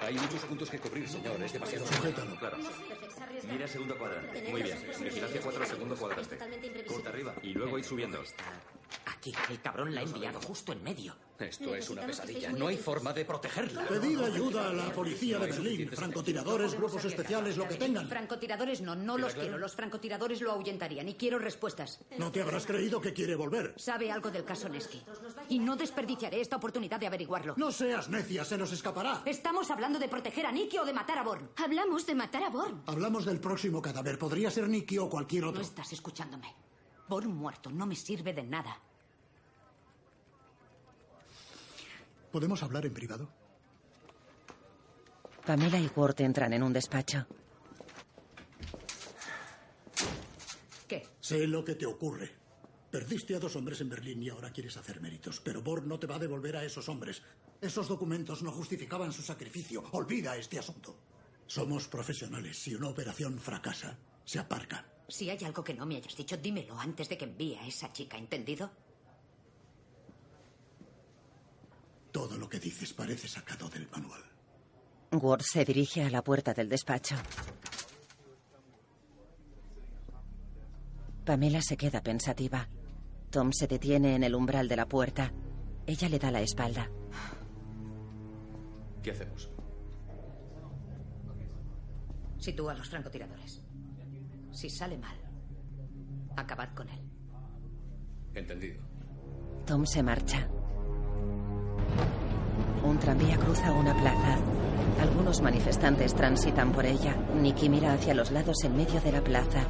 Hay 0.01 0.15
muchos 0.15 0.41
puntos 0.45 0.71
que 0.71 0.79
cubrir, 0.79 1.07
señor. 1.07 1.43
Es 1.43 1.53
demasiado. 1.53 1.87
Sujétalo. 1.87 2.37
Claro. 2.39 2.57
Mira 3.51 3.69
segundo 3.69 3.99
cuadrante. 3.99 4.51
Muy 4.51 4.63
bien. 4.63 4.79
Vigilancia 5.03 5.41
4, 5.43 5.67
segundo 5.67 5.97
cuadrante. 5.97 6.39
Corta 6.87 7.11
arriba. 7.11 7.35
Y 7.43 7.53
luego 7.53 7.79
ir 7.79 7.85
subiendo. 7.85 8.19
Aquí, 9.05 9.35
el 9.51 9.61
cabrón 9.61 9.95
la 9.95 10.01
ha 10.01 10.05
enviado 10.05 10.41
justo 10.41 10.73
en 10.73 10.83
medio. 10.83 11.15
Esto 11.39 11.75
es 11.75 11.89
una 11.91 12.05
pesadilla. 12.05 12.51
No 12.53 12.67
hay 12.67 12.77
forma 12.77 13.13
de 13.13 13.25
protegerla. 13.25 13.87
Pedid 13.87 14.21
ayuda 14.21 14.71
a 14.71 14.73
la 14.73 14.93
policía 14.93 15.39
de 15.39 15.47
Berlín, 15.47 15.89
francotiradores, 15.89 16.75
grupos 16.75 17.05
especiales, 17.05 17.57
lo 17.57 17.69
que 17.69 17.77
tengan. 17.77 18.09
Francotiradores 18.09 18.81
no, 18.81 18.97
no 18.97 19.17
los 19.17 19.35
quiero. 19.35 19.57
Los 19.59 19.75
francotiradores 19.75 20.41
lo 20.41 20.51
ahuyentarían 20.53 21.09
y 21.09 21.15
quiero 21.15 21.39
respuestas. 21.39 22.01
No 22.19 22.33
te 22.33 22.43
habrás 22.43 22.67
creído 22.67 23.01
que 23.01 23.13
quiere 23.13 23.37
volver. 23.37 23.75
Sabe 23.77 24.11
algo 24.11 24.31
del 24.31 24.45
caso 24.45 24.69
Nesky. 24.69 25.03
Y 25.49 25.59
no 25.61 25.77
desperdiciaré 25.77 26.41
esta 26.41 26.57
oportunidad 26.57 26.99
de 26.99 27.07
averiguarlo. 27.07 27.55
No 27.57 27.71
seas 27.71 28.09
necia, 28.09 28.45
se 28.45 28.59
nos 28.59 28.73
escapará. 28.73 29.23
¿Estamos 29.25 29.71
hablando 29.71 29.99
de 29.99 30.09
proteger 30.09 30.47
a 30.47 30.53
Nicky 30.53 30.79
o 30.79 30.85
de 30.85 30.93
matar 30.93 31.19
a 31.19 31.23
Born? 31.23 31.51
Hablamos 31.57 32.05
de 32.07 32.15
matar 32.15 32.43
a 32.43 32.51
Born. 32.51 32.83
Hablamos 32.87 33.25
del 33.25 33.41
próximo 33.41 33.81
cadáver. 33.81 34.19
Podría 34.19 34.51
ser 34.51 34.69
Nicky 34.69 34.99
o 34.99 35.09
cualquier 35.09 35.45
No 35.45 35.51
otro. 35.51 35.63
estás 35.63 35.93
escuchándome. 35.93 36.55
Born 37.09 37.33
muerto 37.35 37.71
no 37.71 37.87
me 37.87 37.95
sirve 37.97 38.33
de 38.35 38.43
nada. 38.43 38.77
¿Podemos 42.39 42.63
hablar 42.63 42.87
en 42.87 42.95
privado? 42.95 43.29
Pamela 45.45 45.81
y 45.81 45.91
Ward 45.97 46.21
entran 46.21 46.53
en 46.53 46.63
un 46.63 46.73
despacho. 46.73 47.27
¿Qué? 50.87 51.05
Sé 51.19 51.49
lo 51.49 51.65
que 51.65 51.75
te 51.75 51.85
ocurre. 51.85 52.31
Perdiste 52.93 53.35
a 53.35 53.41
dos 53.41 53.57
hombres 53.57 53.81
en 53.81 53.89
Berlín 53.89 54.23
y 54.23 54.29
ahora 54.29 54.53
quieres 54.53 54.77
hacer 54.77 55.01
méritos. 55.01 55.41
Pero 55.41 55.63
Born 55.63 55.89
no 55.89 55.99
te 55.99 56.07
va 56.07 56.15
a 56.15 56.21
devolver 56.21 56.57
a 56.57 56.63
esos 56.63 56.89
hombres. 56.89 57.23
Esos 57.61 57.89
documentos 57.89 58.41
no 58.45 58.53
justificaban 58.53 59.13
su 59.13 59.23
sacrificio. 59.23 59.83
Olvida 59.91 60.37
este 60.37 60.61
asunto. 60.61 60.97
Somos 61.45 61.89
profesionales. 61.89 62.57
Si 62.57 62.73
una 62.73 62.91
operación 62.91 63.41
fracasa, 63.41 63.99
se 64.25 64.39
aparcan. 64.39 64.87
Si 65.09 65.29
hay 65.29 65.43
algo 65.43 65.65
que 65.65 65.75
no 65.75 65.87
me 65.87 65.97
hayas 65.97 66.17
dicho, 66.17 66.37
dímelo 66.37 66.79
antes 66.79 67.09
de 67.09 67.19
que 67.19 67.25
envíe 67.25 67.57
a 67.57 67.67
esa 67.67 67.93
chica, 67.93 68.17
¿entendido? 68.17 68.71
Todo 72.13 72.37
lo 72.37 72.49
que 72.49 72.59
dices 72.59 72.93
parece 72.93 73.29
sacado 73.29 73.69
del 73.69 73.89
manual. 73.91 74.23
Ward 75.13 75.43
se 75.43 75.65
dirige 75.65 76.03
a 76.03 76.11
la 76.11 76.23
puerta 76.23 76.53
del 76.53 76.69
despacho. 76.69 77.17
Pamela 81.25 81.61
se 81.61 81.77
queda 81.77 82.03
pensativa. 82.03 82.69
Tom 83.31 83.53
se 83.53 83.67
detiene 83.67 84.15
en 84.15 84.25
el 84.25 84.35
umbral 84.35 84.69
de 84.69 84.77
la 84.77 84.87
puerta. 84.87 85.33
Ella 85.87 86.09
le 86.09 86.19
da 86.19 86.31
la 86.31 86.41
espalda. 86.41 86.91
¿Qué 89.03 89.11
hacemos? 89.11 89.51
Sitúa 92.39 92.73
a 92.73 92.75
los 92.77 92.89
francotiradores. 92.89 93.63
Si 94.53 94.71
sale 94.71 94.97
mal, 94.97 95.17
acabad 96.37 96.75
con 96.75 96.89
él. 96.89 97.01
Entendido. 98.35 98.83
Tom 99.67 99.85
se 99.85 100.03
marcha. 100.03 100.49
Un 102.85 102.99
tranvía 102.99 103.37
cruza 103.37 103.73
una 103.73 103.95
plaza. 103.95 104.39
Algunos 105.01 105.43
manifestantes 105.43 106.15
transitan 106.15 106.73
por 106.73 106.87
ella. 106.87 107.15
Nicky 107.35 107.69
mira 107.69 107.93
hacia 107.93 108.15
los 108.15 108.31
lados 108.31 108.65
en 108.65 108.77
medio 108.77 109.01
de 109.01 109.13
la 109.13 109.23
plaza. 109.23 109.65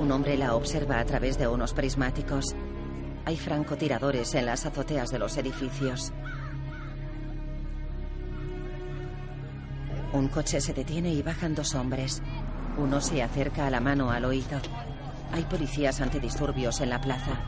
Un 0.00 0.12
hombre 0.12 0.36
la 0.36 0.54
observa 0.54 0.98
a 0.98 1.04
través 1.04 1.38
de 1.38 1.46
unos 1.48 1.74
prismáticos. 1.74 2.54
Hay 3.24 3.36
francotiradores 3.36 4.34
en 4.34 4.46
las 4.46 4.66
azoteas 4.66 5.10
de 5.10 5.18
los 5.18 5.36
edificios. 5.36 6.12
Un 10.12 10.28
coche 10.28 10.60
se 10.60 10.72
detiene 10.72 11.10
y 11.12 11.22
bajan 11.22 11.54
dos 11.54 11.74
hombres. 11.74 12.22
Uno 12.76 13.00
se 13.00 13.22
acerca 13.22 13.66
a 13.66 13.70
la 13.70 13.80
mano 13.80 14.10
al 14.10 14.24
oído. 14.24 14.60
Hay 15.32 15.44
policías 15.44 16.00
antidisturbios 16.00 16.80
en 16.80 16.90
la 16.90 17.00
plaza. 17.00 17.38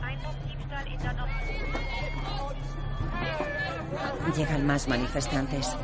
Llegan 4.35 4.65
más 4.65 4.87
manifestantes. 4.87 5.75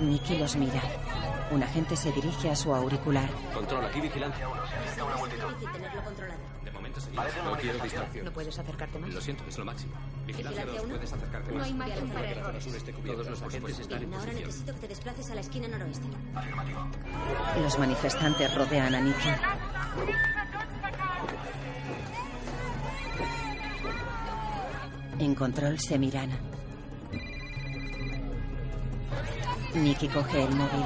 Nicky 0.00 0.38
los 0.38 0.56
mira. 0.56 0.82
Un 1.50 1.62
agente 1.62 1.96
se 1.96 2.12
dirige 2.12 2.50
a 2.50 2.56
su 2.56 2.74
auricular. 2.74 3.28
Control, 3.54 3.84
aquí 3.84 4.00
vigilancia 4.00 4.48
1. 4.48 4.66
Se 4.66 4.74
acerca 4.74 5.04
una 5.04 5.16
multitud. 5.16 5.54
De 6.64 6.70
momento 6.70 7.00
sí. 7.00 7.08
No 7.44 7.56
quiero 7.56 7.78
distracción. 7.78 8.24
¿No 8.26 8.32
puedes 8.32 8.58
acercarte 8.58 8.98
más? 8.98 9.10
Lo 9.14 9.20
siento, 9.20 9.44
es 9.48 9.58
lo 9.58 9.64
máximo. 9.64 9.92
Vigilancia 10.26 10.66
2, 10.66 10.82
puedes 10.82 11.12
acercarte 11.12 11.52
más. 11.52 11.58
No 11.58 11.64
hay 11.64 11.74
margen 11.74 12.08
para 12.10 12.58
esté 12.58 12.92
cubierta. 12.92 13.22
Todos 13.22 13.40
los 13.40 13.42
agentes 13.42 13.78
están 13.78 14.02
en 14.02 14.14
Ahora 14.14 14.32
necesito 14.32 14.74
que 14.74 14.80
te 14.80 14.88
desplaces 14.88 15.30
a 15.30 15.34
la 15.34 15.40
esquina 15.40 15.68
noroeste. 15.68 16.06
Los 17.62 17.78
manifestantes 17.78 18.54
rodean 18.54 18.94
a 18.94 19.00
Nicky. 19.00 19.28
En 25.18 25.34
control 25.34 25.80
se 25.80 25.98
miran. 25.98 26.57
Nicky 29.74 30.08
coge 30.08 30.44
el 30.44 30.54
móvil. 30.54 30.84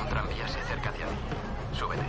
Un 0.00 0.08
tranvía 0.08 0.48
se 0.48 0.60
acerca 0.60 0.90
hacia 0.90 1.06
mí. 1.06 1.12
Súbete. 1.78 2.02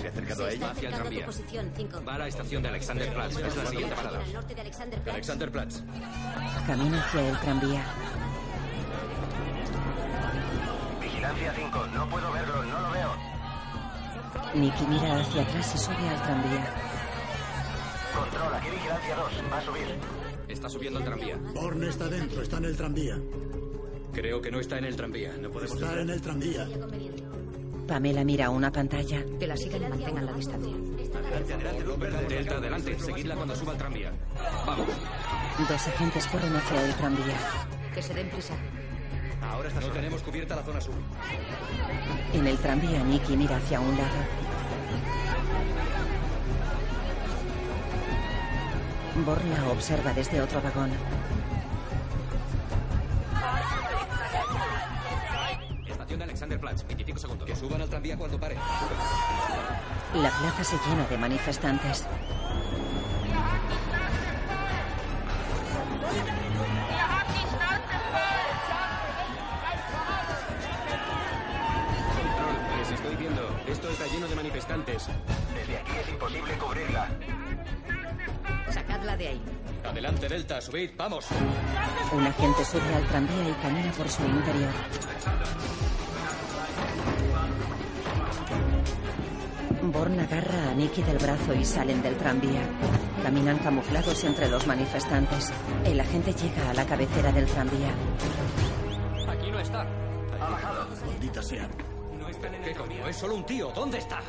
¿Se 0.00 0.06
ha 0.06 0.10
acercado 0.10 0.44
a 0.44 0.48
Está 0.48 0.64
ella? 0.64 0.72
Hacia 0.72 0.88
el 0.88 0.94
a 0.94 0.96
tranvía. 0.98 1.26
posición 1.26 1.72
5. 1.76 2.04
Va 2.08 2.14
a 2.14 2.18
la 2.18 2.28
estación 2.28 2.62
de 2.62 2.68
Alexanderplatz. 2.70 3.36
Es 3.36 3.56
la 3.56 3.66
siguiente 3.66 3.94
parada. 3.94 4.20
Al 4.20 4.32
norte 4.32 4.54
de 4.54 4.60
Alexanderplatz. 4.60 5.14
Alexanderplatz. 5.14 5.82
Camina 6.66 7.04
hacia 7.04 7.28
el 7.28 7.38
tranvía. 7.38 7.84
Vigilancia 11.00 11.52
5. 11.54 11.86
No 11.94 12.08
puedo 12.08 12.32
verlo, 12.32 12.64
no 12.64 12.80
lo 12.80 12.90
veo. 12.90 13.32
Nicky 14.54 14.86
mira 14.86 15.20
hacia 15.20 15.42
atrás 15.42 15.74
y 15.74 15.78
sube 15.78 16.08
al 16.08 16.22
tranvía. 16.22 16.74
Control, 18.14 18.54
aquí 18.54 18.70
vigilancia 18.70 19.16
2. 19.16 19.32
Va 19.52 19.58
a 19.58 19.62
subir. 19.62 19.86
Está 20.48 20.68
subiendo 20.68 20.98
el 20.98 21.04
tranvía. 21.04 21.36
Born 21.54 21.84
está 21.84 22.08
dentro, 22.08 22.42
está 22.42 22.56
en 22.56 22.64
el 22.64 22.76
tranvía. 22.76 23.18
Creo 24.12 24.42
que 24.42 24.50
no 24.50 24.60
está 24.60 24.78
en 24.78 24.84
el 24.84 24.96
tranvía. 24.96 25.32
No 25.40 25.50
podemos 25.50 25.74
Está 25.74 26.00
en 26.00 26.10
el 26.10 26.20
tranvía. 26.20 26.68
Pamela 27.88 28.24
mira 28.24 28.50
una 28.50 28.70
pantalla. 28.70 29.24
Que 29.38 29.46
la 29.46 29.56
sigan 29.56 29.82
y 29.82 29.86
mantengan 29.86 30.26
la 30.26 30.32
distancia. 30.32 30.76
Delta, 32.28 32.56
adelante. 32.56 32.98
Seguidla 32.98 33.34
cuando 33.36 33.56
suba 33.56 33.72
el 33.72 33.78
tranvía. 33.78 34.12
Vamos. 34.66 34.86
Dos 35.68 35.88
agentes 35.88 36.26
corren 36.26 36.54
hacia 36.56 36.84
el 36.84 36.94
tranvía. 36.94 37.36
Que 37.94 38.02
se 38.02 38.14
den 38.14 38.28
prisa. 38.28 38.54
Ahora 39.42 39.68
está 39.68 39.80
no 39.80 39.88
tenemos 39.88 40.22
cubierta 40.22 40.56
la 40.56 40.62
zona 40.62 40.80
sur. 40.80 40.94
En 42.32 42.46
el 42.46 42.56
tranvía, 42.58 43.02
Nicky 43.02 43.36
mira 43.36 43.56
hacia 43.56 43.80
un 43.80 43.96
lado. 43.96 44.10
Born 49.26 49.50
la 49.50 49.68
observa 49.70 50.12
desde 50.14 50.40
otro 50.40 50.62
vagón. 50.62 50.90
Estación 56.12 56.18
de 56.18 56.24
Alexanderplatz. 56.24 56.86
25 56.86 57.18
segundos. 57.18 57.48
Que 57.48 57.56
suban 57.56 57.80
al 57.80 57.88
tranvía 57.88 58.18
cuando 58.18 58.38
pare. 58.38 58.56
La 60.14 60.30
plaza 60.30 60.62
se 60.62 60.76
llena 60.86 61.06
de 61.06 61.16
manifestantes. 61.16 62.06
Control, 72.12 72.78
les 72.78 72.90
estoy 72.90 73.16
viendo. 73.16 73.60
Esto 73.66 73.88
está 73.88 74.06
lleno 74.08 74.28
de 74.28 74.34
manifestantes. 74.34 75.06
Desde 75.54 75.78
aquí 75.78 75.92
es 75.98 76.08
imposible 76.10 76.58
cubrirla. 76.58 77.08
Sacadla 78.70 79.16
de 79.16 79.28
ahí. 79.28 79.42
Adelante, 79.82 80.28
Delta. 80.28 80.60
Subid. 80.60 80.90
Vamos. 80.94 81.26
Un 82.12 82.26
agente 82.26 82.64
sube 82.66 82.94
al 82.94 83.06
tranvía 83.06 83.48
y 83.48 83.52
camina 83.62 83.92
por 83.92 84.10
su 84.10 84.22
interior. 84.22 84.72
Born 89.92 90.18
agarra 90.20 90.70
a 90.70 90.74
Nicky 90.74 91.02
del 91.02 91.18
brazo 91.18 91.52
y 91.52 91.64
salen 91.66 92.02
del 92.02 92.16
tranvía. 92.16 92.62
Caminan 93.22 93.58
camuflados 93.58 94.24
entre 94.24 94.48
los 94.48 94.66
manifestantes. 94.66 95.52
El 95.84 96.00
agente 96.00 96.32
llega 96.32 96.70
a 96.70 96.74
la 96.74 96.86
cabecera 96.86 97.30
del 97.30 97.46
tranvía. 97.46 97.92
Aquí 99.28 99.50
no 99.50 99.60
está. 99.60 99.84
Maldita 101.06 101.42
sea. 101.42 101.68
No 102.18 102.26
está 102.26 102.46
en 102.46 102.54
el 102.54 102.64
¿Qué 102.64 102.74
coño? 102.74 103.06
Es 103.06 103.16
solo 103.16 103.34
un 103.34 103.44
tío. 103.44 103.70
¿Dónde 103.72 103.98
está? 103.98 104.20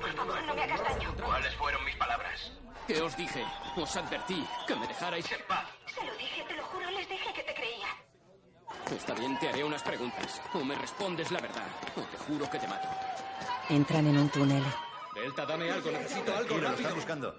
Por 0.00 0.14
favor, 0.14 0.42
no 0.46 0.54
me 0.54 0.62
hagas 0.62 0.82
daño. 0.84 1.14
¿Cuáles 1.22 1.54
fueron 1.54 1.84
mis 1.84 1.96
palabras? 1.96 2.52
¿Qué 2.86 3.02
os 3.02 3.16
dije? 3.16 3.44
Os 3.76 3.96
advertí 3.96 4.42
que 4.66 4.74
me 4.74 4.86
dejarais 4.86 5.30
en 5.32 5.46
paz. 5.46 5.66
Se 5.94 6.04
lo 6.04 6.12
dije, 6.16 6.44
te 6.48 6.54
lo 6.54 6.64
juro, 6.64 6.90
les 6.92 7.08
dije 7.08 7.32
que 7.34 7.42
te 7.42 7.54
creía. 7.54 7.88
Está 8.96 9.14
bien, 9.14 9.38
te 9.38 9.48
haré 9.50 9.64
unas 9.64 9.82
preguntas. 9.82 10.40
O 10.54 10.64
me 10.64 10.74
respondes 10.76 11.30
la 11.30 11.40
verdad, 11.40 11.66
o 11.96 12.00
te 12.00 12.16
juro 12.16 12.50
que 12.50 12.58
te 12.58 12.66
mato. 12.66 12.88
Entran 13.68 14.06
en 14.06 14.18
un 14.18 14.28
túnel. 14.30 14.64
Delta, 15.20 15.44
dame 15.44 15.70
algo. 15.70 15.90
Necesito 15.90 16.34
algo. 16.34 16.48
¿Quién 16.48 16.60
lo 16.62 16.68
rápido. 16.68 16.80
estás 16.88 16.94
buscando? 16.94 17.34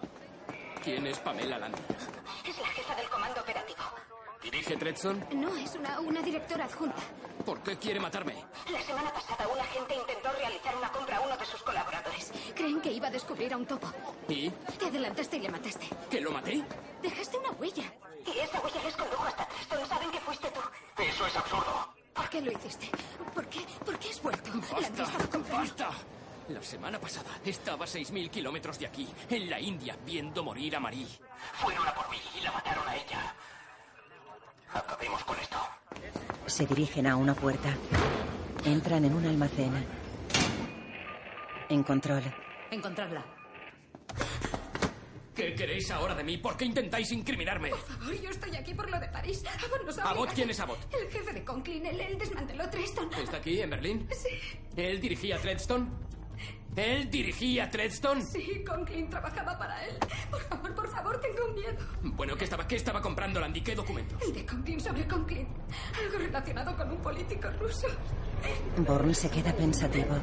¿Quién 0.83 1.07
es 1.07 1.19
Pamela 1.19 1.57
Land? 1.57 1.75
Es 2.45 2.57
la 2.59 2.67
jefa 2.67 2.95
del 2.95 3.09
comando 3.09 3.41
operativo. 3.41 3.79
¿Dirige 4.43 4.75
Tredson? 4.77 5.25
No, 5.33 5.55
es 5.55 5.75
una, 5.75 5.99
una 5.99 6.21
directora 6.21 6.65
adjunta. 6.65 7.01
¿Por 7.45 7.61
qué 7.61 7.77
quiere 7.77 7.99
matarme? 7.99 8.35
La 8.71 8.81
semana 8.81 9.11
pasada 9.13 9.47
un 9.47 9.59
agente 9.59 9.95
intentó 9.95 10.31
realizar 10.31 10.75
una 10.75 10.91
compra 10.91 11.17
a 11.17 11.21
uno 11.21 11.37
de 11.37 11.45
sus 11.45 11.61
colaboradores. 11.63 12.31
Creen 12.55 12.81
que 12.81 12.91
iba 12.91 13.07
a 13.07 13.11
descubrir 13.11 13.53
a 13.53 13.57
un 13.57 13.65
topo. 13.65 13.91
¿Y? 14.27 14.49
Te 14.49 14.85
adelantaste 14.85 15.37
y 15.37 15.39
le 15.41 15.49
mataste. 15.49 15.87
¿Que 16.09 16.21
lo 16.21 16.31
maté? 16.31 16.63
Dejaste 17.01 17.37
una 17.37 17.51
huella. 17.51 17.83
Y 18.25 18.39
esa 18.39 18.59
huella 18.61 18.83
les 18.83 18.95
condujo 18.95 19.23
hasta 19.25 19.47
Treston. 19.47 19.87
Saben 19.87 20.11
que 20.11 20.19
fuiste 20.19 20.51
tú. 20.51 20.59
Eso 21.01 21.25
es 21.27 21.35
absurdo. 21.35 21.93
¿Por 22.13 22.29
qué 22.29 22.41
lo 22.41 22.51
hiciste? 22.51 22.89
¿Por 23.33 23.47
qué? 23.47 23.59
¿Por 23.85 23.97
qué 23.99 24.09
has 24.09 24.21
vuelto? 24.21 24.49
La 24.53 24.89
¡Basta! 24.89 25.27
comprando. 25.31 25.57
¡Basta! 25.57 25.89
La 26.49 26.61
semana 26.61 26.99
pasada 26.99 27.29
estaba 27.45 27.85
a 27.85 27.87
6.000 27.87 28.29
kilómetros 28.29 28.77
de 28.79 28.87
aquí, 28.87 29.07
en 29.29 29.49
la 29.49 29.59
India, 29.59 29.95
viendo 30.05 30.43
morir 30.43 30.75
a 30.75 30.79
Marie. 30.79 31.07
Fueron 31.53 31.87
a 31.87 31.93
por 31.93 32.09
mí 32.09 32.17
y 32.37 32.41
la 32.43 32.51
mataron 32.51 32.87
a 32.87 32.95
ella. 32.95 33.33
Acabemos 34.73 35.23
con 35.23 35.39
esto. 35.39 35.57
Se 36.47 36.65
dirigen 36.65 37.07
a 37.07 37.15
una 37.15 37.33
puerta. 37.33 37.73
Entran 38.65 39.05
en 39.05 39.13
un 39.15 39.25
almacén. 39.25 39.71
En 41.69 41.83
control. 41.83 42.23
Encontrarla. 42.69 43.23
¿Qué 45.33 45.55
queréis 45.55 45.89
ahora 45.91 46.13
de 46.13 46.23
mí? 46.23 46.37
¿Por 46.37 46.57
qué 46.57 46.65
intentáis 46.65 47.11
incriminarme? 47.13 47.69
Por 47.69 47.79
favor, 47.79 48.13
yo 48.21 48.29
estoy 48.29 48.55
aquí 48.57 48.73
por 48.73 48.89
lo 48.91 48.99
de 48.99 49.07
París. 49.07 49.41
Abbott 49.65 49.85
nos 49.85 49.97
ha 49.97 50.01
¿Abbott? 50.03 50.11
obligado. 50.17 50.35
¿Quién 50.35 50.49
es 50.49 50.59
Abbott? 50.59 50.93
El 50.93 51.09
jefe 51.09 51.33
de 51.33 51.43
Conklin. 51.45 51.85
Él, 51.85 52.01
él 52.01 52.17
desmanteló 52.17 52.69
Treston. 52.69 53.09
¿Está 53.13 53.37
aquí, 53.37 53.61
en 53.61 53.69
Berlín? 53.69 54.07
Sí. 54.11 54.59
¿Él 54.75 54.99
dirigía 54.99 55.39
Tredston? 55.39 55.89
¿Él 56.75 57.09
dirigía 57.11 57.69
Tredston? 57.69 58.21
Sí, 58.25 58.63
Conklin 58.65 59.09
trabajaba 59.09 59.57
para 59.57 59.85
él. 59.85 59.97
Por 60.29 60.41
favor, 60.43 60.73
por 60.73 60.89
favor, 60.89 61.19
tengo 61.19 61.53
miedo. 61.53 61.85
Bueno, 62.01 62.35
¿qué 62.37 62.45
estaba, 62.45 62.65
qué 62.65 62.77
estaba 62.77 63.01
comprando 63.01 63.39
Landy? 63.41 63.61
¿Qué 63.61 63.75
documentos? 63.75 64.21
El 64.21 64.33
de 64.33 64.45
Conklin 64.45 64.79
sobre 64.79 65.05
Conklin. 65.05 65.47
Algo 66.01 66.17
relacionado 66.17 66.75
con 66.77 66.89
un 66.91 66.97
político 67.01 67.49
ruso. 67.59 67.87
Born 68.77 69.13
se 69.13 69.29
queda 69.29 69.51
pensativo. 69.53 70.15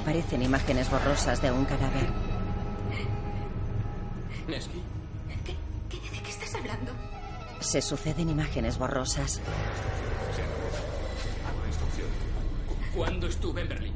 Aparecen 0.00 0.42
imágenes 0.42 0.88
borrosas 0.90 1.42
de 1.42 1.50
un 1.50 1.64
cadáver. 1.64 2.06
Nesky. 4.48 4.82
¿Qué, 5.44 5.56
qué, 5.88 6.10
¿De 6.10 6.22
qué 6.22 6.30
estás 6.30 6.54
hablando? 6.54 6.92
Se 7.60 7.82
suceden 7.82 8.30
imágenes 8.30 8.78
borrosas. 8.78 9.32
Se 9.32 9.40
acabó. 10.42 11.48
Hago 11.48 11.60
la 11.62 11.66
instrucción. 11.68 12.08
¿Cu- 12.68 12.96
¿Cuándo 12.98 13.26
estuve 13.26 13.60
en 13.62 13.68
Berlín? 13.68 13.94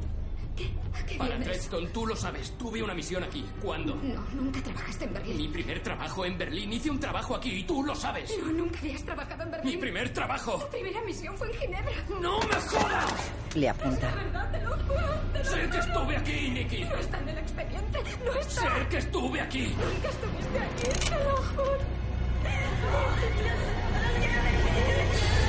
Qué 0.55 1.15
Para 1.17 1.29
vienes? 1.31 1.47
Tredston, 1.47 1.87
tú 1.89 2.07
lo 2.07 2.15
sabes. 2.15 2.51
Tuve 2.57 2.81
una 2.81 2.93
misión 2.93 3.23
aquí. 3.23 3.45
¿Cuándo? 3.61 3.95
No, 3.95 4.25
nunca 4.33 4.61
trabajaste 4.61 5.05
en 5.05 5.13
Berlín. 5.13 5.37
Mi 5.37 5.47
primer 5.47 5.83
trabajo 5.83 6.25
en 6.25 6.37
Berlín. 6.37 6.73
Hice 6.73 6.89
un 6.89 6.99
trabajo 6.99 7.35
aquí 7.35 7.51
y 7.51 7.63
tú 7.63 7.83
lo 7.83 7.95
sabes. 7.95 8.31
No, 8.39 8.51
nunca 8.51 8.79
habías 8.79 9.03
trabajado 9.03 9.43
en 9.43 9.51
Berlín. 9.51 9.75
Mi 9.75 9.77
primer 9.81 10.13
trabajo. 10.13 10.57
Tu 10.59 10.69
primera 10.69 11.01
misión 11.01 11.37
fue 11.37 11.51
en 11.51 11.59
Ginebra. 11.59 11.91
¡No 12.21 12.39
me 12.39 12.55
jodas! 12.55 13.31
Le 13.55 13.69
apunta. 13.69 14.09
La 14.09 14.15
verdad, 14.15 14.51
te 14.51 14.61
lo 14.61 14.71
juro. 14.71 15.21
te 15.33 15.39
lo 15.39 15.45
Sé 15.45 15.69
que 15.69 15.77
estuve 15.77 16.17
aquí, 16.17 16.49
Nicky. 16.49 16.83
No 16.83 16.95
está 16.95 17.19
en 17.19 17.29
el 17.29 17.37
expediente. 17.37 17.99
No 18.25 18.33
está. 18.33 18.61
Sé 18.61 18.87
que 18.89 18.97
estuve 18.97 19.41
aquí. 19.41 19.67
Nunca 19.67 20.09
estuviste 20.09 20.59
aquí, 20.59 21.09
te 21.09 21.23
lo 21.23 21.35
juro. 21.37 21.77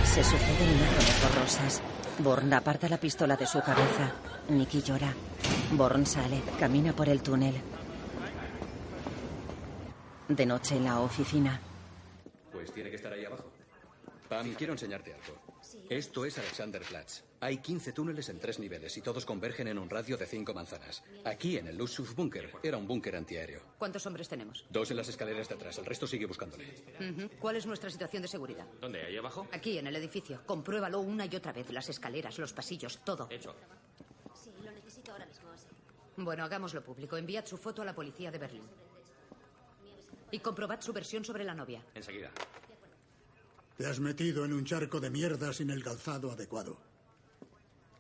Se 0.05 0.25
suceden 0.25 0.71
imágenes 0.71 1.23
borrosas. 1.23 1.83
Born 2.19 2.53
aparta 2.55 2.89
la 2.89 2.99
pistola 2.99 3.37
de 3.37 3.47
su 3.47 3.61
cabeza. 3.61 4.13
Nicky 4.49 4.81
llora. 4.83 5.13
Born 5.73 6.07
sale, 6.07 6.43
camina 6.59 6.95
por 6.95 7.09
el 7.09 7.23
túnel. 7.23 7.55
De 10.29 10.47
noche 10.47 10.77
en 10.77 10.85
la 10.85 11.01
oficina. 11.01 11.61
Pues 12.51 12.73
tiene 12.73 12.91
que 12.91 12.97
estar 12.97 13.13
ahí 13.13 13.25
abajo. 13.25 13.53
Pam, 14.29 14.55
quiero 14.55 14.73
enseñarte 14.73 15.13
algo. 15.13 15.61
Esto 15.91 16.25
es 16.25 16.39
Alexanderplatz. 16.39 17.23
Hay 17.41 17.59
15 17.59 17.93
túneles 17.93 18.29
en 18.31 18.39
tres 18.39 18.59
niveles 18.59 18.97
y 18.97 19.03
todos 19.03 19.27
convergen 19.27 19.69
en 19.69 19.79
un 19.79 19.91
radio 19.91 20.17
de 20.17 20.27
cinco 20.27 20.55
manzanas. 20.55 21.03
Aquí, 21.25 21.59
en 21.59 21.67
el 21.67 21.77
Bunker, 22.17 22.51
era 22.63 22.77
un 22.79 22.87
búnker 22.87 23.17
antiaéreo. 23.17 23.61
¿Cuántos 23.79 24.07
hombres 24.07 24.29
tenemos? 24.29 24.65
Dos 24.71 24.91
en 24.91 24.97
las 24.97 25.09
escaleras 25.09 25.49
de 25.49 25.55
atrás, 25.55 25.79
el 25.79 25.85
resto 25.85 26.07
sigue 26.07 26.27
buscándole. 26.27 26.67
¿Cuál 27.39 27.57
es 27.57 27.67
nuestra 27.67 27.91
situación 27.91 28.23
de 28.23 28.29
seguridad? 28.29 28.67
¿Dónde? 28.81 29.05
¿Ahí 29.05 29.17
abajo? 29.17 29.47
Aquí, 29.53 29.79
en 29.79 29.87
el 29.87 29.97
edificio. 29.97 30.41
Compruébalo 30.47 31.01
una 31.01 31.27
y 31.27 31.37
otra 31.37 31.53
vez. 31.53 31.71
Las 31.71 31.89
escaleras, 31.89 32.39
los 32.39 32.53
pasillos, 32.53 33.01
todo. 33.05 33.29
Hecho. 33.31 33.55
Sí, 34.35 34.51
lo 34.65 34.73
necesito 34.73 35.13
ahora 35.13 35.27
mismo. 35.27 35.47
Bueno, 36.17 36.45
hagámoslo 36.45 36.83
público. 36.83 37.17
Enviad 37.17 37.45
su 37.45 37.59
foto 37.59 37.83
a 37.83 37.85
la 37.85 37.95
policía 37.95 38.31
de 38.31 38.39
Berlín. 38.39 38.63
Y 40.31 40.39
comprobad 40.39 40.81
su 40.81 40.93
versión 40.93 41.25
sobre 41.25 41.45
la 41.45 41.55
novia. 41.55 41.83
Enseguida. 41.95 42.31
Te 43.77 43.87
has 43.87 44.01
metido 44.01 44.45
en 44.47 44.55
un 44.55 44.65
charco 44.65 45.01
de 45.01 45.11
mierda 45.11 45.53
sin 45.53 45.71
el 45.71 45.85
calzado 45.85 46.31
adecuado. 46.33 46.79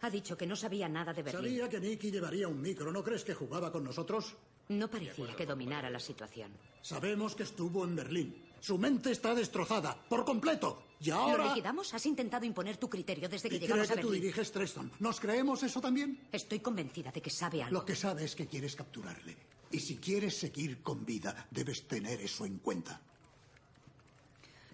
Ha 0.06 0.10
dicho 0.10 0.38
que 0.38 0.46
no 0.46 0.54
sabía 0.54 0.88
nada 0.88 1.12
de 1.12 1.20
Berlín. 1.24 1.42
Sabía 1.42 1.68
que 1.68 1.80
Nicky 1.80 2.12
llevaría 2.12 2.46
un 2.46 2.60
micro. 2.62 2.92
¿No 2.92 3.02
crees 3.02 3.24
que 3.24 3.34
jugaba 3.34 3.72
con 3.72 3.82
nosotros? 3.82 4.36
No 4.68 4.88
parecía 4.88 5.34
que 5.34 5.44
dominara 5.44 5.90
la 5.90 5.98
situación. 5.98 6.52
Sabemos 6.80 7.34
que 7.34 7.42
estuvo 7.42 7.82
en 7.82 7.96
Berlín. 7.96 8.40
Su 8.60 8.78
mente 8.78 9.10
está 9.10 9.34
destrozada, 9.34 10.00
por 10.08 10.24
completo. 10.24 10.84
Y 11.00 11.08
¿Lo 11.10 11.16
ahora... 11.16 11.48
liquidamos? 11.48 11.92
Has 11.92 12.06
intentado 12.06 12.44
imponer 12.46 12.76
tu 12.76 12.88
criterio 12.88 13.28
desde 13.28 13.48
que 13.48 13.56
¿Y 13.56 13.58
llegamos 13.58 13.90
a 13.90 13.94
que 13.96 14.00
tú 14.00 14.06
Berlín. 14.10 14.22
diriges 14.22 14.52
Treston? 14.52 14.92
¿Nos 15.00 15.18
creemos 15.18 15.64
eso 15.64 15.80
también? 15.80 16.28
Estoy 16.30 16.60
convencida 16.60 17.10
de 17.10 17.20
que 17.20 17.30
sabe 17.30 17.64
algo. 17.64 17.80
Lo 17.80 17.84
que 17.84 17.96
sabe 17.96 18.22
es 18.26 18.36
que 18.36 18.46
quieres 18.46 18.76
capturarle. 18.76 19.36
Y 19.72 19.80
si 19.80 19.96
quieres 19.96 20.36
seguir 20.38 20.82
con 20.82 21.04
vida, 21.04 21.48
debes 21.50 21.88
tener 21.88 22.20
eso 22.20 22.46
en 22.46 22.58
cuenta. 22.58 23.00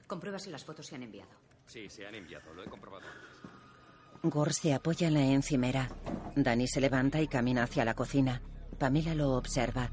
Comprueba 0.07 0.39
si 0.39 0.51
las 0.51 0.63
fotos 0.63 0.87
se 0.87 0.95
han 0.97 1.05
enviado. 1.05 1.31
Sí, 1.67 1.89
se 1.89 2.07
han 2.07 2.15
enviado, 2.15 2.53
lo 2.53 2.63
he 2.63 2.67
comprobado. 2.69 3.07
Gore 4.25 4.53
se 4.53 4.73
apoya 4.73 5.09
en 5.09 5.15
la 5.15 5.25
encimera. 5.25 5.89
Danny 6.37 6.69
se 6.69 6.81
levanta 6.81 7.21
y 7.21 7.27
camina 7.27 7.65
hacia 7.65 7.85
la 7.85 7.95
cocina. 7.95 8.41
Pamela 8.79 9.17
lo 9.17 9.33
observa. 9.33 9.91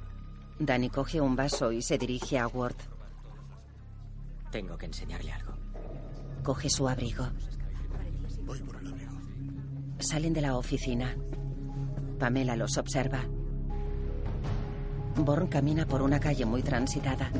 Danny 0.60 0.90
coge 0.90 1.20
un 1.20 1.36
vaso 1.36 1.72
y 1.72 1.82
se 1.82 1.98
dirige 1.98 2.38
a 2.38 2.48
Ward. 2.48 2.76
Tengo 4.52 4.78
que 4.78 4.86
enseñarle 4.86 5.32
algo. 5.32 5.54
Coge 6.44 6.70
su 6.70 6.88
abrigo. 6.88 7.28
Voy 8.44 8.60
por 8.60 8.76
el 8.78 8.88
abrigo. 8.88 9.12
Salen 10.00 10.34
de 10.34 10.42
la 10.42 10.58
oficina. 10.58 11.16
Pamela 12.20 12.56
los 12.56 12.78
observa. 12.78 13.24
Born 15.16 15.48
camina 15.48 15.88
por 15.88 16.04
una 16.04 16.20
calle 16.20 16.46
muy 16.46 16.62
transitada. 16.62 17.32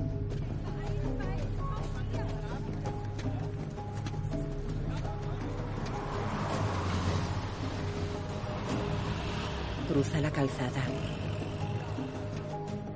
Cruza 9.90 10.22
la 10.22 10.30
calzada. 10.30 10.84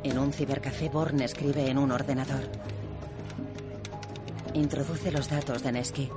En 0.04 0.20
un 0.20 0.32
cibercafé, 0.32 0.90
Born 0.90 1.22
escribe 1.22 1.68
en 1.68 1.80
un 1.80 1.92
ordenador. 1.92 2.44
Introduce 4.54 5.12
los 5.12 5.28
datos 5.28 5.64
de 5.64 5.72
Nesky. 5.72 6.08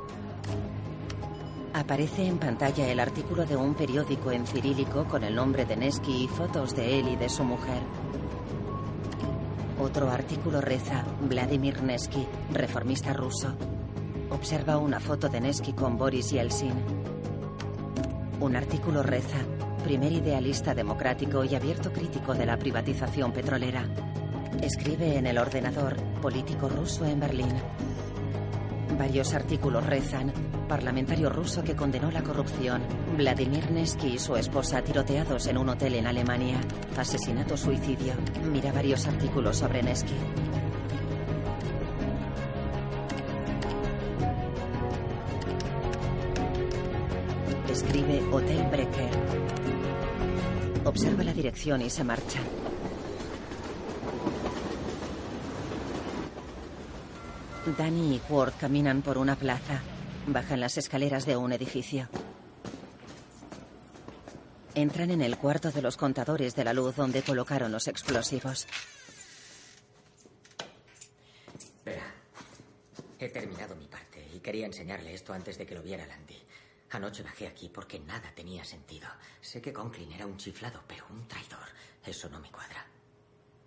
Aparece 1.72 2.26
en 2.26 2.36
pantalla 2.36 2.88
el 2.88 3.00
artículo 3.00 3.46
de 3.46 3.56
un 3.56 3.74
periódico 3.74 4.30
en 4.32 4.46
cirílico 4.46 5.06
con 5.06 5.24
el 5.24 5.34
nombre 5.34 5.64
de 5.64 5.78
Nesky 5.78 6.24
y 6.24 6.28
fotos 6.28 6.76
de 6.76 7.00
él 7.00 7.08
y 7.08 7.16
de 7.16 7.30
su 7.30 7.42
mujer. 7.42 7.80
Otro 9.80 10.10
artículo 10.10 10.60
reza 10.60 11.06
Vladimir 11.22 11.82
Nesky, 11.82 12.26
reformista 12.52 13.14
ruso. 13.14 13.54
Observa 14.28 14.76
una 14.76 15.00
foto 15.00 15.30
de 15.30 15.40
Nesky 15.40 15.72
con 15.72 15.96
Boris 15.96 16.32
Yeltsin. 16.32 16.74
Un 18.40 18.56
artículo 18.56 19.02
reza 19.02 19.38
primer 19.86 20.10
idealista 20.10 20.74
democrático 20.74 21.44
y 21.44 21.54
abierto 21.54 21.92
crítico 21.92 22.34
de 22.34 22.44
la 22.44 22.56
privatización 22.56 23.30
petrolera. 23.30 23.84
Escribe 24.60 25.16
en 25.16 25.28
el 25.28 25.38
ordenador 25.38 25.94
político 26.20 26.68
ruso 26.68 27.04
en 27.04 27.20
Berlín. 27.20 27.54
Varios 28.98 29.32
artículos 29.32 29.86
rezan 29.86 30.32
parlamentario 30.68 31.30
ruso 31.30 31.62
que 31.62 31.76
condenó 31.76 32.10
la 32.10 32.24
corrupción, 32.24 32.82
Vladimir 33.16 33.70
Nesky 33.70 34.14
y 34.14 34.18
su 34.18 34.34
esposa 34.34 34.82
tiroteados 34.82 35.46
en 35.46 35.56
un 35.56 35.68
hotel 35.68 35.94
en 35.94 36.08
Alemania, 36.08 36.58
asesinato-suicidio. 36.98 38.14
Mira 38.50 38.72
varios 38.72 39.06
artículos 39.06 39.58
sobre 39.58 39.84
Nesky. 39.84 40.16
Escribe 47.70 48.20
Hotel 48.32 48.66
Brecker. 48.68 49.45
Observa 50.86 51.24
la 51.24 51.34
dirección 51.34 51.82
y 51.82 51.90
se 51.90 52.04
marcha. 52.04 52.38
Danny 57.76 58.14
y 58.14 58.32
Ward 58.32 58.52
caminan 58.60 59.02
por 59.02 59.18
una 59.18 59.34
plaza. 59.34 59.82
Bajan 60.28 60.60
las 60.60 60.78
escaleras 60.78 61.26
de 61.26 61.36
un 61.36 61.52
edificio. 61.52 62.08
Entran 64.76 65.10
en 65.10 65.22
el 65.22 65.36
cuarto 65.36 65.72
de 65.72 65.82
los 65.82 65.96
contadores 65.96 66.54
de 66.54 66.62
la 66.62 66.72
luz 66.72 66.94
donde 66.94 67.22
colocaron 67.22 67.72
los 67.72 67.88
explosivos. 67.88 68.68
Verá, 71.84 72.14
he 73.18 73.28
terminado 73.28 73.74
mi 73.74 73.88
parte 73.88 74.24
y 74.32 74.38
quería 74.38 74.66
enseñarle 74.66 75.14
esto 75.14 75.32
antes 75.32 75.58
de 75.58 75.66
que 75.66 75.74
lo 75.74 75.82
viera 75.82 76.06
Landy. 76.06 76.45
Anoche 76.96 77.22
bajé 77.22 77.46
aquí 77.46 77.68
porque 77.68 78.00
nada 78.00 78.32
tenía 78.34 78.64
sentido. 78.64 79.06
Sé 79.42 79.60
que 79.60 79.70
Conklin 79.70 80.12
era 80.12 80.26
un 80.26 80.38
chiflado, 80.38 80.82
pero 80.88 81.04
un 81.10 81.28
traidor. 81.28 81.68
Eso 82.02 82.30
no 82.30 82.40
me 82.40 82.50
cuadra. 82.50 82.86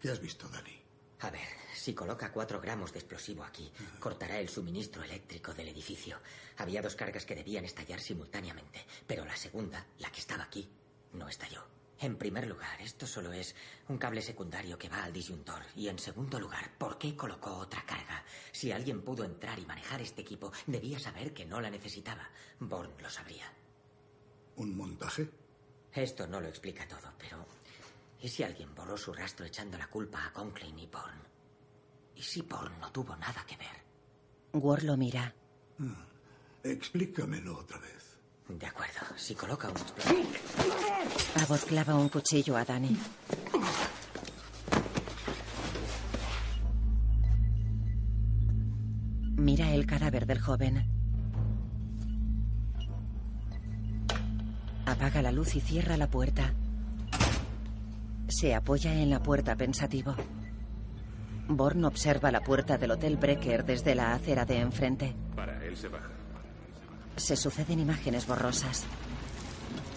¿Qué 0.02 0.10
has 0.10 0.20
visto, 0.20 0.50
Danny? 0.50 0.82
A 1.20 1.30
ver, 1.30 1.48
si 1.76 1.94
coloca 1.94 2.32
cuatro 2.32 2.60
gramos 2.60 2.92
de 2.92 2.98
explosivo 2.98 3.44
aquí, 3.44 3.72
cortará 4.00 4.40
el 4.40 4.50
suministro 4.50 5.04
eléctrico 5.04 5.54
del 5.54 5.68
edificio. 5.68 6.18
Había 6.58 6.82
dos 6.82 6.96
cargas 6.96 7.24
que 7.28 7.36
debían 7.36 7.66
estallar 7.66 8.00
simultáneamente, 8.00 8.84
pero 9.06 9.24
la 9.24 9.38
segunda, 9.38 9.86
la 10.00 10.12
que 10.12 10.22
estaba 10.22 10.46
aquí, 10.46 10.68
no 11.14 11.30
estalló. 11.30 11.79
En 12.02 12.18
primer 12.18 12.48
lugar, 12.48 12.82
esto 12.82 13.06
solo 13.06 13.34
es 13.34 13.56
un 13.90 13.98
cable 13.98 14.22
secundario 14.22 14.78
que 14.78 14.88
va 14.88 15.04
al 15.04 15.12
disyuntor. 15.12 15.64
Y 15.76 15.90
en 15.90 16.00
segundo 16.00 16.40
lugar, 16.40 16.78
¿por 16.78 16.98
qué 16.98 17.16
colocó 17.16 17.58
otra 17.58 17.86
carga? 17.86 18.24
Si 18.54 18.72
alguien 18.72 19.02
pudo 19.02 19.26
entrar 19.26 19.60
y 19.60 19.66
manejar 19.66 20.02
este 20.02 20.22
equipo, 20.22 20.52
debía 20.66 20.98
saber 20.98 21.34
que 21.34 21.46
no 21.46 21.60
la 21.60 21.70
necesitaba. 21.70 22.30
Born 22.60 22.94
lo 23.02 23.10
sabría. 23.10 23.52
¿Un 24.56 24.78
montaje? 24.78 25.30
Esto 25.94 26.26
no 26.26 26.40
lo 26.40 26.48
explica 26.48 26.88
todo, 26.88 27.14
pero... 27.18 27.46
¿Y 28.22 28.30
si 28.30 28.44
alguien 28.44 28.74
borró 28.74 28.98
su 28.98 29.14
rastro 29.14 29.46
echando 29.46 29.78
la 29.78 29.88
culpa 29.88 30.26
a 30.26 30.32
Conklin 30.32 30.80
y 30.80 30.88
Born? 30.88 31.22
¿Y 32.16 32.22
si 32.22 32.42
Born 32.42 32.80
no 32.80 32.92
tuvo 32.92 33.16
nada 33.18 33.46
que 33.46 33.58
ver? 33.58 33.84
Ward 34.54 34.84
lo 34.84 34.96
mira. 34.96 35.34
Explícamelo 36.64 37.58
otra 37.58 37.78
vez. 37.80 38.09
De 38.50 38.66
acuerdo, 38.66 39.00
si 39.16 39.36
coloca 39.36 39.70
un 39.70 39.78
explosivo... 39.78 40.30
Abbott 41.44 41.66
clava 41.66 41.96
un 41.96 42.10
cuchillo 42.10 42.58
a 42.58 42.66
Danny. 42.66 42.98
Mira 49.38 49.72
el 49.72 49.86
cadáver 49.86 50.26
del 50.26 50.40
joven. 50.40 50.86
Apaga 54.86 55.22
la 55.22 55.32
luz 55.32 55.56
y 55.56 55.62
cierra 55.62 55.96
la 55.96 56.08
puerta. 56.08 56.54
Se 58.28 58.56
apoya 58.56 58.94
en 58.94 59.12
la 59.12 59.22
puerta 59.22 59.56
pensativo. 59.56 60.16
Born 61.48 61.86
observa 61.86 62.32
la 62.32 62.42
puerta 62.42 62.78
del 62.78 62.92
Hotel 62.92 63.18
Brecker 63.18 63.64
desde 63.64 63.94
la 63.94 64.14
acera 64.14 64.46
de 64.46 64.60
enfrente. 64.60 65.16
Para, 65.36 65.64
él 65.64 65.78
se 65.78 65.88
baja. 65.88 66.19
Se 67.20 67.36
suceden 67.36 67.80
imágenes 67.80 68.26
borrosas. 68.26 68.86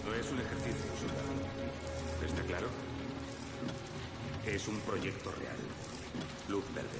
No 0.05 0.13
es 0.13 0.29
un 0.29 0.39
ejercicio, 0.39 0.85
soldado. 0.99 2.47
claro? 2.47 2.67
Es 4.45 4.67
un 4.67 4.77
proyecto 4.81 5.31
real. 5.31 5.55
Luz 6.49 6.65
verde. 6.75 6.99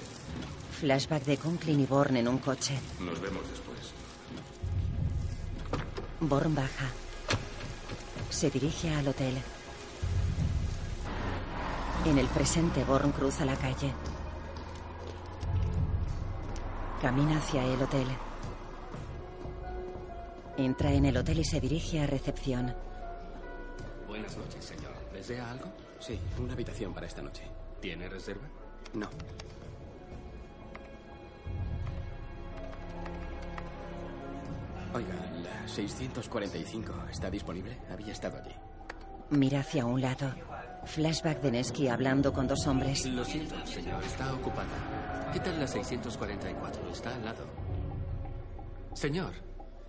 Flashback 0.80 1.24
de 1.26 1.38
Conklin 1.38 1.82
y 1.82 1.86
Born 1.86 2.16
en 2.16 2.30
un 2.30 2.38
coche. 2.38 2.80
Nos 3.02 3.20
vemos 3.20 3.44
después. 3.50 3.80
Born 6.22 6.56
baja. 6.56 6.88
Se 8.30 8.50
dirige 8.50 8.94
al 8.96 9.10
hotel. 9.10 9.36
En 12.06 12.18
el 12.18 12.28
presente, 12.28 12.86
Born 12.86 13.12
cruza 13.12 13.44
la 13.44 13.58
calle. 13.58 13.94
Camina 17.02 17.38
hacia 17.38 17.66
el 17.66 17.82
hotel. 17.82 18.08
Entra 20.58 20.92
en 20.92 21.06
el 21.06 21.18
hotel 21.18 21.40
y 21.40 21.44
se 21.44 21.60
dirige 21.60 22.00
a 22.02 22.08
recepción. 22.08 22.74
Buenas 24.08 24.38
noches, 24.38 24.64
señor. 24.64 24.94
¿Desea 25.12 25.50
algo? 25.52 25.66
Sí, 26.00 26.20
una 26.40 26.54
habitación 26.54 26.94
para 26.94 27.08
esta 27.08 27.22
noche. 27.22 27.44
¿Tiene 27.82 28.08
reserva? 28.08 28.48
No. 28.94 29.10
Oiga, 34.94 35.16
la 35.42 35.68
645 35.68 36.94
está 37.10 37.32
disponible. 37.32 37.80
Había 37.90 38.12
estado 38.12 38.38
allí. 38.38 38.54
Mira 39.32 39.62
hacia 39.62 39.86
un 39.86 40.02
lado. 40.02 40.36
Flashback 40.86 41.42
de 41.42 41.52
Nesky 41.52 41.88
hablando 41.88 42.32
con 42.32 42.48
dos 42.48 42.68
hombres. 42.68 43.06
Lo 43.08 43.26
siento, 43.26 43.56
señor, 43.66 44.04
está 44.04 44.32
ocupada. 44.34 45.32
¿Qué 45.34 45.40
tal 45.40 45.60
la 45.60 45.68
644? 45.68 46.92
Está 46.92 47.16
al 47.16 47.26
lado. 47.26 47.46
Señor. 48.94 49.34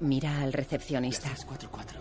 Mira 0.05 0.43
al 0.43 0.53
recepcionista. 0.53 1.29
644. 1.29 1.99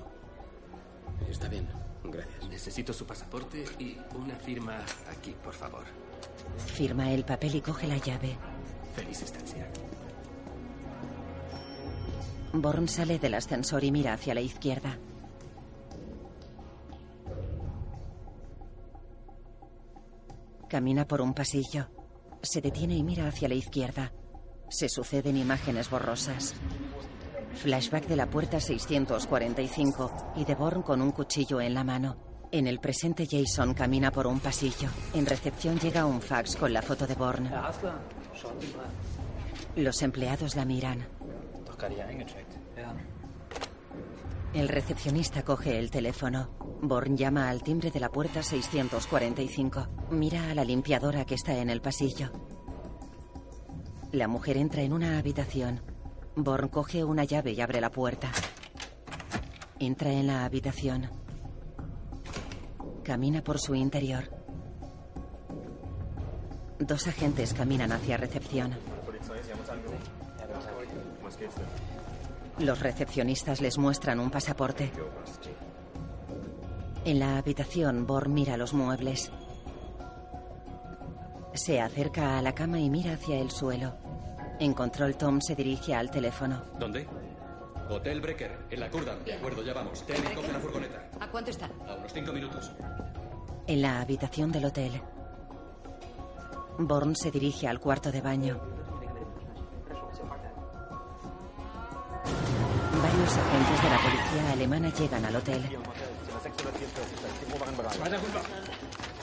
Está 1.29 1.47
bien, 1.47 1.65
gracias. 2.03 2.49
Necesito 2.49 2.91
su 2.91 3.05
pasaporte 3.05 3.63
y 3.79 3.97
una 4.13 4.35
firma 4.35 4.83
aquí, 5.09 5.33
por 5.41 5.53
favor. 5.53 5.85
Firma 6.57 7.09
el 7.13 7.23
papel 7.23 7.55
y 7.55 7.61
coge 7.61 7.87
la 7.87 7.97
llave. 7.97 8.35
Feliz 8.93 9.21
estancia. 9.21 9.69
Born 12.51 12.89
sale 12.89 13.19
del 13.19 13.35
ascensor 13.35 13.85
y 13.85 13.91
mira 13.93 14.13
hacia 14.13 14.33
la 14.33 14.41
izquierda. 14.41 14.99
Camina 20.67 21.07
por 21.07 21.21
un 21.21 21.33
pasillo. 21.33 21.87
Se 22.41 22.59
detiene 22.59 22.97
y 22.97 23.03
mira 23.03 23.29
hacia 23.29 23.47
la 23.47 23.55
izquierda. 23.55 24.11
Se 24.69 24.89
suceden 24.89 25.37
imágenes 25.37 25.89
borrosas. 25.89 26.53
Flashback 27.55 28.07
de 28.07 28.15
la 28.15 28.25
puerta 28.27 28.59
645 28.59 30.33
y 30.35 30.45
de 30.45 30.55
Born 30.55 30.81
con 30.81 31.01
un 31.01 31.11
cuchillo 31.11 31.61
en 31.61 31.73
la 31.73 31.83
mano. 31.83 32.17
En 32.51 32.67
el 32.67 32.79
presente 32.79 33.27
Jason 33.29 33.73
camina 33.73 34.11
por 34.11 34.27
un 34.27 34.39
pasillo. 34.39 34.89
En 35.13 35.25
recepción 35.25 35.79
llega 35.79 36.05
un 36.05 36.21
fax 36.21 36.55
con 36.55 36.71
la 36.71 36.81
foto 36.81 37.07
de 37.07 37.15
Born. 37.15 37.49
Los 39.75 40.01
empleados 40.01 40.55
la 40.55 40.65
miran. 40.65 41.05
El 44.53 44.67
recepcionista 44.67 45.43
coge 45.43 45.79
el 45.79 45.89
teléfono. 45.89 46.49
Born 46.81 47.17
llama 47.17 47.49
al 47.49 47.63
timbre 47.63 47.89
de 47.89 47.99
la 47.99 48.09
puerta 48.09 48.43
645. 48.43 49.87
Mira 50.11 50.51
a 50.51 50.53
la 50.53 50.63
limpiadora 50.63 51.25
que 51.25 51.35
está 51.35 51.57
en 51.57 51.69
el 51.69 51.81
pasillo. 51.81 52.31
La 54.11 54.27
mujer 54.27 54.57
entra 54.57 54.83
en 54.83 54.93
una 54.93 55.17
habitación. 55.17 55.92
Born 56.35 56.69
coge 56.69 57.03
una 57.03 57.23
llave 57.25 57.51
y 57.51 57.61
abre 57.61 57.79
la 57.79 57.91
puerta. 57.91 58.31
Entra 59.79 60.11
en 60.11 60.27
la 60.27 60.45
habitación. 60.45 61.09
Camina 63.03 63.43
por 63.43 63.59
su 63.59 63.75
interior. 63.75 64.23
Dos 66.79 67.07
agentes 67.07 67.53
caminan 67.53 67.91
hacia 67.91 68.17
recepción. 68.17 68.73
Los 72.59 72.79
recepcionistas 72.79 73.61
les 73.61 73.77
muestran 73.77 74.19
un 74.19 74.31
pasaporte. 74.31 74.91
En 77.05 77.19
la 77.19 77.37
habitación, 77.37 78.07
Born 78.07 78.33
mira 78.33 78.57
los 78.57 78.73
muebles. 78.73 79.31
Se 81.53 81.79
acerca 81.79 82.39
a 82.39 82.41
la 82.41 82.55
cama 82.55 82.79
y 82.79 82.89
mira 82.89 83.13
hacia 83.13 83.37
el 83.37 83.51
suelo. 83.51 84.02
En 84.59 84.73
control, 84.73 85.15
Tom 85.15 85.41
se 85.41 85.55
dirige 85.55 85.95
al 85.95 86.09
teléfono. 86.11 86.63
¿Dónde? 86.79 87.07
Hotel 87.89 88.21
Brecker, 88.21 88.59
en 88.69 88.79
la 88.79 88.89
curda. 88.89 89.15
De 89.17 89.33
acuerdo, 89.33 89.61
ya 89.63 89.73
vamos. 89.73 90.05
Ten 90.05 90.23
coge 90.35 90.51
la 90.51 90.59
furgoneta. 90.59 91.09
¿A 91.19 91.27
cuánto 91.29 91.51
está? 91.51 91.69
A 91.87 91.95
unos 91.95 92.13
cinco 92.13 92.31
minutos. 92.31 92.71
En 93.67 93.81
la 93.81 94.01
habitación 94.01 94.51
del 94.51 94.65
hotel. 94.65 95.01
Born 96.77 97.15
se 97.15 97.29
dirige 97.29 97.67
al 97.67 97.79
cuarto 97.79 98.11
de 98.11 98.21
baño. 98.21 98.59
Varios 103.01 103.37
agentes 103.37 103.83
de 103.83 103.89
la 103.89 103.97
policía 103.97 104.51
alemana 104.53 104.93
llegan 104.93 105.25
al 105.25 105.35
hotel. 105.35 105.61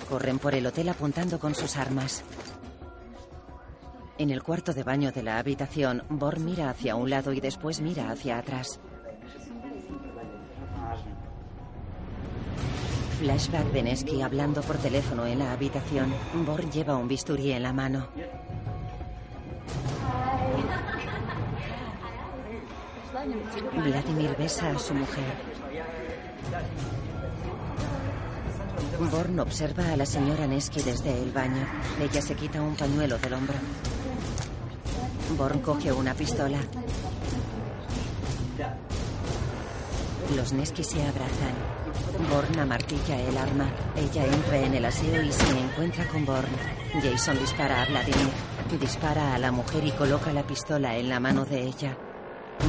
Corren 0.09 0.39
por 0.39 0.55
el 0.55 0.67
hotel 0.67 0.89
apuntando 0.89 1.39
con 1.39 1.55
sus 1.55 1.77
armas. 1.77 2.23
En 4.21 4.29
el 4.29 4.43
cuarto 4.43 4.75
de 4.75 4.83
baño 4.83 5.13
de 5.13 5.23
la 5.23 5.39
habitación, 5.39 6.03
Born 6.11 6.45
mira 6.45 6.69
hacia 6.69 6.95
un 6.95 7.09
lado 7.09 7.33
y 7.33 7.41
después 7.41 7.81
mira 7.81 8.11
hacia 8.11 8.37
atrás. 8.37 8.79
Flashback 13.19 13.73
de 13.73 13.83
Nesky 13.83 14.21
hablando 14.21 14.61
por 14.61 14.77
teléfono 14.77 15.25
en 15.25 15.39
la 15.39 15.53
habitación. 15.53 16.13
Born 16.45 16.71
lleva 16.71 16.97
un 16.97 17.09
bisturí 17.09 17.53
en 17.53 17.63
la 17.63 17.73
mano. 17.73 18.09
Vladimir 23.73 24.37
besa 24.37 24.69
a 24.69 24.79
su 24.79 24.93
mujer. 24.93 25.25
Born 29.11 29.41
observa 29.41 29.91
a 29.91 29.97
la 29.97 30.05
señora 30.05 30.47
Nesky 30.47 30.83
desde 30.83 31.23
el 31.23 31.33
baño. 31.33 31.67
Ella 31.99 32.21
se 32.21 32.35
quita 32.35 32.61
un 32.61 32.77
pañuelo 32.77 33.17
del 33.17 33.33
hombro. 33.33 33.57
Born 35.37 35.61
coge 35.61 35.93
una 35.93 36.15
pistola. 36.15 36.59
Los 40.37 40.53
Nesky 40.53 40.85
se 40.85 41.03
abrazan. 41.03 41.55
Born 42.31 42.59
amartilla 42.59 43.21
el 43.21 43.37
arma. 43.37 43.71
Ella 43.97 44.27
entra 44.27 44.59
en 44.59 44.75
el 44.75 44.85
aseo 44.85 45.23
y 45.23 45.33
se 45.33 45.59
encuentra 45.59 46.07
con 46.09 46.25
Born. 46.25 46.51
Jason 47.03 47.39
dispara 47.39 47.83
a 47.83 47.87
Vladimir. 47.87 48.31
Dispara 48.81 49.35
a 49.35 49.39
la 49.39 49.51
mujer 49.51 49.85
y 49.85 49.93
coloca 49.93 50.33
la 50.33 50.47
pistola 50.47 50.97
en 50.97 51.09
la 51.09 51.21
mano 51.21 51.45
de 51.45 51.63
ella. 51.63 51.97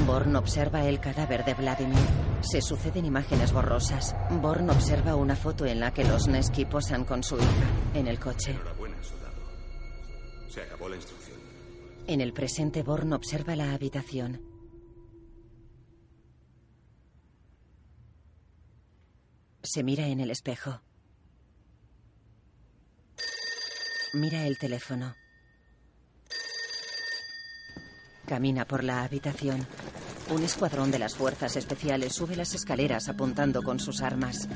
Born 0.05 0.35
observa 0.35 0.85
el 0.85 0.99
cadáver 0.99 1.43
de 1.45 1.53
Vladimir. 1.53 2.07
Se 2.41 2.61
suceden 2.61 3.05
imágenes 3.05 3.51
borrosas. 3.51 4.15
Born 4.29 4.69
observa 4.69 5.15
una 5.15 5.35
foto 5.35 5.65
en 5.65 5.79
la 5.79 5.93
que 5.93 6.03
los 6.03 6.27
Nesky 6.27 6.65
posan 6.65 7.05
con 7.05 7.23
su 7.23 7.35
hija 7.35 7.67
en 7.93 8.07
el 8.07 8.19
coche. 8.19 8.51
Enhorabuena, 8.51 8.95
soldado. 9.03 9.33
Se 10.49 10.61
acabó 10.61 10.89
la 10.89 10.95
instrucción. 10.95 11.30
En 12.11 12.19
el 12.19 12.33
presente, 12.33 12.83
Born 12.83 13.13
observa 13.13 13.55
la 13.55 13.71
habitación. 13.71 14.41
Se 19.63 19.81
mira 19.81 20.07
en 20.07 20.19
el 20.19 20.29
espejo. 20.29 20.81
Mira 24.13 24.45
el 24.45 24.57
teléfono. 24.57 25.15
Camina 28.27 28.65
por 28.65 28.83
la 28.83 29.03
habitación. 29.03 29.65
Un 30.31 30.43
escuadrón 30.43 30.91
de 30.91 30.99
las 30.99 31.15
fuerzas 31.15 31.55
especiales 31.55 32.13
sube 32.13 32.35
las 32.35 32.53
escaleras 32.53 33.07
apuntando 33.07 33.63
con 33.63 33.79
sus 33.79 34.01
armas. 34.01 34.49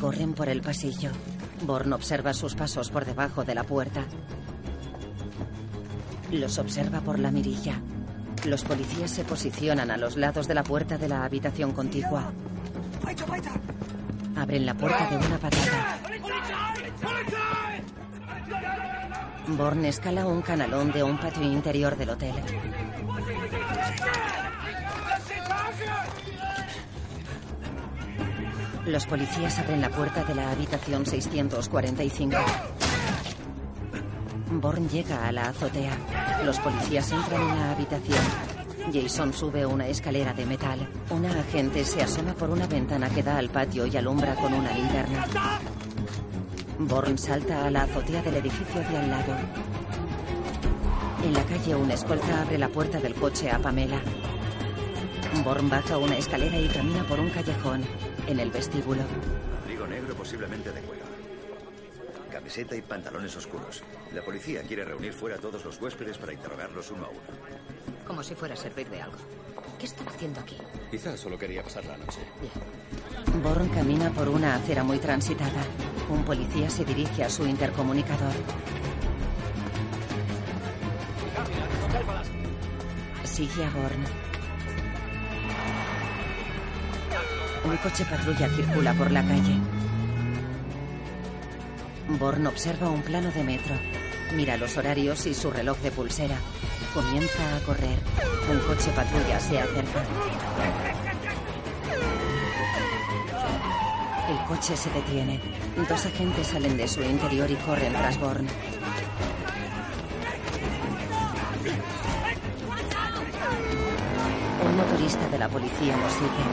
Corren 0.00 0.32
por 0.32 0.48
el 0.48 0.62
pasillo. 0.62 1.10
Born 1.66 1.92
observa 1.92 2.32
sus 2.32 2.54
pasos 2.54 2.90
por 2.90 3.04
debajo 3.04 3.44
de 3.44 3.54
la 3.54 3.64
puerta. 3.64 4.06
Los 6.32 6.58
observa 6.58 7.00
por 7.00 7.18
la 7.18 7.30
mirilla. 7.30 7.80
Los 8.46 8.64
policías 8.64 9.10
se 9.10 9.22
posicionan 9.22 9.90
a 9.90 9.98
los 9.98 10.16
lados 10.16 10.48
de 10.48 10.54
la 10.54 10.64
puerta 10.64 10.96
de 10.96 11.06
la 11.06 11.24
habitación 11.24 11.72
contigua. 11.72 12.32
Abren 14.34 14.64
la 14.64 14.74
puerta 14.74 15.10
de 15.10 15.16
una 15.18 15.38
patada. 15.38 15.98
Born 19.46 19.84
escala 19.84 20.26
un 20.26 20.40
canalón 20.40 20.90
de 20.90 21.02
un 21.02 21.18
patio 21.18 21.42
interior 21.42 21.96
del 21.98 22.10
hotel. 22.10 22.34
Los 28.86 29.06
policías 29.06 29.58
abren 29.58 29.82
la 29.82 29.90
puerta 29.90 30.24
de 30.24 30.34
la 30.34 30.50
habitación 30.50 31.04
645. 31.04 32.36
Born 34.62 34.88
llega 34.88 35.26
a 35.26 35.32
la 35.32 35.48
azotea. 35.48 35.98
Los 36.44 36.60
policías 36.60 37.10
entran 37.10 37.42
en 37.42 37.58
la 37.58 37.72
habitación. 37.72 38.20
Jason 38.92 39.32
sube 39.32 39.66
una 39.66 39.88
escalera 39.88 40.32
de 40.34 40.46
metal. 40.46 40.88
Una 41.10 41.30
agente 41.32 41.84
se 41.84 42.00
asoma 42.00 42.32
por 42.34 42.48
una 42.48 42.68
ventana 42.68 43.10
que 43.10 43.24
da 43.24 43.38
al 43.38 43.50
patio 43.50 43.86
y 43.86 43.96
alumbra 43.96 44.36
con 44.36 44.54
una 44.54 44.72
linterna. 44.72 45.26
Born 46.78 47.18
salta 47.18 47.66
a 47.66 47.70
la 47.72 47.82
azotea 47.82 48.22
del 48.22 48.36
edificio 48.36 48.80
de 48.88 48.98
al 48.98 49.10
lado. 49.10 49.34
En 51.24 51.34
la 51.34 51.42
calle, 51.42 51.74
una 51.74 51.94
escolta 51.94 52.42
abre 52.42 52.56
la 52.56 52.68
puerta 52.68 53.00
del 53.00 53.16
coche 53.16 53.50
a 53.50 53.58
Pamela. 53.58 54.00
Born 55.44 55.68
baja 55.70 55.98
una 55.98 56.16
escalera 56.16 56.56
y 56.56 56.68
camina 56.68 57.02
por 57.08 57.18
un 57.18 57.30
callejón. 57.30 57.82
En 58.28 58.38
el 58.38 58.52
vestíbulo. 58.52 59.02
Abrigo 59.64 59.88
negro 59.88 60.14
posiblemente 60.14 60.70
de 60.70 60.80
cuero. 60.82 61.01
Camiseta 62.42 62.74
y 62.74 62.82
pantalones 62.82 63.36
oscuros. 63.36 63.84
La 64.12 64.20
policía 64.20 64.62
quiere 64.64 64.84
reunir 64.84 65.12
fuera 65.12 65.36
a 65.36 65.38
todos 65.38 65.64
los 65.64 65.80
huéspedes 65.80 66.18
para 66.18 66.32
interrogarlos 66.32 66.90
uno 66.90 67.04
a 67.04 67.08
uno. 67.08 67.20
Como 68.04 68.20
si 68.24 68.34
fuera 68.34 68.54
a 68.54 68.56
servir 68.56 68.90
de 68.90 69.00
algo. 69.00 69.16
¿Qué 69.78 69.86
están 69.86 70.08
haciendo 70.08 70.40
aquí? 70.40 70.56
Quizás 70.90 71.20
solo 71.20 71.38
quería 71.38 71.62
pasar 71.62 71.84
la 71.84 71.96
noche. 71.96 72.18
Born 73.44 73.68
camina 73.68 74.10
por 74.10 74.28
una 74.28 74.56
acera 74.56 74.82
muy 74.82 74.98
transitada. 74.98 75.62
Un 76.10 76.24
policía 76.24 76.68
se 76.68 76.84
dirige 76.84 77.22
a 77.22 77.30
su 77.30 77.46
intercomunicador. 77.46 78.34
Sigue 83.22 83.64
a 83.64 83.70
Born. 83.70 84.04
Un 87.64 87.76
coche 87.76 88.04
patrulla 88.04 88.48
circula 88.48 88.94
por 88.94 89.12
la 89.12 89.22
calle. 89.22 89.81
Born 92.18 92.46
observa 92.46 92.88
un 92.88 93.02
plano 93.02 93.30
de 93.30 93.42
metro. 93.42 93.74
Mira 94.34 94.56
los 94.56 94.76
horarios 94.76 95.26
y 95.26 95.34
su 95.34 95.50
reloj 95.50 95.78
de 95.78 95.90
pulsera. 95.90 96.36
Comienza 96.94 97.56
a 97.56 97.60
correr. 97.60 97.98
Un 98.50 98.58
coche 98.60 98.90
patrulla 98.94 99.40
se 99.40 99.58
acerca. 99.58 100.04
El 104.28 104.38
coche 104.46 104.76
se 104.76 104.90
detiene. 104.90 105.40
Dos 105.88 106.06
agentes 106.06 106.46
salen 106.46 106.76
de 106.76 106.88
su 106.88 107.02
interior 107.02 107.50
y 107.50 107.56
corren 107.56 107.92
tras 107.92 108.18
Born. 108.18 108.46
Motorista 115.02 115.28
de 115.30 115.38
la 115.38 115.48
policía 115.48 115.96
lo 115.96 116.08
sigue. 116.10 116.44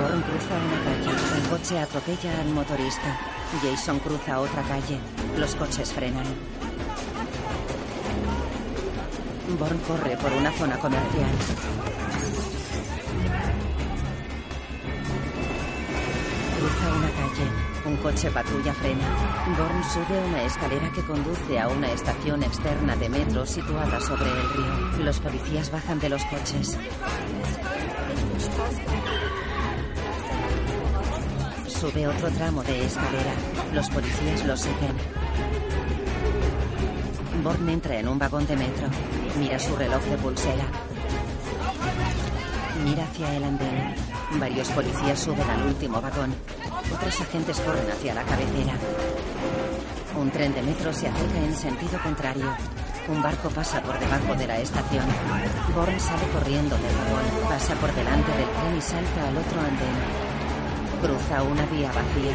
Born 0.00 0.22
cruza 0.22 0.54
una 0.54 0.84
calle. 0.84 1.42
El 1.42 1.48
coche 1.48 1.78
atropella 1.80 2.40
al 2.40 2.48
motorista. 2.50 3.18
Jason 3.62 3.98
cruza 3.98 4.40
otra 4.40 4.62
calle. 4.62 4.98
Los 5.36 5.56
coches 5.56 5.92
frenan. 5.92 6.24
Born 9.58 9.78
corre 9.88 10.16
por 10.18 10.32
una 10.32 10.52
zona 10.52 10.78
comercial. 10.78 11.95
Un 17.86 17.96
coche 17.98 18.30
patrulla 18.32 18.74
frena. 18.74 19.06
Born 19.56 19.84
sube 19.84 20.18
una 20.26 20.42
escalera 20.42 20.90
que 20.90 21.02
conduce 21.02 21.60
a 21.60 21.68
una 21.68 21.92
estación 21.92 22.42
externa 22.42 22.96
de 22.96 23.08
metro 23.08 23.46
situada 23.46 24.00
sobre 24.00 24.28
el 24.28 24.50
río. 24.54 25.04
Los 25.04 25.20
policías 25.20 25.70
bajan 25.70 26.00
de 26.00 26.08
los 26.08 26.24
coches. 26.24 26.76
Sube 31.68 32.08
otro 32.08 32.28
tramo 32.30 32.64
de 32.64 32.86
escalera. 32.86 33.32
Los 33.72 33.88
policías 33.90 34.44
lo 34.44 34.56
siguen. 34.56 34.96
Born 37.44 37.68
entra 37.68 38.00
en 38.00 38.08
un 38.08 38.18
vagón 38.18 38.48
de 38.48 38.56
metro. 38.56 38.88
Mira 39.38 39.60
su 39.60 39.76
reloj 39.76 40.02
de 40.02 40.16
pulsera. 40.16 40.64
Mira 42.84 43.04
hacia 43.04 43.36
el 43.36 43.44
andén. 43.44 43.94
Varios 44.40 44.68
policías 44.70 45.20
suben 45.20 45.48
al 45.48 45.66
último 45.66 46.00
vagón. 46.00 46.34
Otros 46.94 47.20
agentes 47.20 47.60
corren 47.60 47.90
hacia 47.90 48.14
la 48.14 48.22
cabecera. 48.22 48.74
Un 50.18 50.30
tren 50.30 50.54
de 50.54 50.62
metro 50.62 50.92
se 50.92 51.08
acerca 51.08 51.38
en 51.38 51.54
sentido 51.54 52.00
contrario. 52.02 52.46
Un 53.08 53.22
barco 53.22 53.50
pasa 53.50 53.82
por 53.82 53.98
debajo 53.98 54.34
de 54.34 54.46
la 54.46 54.58
estación. 54.58 55.04
Born 55.74 56.00
sale 56.00 56.26
corriendo 56.32 56.76
del 56.76 56.96
vagón, 56.96 57.48
pasa 57.48 57.74
por 57.74 57.94
delante 57.94 58.32
del 58.32 58.48
tren 58.48 58.76
y 58.76 58.80
salta 58.80 59.28
al 59.28 59.36
otro 59.36 59.60
andén. 59.60 59.96
Cruza 61.02 61.42
una 61.42 61.66
vía 61.66 61.88
vacía. 61.88 62.34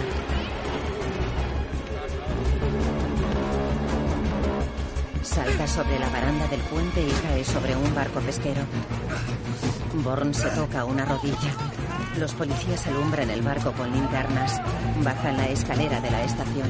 Salta 5.23 5.67
sobre 5.67 5.99
la 5.99 6.09
baranda 6.09 6.47
del 6.47 6.61
puente 6.61 7.01
y 7.01 7.11
cae 7.11 7.43
sobre 7.43 7.75
un 7.75 7.95
barco 7.95 8.19
pesquero. 8.19 8.61
Born 10.03 10.33
se 10.33 10.49
toca 10.51 10.85
una 10.85 11.05
rodilla. 11.05 11.80
Los 12.17 12.33
policías 12.33 12.85
alumbran 12.87 13.29
el 13.29 13.41
barco 13.41 13.71
con 13.71 13.91
linternas. 13.91 14.61
Bajan 15.03 15.37
la 15.37 15.47
escalera 15.47 15.99
de 16.01 16.11
la 16.11 16.23
estación. 16.23 16.69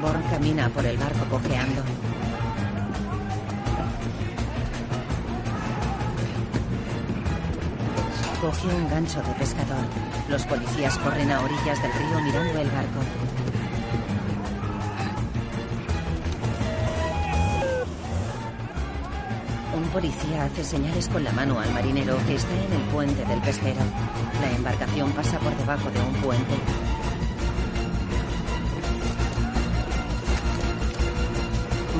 Born 0.00 0.22
camina 0.30 0.68
por 0.70 0.84
el 0.86 0.96
barco 0.96 1.24
cojeando. 1.30 1.82
Coge 8.40 8.74
un 8.74 8.90
gancho 8.90 9.22
de 9.22 9.34
pescador. 9.34 9.84
Los 10.28 10.42
policías 10.46 10.98
corren 10.98 11.30
a 11.30 11.40
orillas 11.40 11.80
del 11.80 11.92
río 11.92 12.20
mirando 12.22 12.58
el 12.60 12.70
barco. 12.70 13.31
Policía 19.92 20.44
hace 20.44 20.64
señales 20.64 21.06
con 21.08 21.22
la 21.22 21.32
mano 21.32 21.60
al 21.60 21.70
marinero 21.74 22.16
que 22.26 22.36
está 22.36 22.54
en 22.54 22.72
el 22.72 22.80
puente 22.92 23.24
del 23.26 23.40
pesquero. 23.42 23.80
La 24.40 24.50
embarcación 24.56 25.12
pasa 25.12 25.38
por 25.38 25.54
debajo 25.54 25.90
de 25.90 26.00
un 26.00 26.12
puente. 26.14 26.54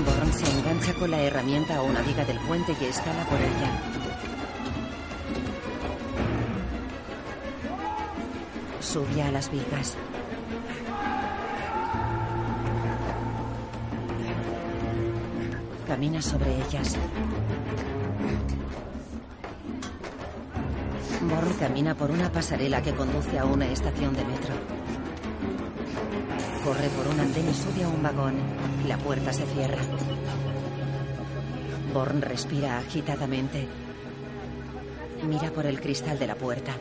Born 0.06 0.32
se 0.32 0.58
engancha 0.58 0.94
con 0.94 1.10
la 1.10 1.20
herramienta 1.20 1.76
a 1.76 1.82
una 1.82 2.00
viga 2.00 2.24
del 2.24 2.38
puente 2.40 2.74
y 2.80 2.84
escala 2.86 3.24
por 3.24 3.38
ella. 3.38 3.70
Sube 8.80 9.22
a 9.22 9.30
las 9.30 9.50
vigas. 9.50 9.96
Camina 15.86 16.22
sobre 16.22 16.56
ellas. 16.56 16.96
Born 21.42 21.54
camina 21.58 21.96
por 21.96 22.12
una 22.12 22.30
pasarela 22.30 22.82
que 22.82 22.94
conduce 22.94 23.36
a 23.36 23.44
una 23.44 23.66
estación 23.66 24.14
de 24.14 24.24
metro. 24.24 24.54
Corre 26.64 26.88
por 26.90 27.08
un 27.08 27.18
andén 27.18 27.48
y 27.48 27.52
sube 27.52 27.82
a 27.82 27.88
un 27.88 28.00
vagón. 28.00 28.34
La 28.86 28.96
puerta 28.96 29.32
se 29.32 29.44
cierra. 29.46 29.82
Born 31.92 32.22
respira 32.22 32.78
agitadamente. 32.78 33.66
Mira 35.28 35.50
por 35.50 35.66
el 35.66 35.80
cristal 35.80 36.16
de 36.16 36.28
la 36.28 36.36
puerta. 36.36 36.74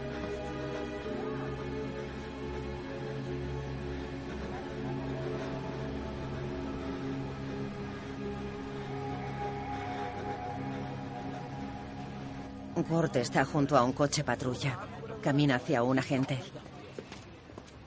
Gort 12.91 13.15
está 13.15 13.45
junto 13.45 13.77
a 13.77 13.83
un 13.85 13.93
coche 13.93 14.21
patrulla. 14.21 14.77
Camina 15.23 15.55
hacia 15.55 15.81
un 15.81 15.97
agente. 15.97 16.37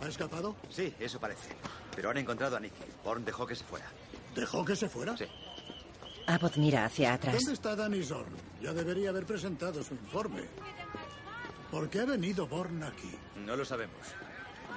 ¿Ha 0.00 0.08
escapado? 0.08 0.56
Sí, 0.70 0.94
eso 0.98 1.20
parece. 1.20 1.50
Pero 1.94 2.08
han 2.08 2.16
encontrado 2.16 2.56
a 2.56 2.60
Nicky. 2.60 2.82
Born 3.04 3.22
dejó 3.22 3.46
que 3.46 3.54
se 3.54 3.64
fuera. 3.64 3.84
¿Dejó 4.34 4.64
que 4.64 4.74
se 4.74 4.88
fuera? 4.88 5.14
Sí. 5.14 5.26
Abbott 6.26 6.56
mira 6.56 6.86
hacia 6.86 7.12
atrás. 7.12 7.34
¿Dónde 7.34 7.52
está 7.52 7.76
Danny 7.76 8.02
Zorn? 8.02 8.32
Ya 8.62 8.72
debería 8.72 9.10
haber 9.10 9.26
presentado 9.26 9.82
su 9.82 9.92
informe. 9.92 10.44
¿Por 11.70 11.90
qué 11.90 12.00
ha 12.00 12.06
venido 12.06 12.46
Born 12.46 12.82
aquí? 12.82 13.14
No 13.44 13.56
lo 13.56 13.64
sabemos. 13.66 14.06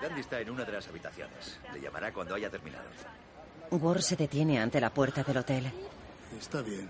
Dandy 0.01 0.19
está 0.19 0.41
en 0.41 0.49
una 0.49 0.65
de 0.65 0.73
las 0.73 0.89
habitaciones. 0.89 1.57
Le 1.73 1.79
llamará 1.79 2.11
cuando 2.11 2.35
haya 2.35 2.49
terminado. 2.49 2.83
Ward 3.71 4.01
se 4.01 4.17
detiene 4.17 4.59
ante 4.59 4.81
la 4.81 4.93
puerta 4.93 5.23
del 5.23 5.37
hotel. 5.37 5.71
Está 6.37 6.61
bien. 6.61 6.89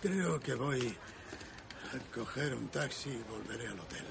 Creo 0.00 0.40
que 0.40 0.54
voy 0.54 0.96
a 1.92 2.14
coger 2.14 2.54
un 2.54 2.68
taxi 2.68 3.10
y 3.10 3.22
volveré 3.30 3.68
al 3.68 3.78
hotel. 3.80 4.04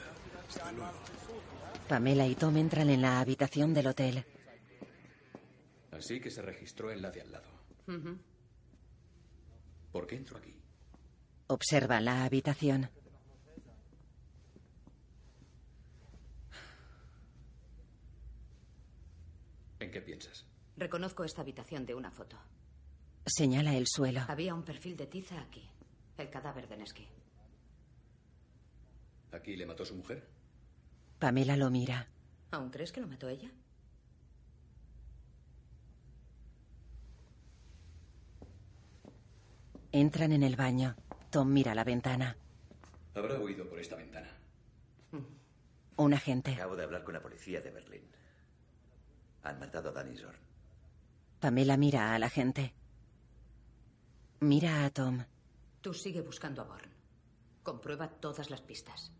Hasta 0.47 0.71
luego. 0.71 0.99
Pamela 1.87 2.27
y 2.27 2.35
Tom 2.35 2.55
entran 2.57 2.89
en 2.89 3.01
la 3.01 3.19
habitación 3.19 3.73
del 3.73 3.87
hotel. 3.87 4.23
Así 5.91 6.19
que 6.19 6.29
se 6.29 6.41
registró 6.41 6.91
en 6.91 7.01
la 7.01 7.09
de 7.09 7.21
al 7.21 7.31
lado. 7.31 7.49
¿Por 9.91 10.05
qué 10.05 10.15
entro 10.15 10.37
aquí? 10.37 10.55
Observa 11.47 11.99
la 11.99 12.23
habitación. 12.23 12.89
¿En 19.79 19.91
qué 19.91 20.01
piensas? 20.01 20.45
Reconozco 20.77 21.23
esta 21.23 21.41
habitación 21.41 21.85
de 21.85 21.95
una 21.95 22.11
foto. 22.11 22.37
Señala 23.25 23.75
el 23.75 23.85
suelo. 23.87 24.21
Había 24.27 24.53
un 24.53 24.63
perfil 24.63 24.95
de 24.95 25.07
tiza 25.07 25.41
aquí. 25.41 25.67
El 26.19 26.29
cadáver 26.29 26.67
de 26.67 26.75
Nesky. 26.75 27.07
¿Aquí 29.31 29.55
le 29.55 29.65
mató 29.65 29.85
su 29.85 29.95
mujer? 29.95 30.27
Pamela 31.17 31.55
lo 31.55 31.69
mira. 31.69 32.09
¿Aún 32.51 32.69
crees 32.71 32.91
que 32.91 32.99
lo 32.99 33.07
mató 33.07 33.29
ella? 33.29 33.49
Entran 39.93 40.33
en 40.33 40.43
el 40.43 40.57
baño. 40.57 40.97
Tom 41.29 41.53
mira 41.53 41.73
la 41.73 41.85
ventana. 41.85 42.35
Habrá 43.15 43.39
huido 43.39 43.69
por 43.69 43.79
esta 43.79 43.95
ventana. 43.95 44.27
Un 45.95 46.13
agente. 46.13 46.53
Acabo 46.53 46.75
de 46.75 46.83
hablar 46.83 47.05
con 47.05 47.13
la 47.13 47.21
policía 47.21 47.61
de 47.61 47.71
Berlín. 47.71 48.03
Han 49.43 49.57
matado 49.59 49.89
a 49.89 49.91
Danny 49.93 50.17
Zorn. 50.17 50.37
Pamela 51.39 51.77
mira 51.77 52.13
a 52.13 52.19
la 52.19 52.29
gente. 52.29 52.73
Mira 54.41 54.83
a 54.83 54.89
Tom. 54.89 55.23
Tú 55.81 55.93
sigue 55.93 56.21
buscando 56.21 56.61
a 56.61 56.65
Born. 56.65 56.89
Comprueba 57.63 58.07
todas 58.07 58.49
las 58.49 58.61
pistas. 58.61 59.11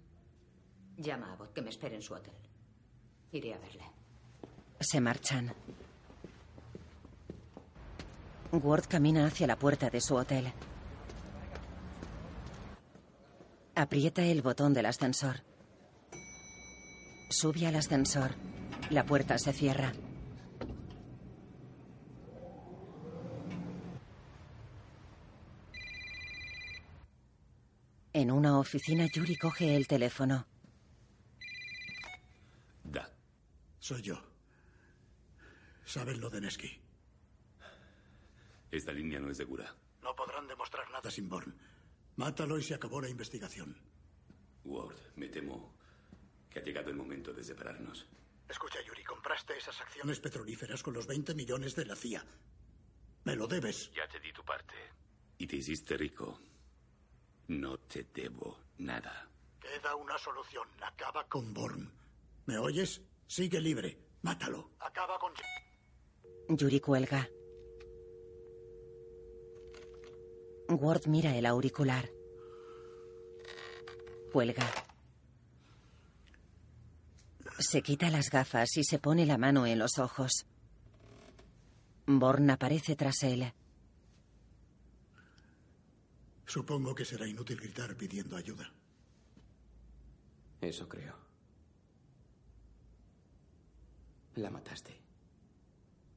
Llama 0.98 1.31
a 1.31 1.36
Bot 1.36 1.53
que 1.53 1.61
me 1.61 1.69
espere 1.69 1.95
en 1.95 2.02
su 2.02 2.14
hotel. 2.14 2.34
Iré 3.31 3.53
a 3.53 3.57
verle. 3.57 3.84
Se 4.80 4.99
marchan. 4.99 5.53
Ward 8.52 8.88
camina 8.88 9.26
hacia 9.26 9.48
la 9.48 9.57
puerta 9.57 9.90
de 9.90 10.02
su 10.02 10.15
hotel. 10.15 10.52
Aprieta 13.76 14.23
el 14.23 14.41
botón 14.41 14.73
del 14.73 14.88
ascensor. 14.88 15.41
Sube 17.30 17.68
al 17.68 17.76
ascensor. 17.76 18.31
La 18.90 19.06
puerta 19.06 19.38
se 19.38 19.53
cierra. 19.53 19.94
En 28.14 28.31
una 28.31 28.57
oficina, 28.57 29.06
Yuri 29.06 29.36
coge 29.36 29.76
el 29.76 29.88
teléfono. 29.88 30.48
Da. 32.84 33.10
Soy 33.80 34.02
yo. 34.02 34.19
¿Saben 35.86 36.19
lo 36.19 36.30
de 36.30 36.41
Nesky? 36.41 36.80
Esta 38.72 38.91
línea 38.91 39.19
no 39.19 39.30
es 39.30 39.38
segura. 39.38 39.76
No 40.02 40.15
podrán 40.15 40.48
demostrar 40.48 40.90
nada 40.91 41.10
sin 41.11 41.30
Born. 41.30 41.56
Mátalo 42.15 42.57
y 42.57 42.64
se 42.64 42.73
acabó 42.73 42.99
la 43.02 43.10
investigación. 43.10 43.77
Ward, 44.64 44.98
me 45.15 45.27
temo 45.30 45.76
que 46.49 46.60
ha 46.60 46.64
llegado 46.64 46.90
el 46.90 46.95
momento 46.95 47.31
de 47.31 47.44
separarnos. 47.44 48.07
Escucha, 48.48 48.80
Yuri, 48.86 49.03
compraste 49.03 49.56
esas 49.57 49.80
acciones 49.80 50.19
petrolíferas 50.19 50.81
con 50.81 50.94
los 50.95 51.06
20 51.06 51.36
millones 51.36 51.76
de 51.76 51.86
la 51.86 51.95
CIA. 51.95 52.26
Me 53.23 53.36
lo 53.36 53.48
debes. 53.48 53.91
Ya 53.94 54.07
te 54.07 54.19
di 54.19 54.34
tu 54.34 54.44
parte. 54.44 54.73
Y 55.38 55.45
te 55.45 55.57
hiciste 55.57 55.95
rico. 55.95 56.40
No 57.49 57.80
te 57.80 58.05
debo 58.13 58.59
nada. 58.77 59.27
Queda 59.59 59.95
una 59.95 60.17
solución. 60.19 60.67
Acaba 60.81 61.27
con 61.27 61.51
Born. 61.51 61.91
¿Me 62.45 62.59
oyes? 62.59 63.01
Sigue 63.26 63.59
libre. 63.59 63.97
Mátalo. 64.21 64.69
Acaba 64.80 65.17
con... 65.17 65.34
Yuri 66.49 66.80
cuelga. 66.80 67.27
Ward 70.69 71.07
mira 71.07 71.35
el 71.35 71.47
auricular. 71.47 72.11
Cuelga. 74.31 74.71
Se 77.57 77.81
quita 77.81 78.11
las 78.11 78.30
gafas 78.30 78.77
y 78.77 78.84
se 78.84 78.99
pone 78.99 79.26
la 79.26 79.39
mano 79.39 79.65
en 79.65 79.80
los 79.80 79.97
ojos. 79.97 80.45
Born 82.05 82.51
aparece 82.51 82.95
tras 82.95 83.23
él. 83.23 83.51
Supongo 86.49 86.95
que 86.95 87.05
será 87.05 87.27
inútil 87.27 87.61
gritar 87.61 87.95
pidiendo 87.95 88.35
ayuda. 88.35 88.73
Eso 90.59 90.89
creo. 90.89 91.15
La 94.34 94.49
mataste. 94.49 94.99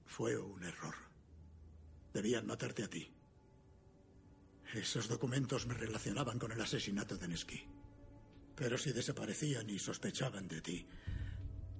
Fue 0.06 0.38
un 0.38 0.64
error. 0.64 0.94
Debían 2.14 2.46
matarte 2.46 2.82
a 2.82 2.88
ti. 2.88 3.12
Esos 4.72 5.06
documentos 5.06 5.66
me 5.66 5.74
relacionaban 5.74 6.38
con 6.38 6.50
el 6.50 6.62
asesinato 6.62 7.18
de 7.18 7.28
Nesky. 7.28 7.68
Pero 8.56 8.78
si 8.78 8.92
desaparecían 8.92 9.68
y 9.68 9.78
sospechaban 9.78 10.48
de 10.48 10.62
ti, 10.62 10.86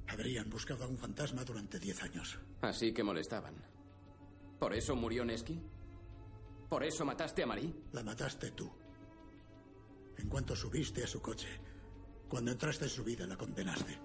habrían 0.09 0.51
buscado 0.51 0.85
a 0.85 0.89
un 0.89 0.99
fantasma 0.99 1.43
durante 1.43 1.79
diez 1.79 2.03
años. 2.03 2.39
Así 2.61 2.93
que 2.93 3.03
molestaban. 3.03 3.55
¿Por 4.59 4.75
eso 4.75 4.95
murió 4.95 5.25
Nesky? 5.25 5.59
¿Por 6.73 6.85
eso 6.85 7.05
mataste 7.05 7.43
a 7.43 7.47
Marie? 7.47 7.71
La 7.93 8.03
mataste 8.03 8.53
tú. 8.53 8.67
En 10.17 10.27
cuanto 10.27 10.57
subiste 10.57 11.05
a 11.05 11.07
su 11.07 11.21
coche, 11.21 11.61
cuando 12.27 12.51
entraste 12.51 12.85
en 12.85 12.91
su 12.91 13.05
vida, 13.05 13.27
la 13.27 13.37
condenaste. 13.37 13.99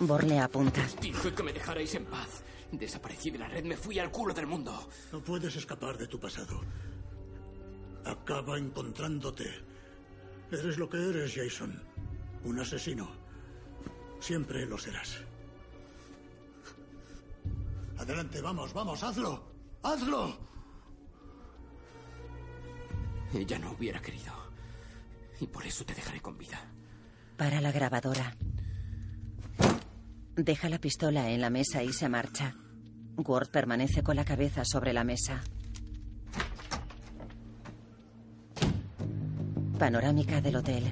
Borle 0.00 0.40
apunta. 0.40 0.84
Dije 1.00 1.32
que 1.32 1.44
me 1.44 1.52
dejarais 1.52 1.94
en 1.94 2.06
paz. 2.06 2.42
Desaparecí 2.72 3.30
de 3.30 3.38
la 3.38 3.46
red, 3.46 3.64
me 3.64 3.76
fui 3.76 4.00
al 4.00 4.10
culo 4.10 4.34
del 4.34 4.48
mundo. 4.48 4.88
No 5.12 5.22
puedes 5.22 5.54
escapar 5.54 5.96
de 5.96 6.08
tu 6.08 6.18
pasado. 6.18 6.62
Acaba 8.04 8.58
encontrándote. 8.58 9.48
Eres 10.50 10.78
lo 10.78 10.88
que 10.88 11.08
eres, 11.08 11.32
Jason. 11.32 11.80
Un 12.42 12.58
asesino. 12.58 13.12
Siempre 14.18 14.66
lo 14.66 14.76
serás. 14.76 15.18
Adelante, 17.96 18.40
vamos, 18.40 18.72
vamos, 18.72 19.00
hazlo. 19.04 19.44
¡Hazlo! 19.84 20.51
Ella 23.34 23.58
no 23.58 23.72
hubiera 23.72 24.00
querido. 24.00 24.32
Y 25.40 25.46
por 25.46 25.66
eso 25.66 25.84
te 25.84 25.94
dejaré 25.94 26.20
con 26.20 26.36
vida. 26.38 26.60
Para 27.36 27.60
la 27.60 27.72
grabadora. 27.72 28.36
Deja 30.36 30.68
la 30.68 30.78
pistola 30.78 31.30
en 31.30 31.40
la 31.40 31.50
mesa 31.50 31.82
y 31.82 31.92
se 31.92 32.08
marcha. 32.08 32.54
Ward 33.16 33.48
permanece 33.50 34.02
con 34.02 34.16
la 34.16 34.24
cabeza 34.24 34.64
sobre 34.64 34.92
la 34.92 35.04
mesa. 35.04 35.42
Panorámica 39.78 40.40
del 40.40 40.56
hotel. 40.56 40.84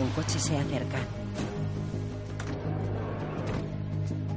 Un 0.00 0.10
coche 0.10 0.38
se 0.38 0.56
acerca. 0.56 0.98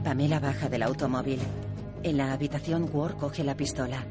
Pamela 0.03 0.39
baja 0.39 0.67
del 0.67 0.83
automóvil. 0.83 1.39
En 2.03 2.17
la 2.17 2.33
habitación, 2.33 2.89
Ward 2.91 3.17
coge 3.17 3.43
la 3.43 3.55
pistola. 3.55 4.03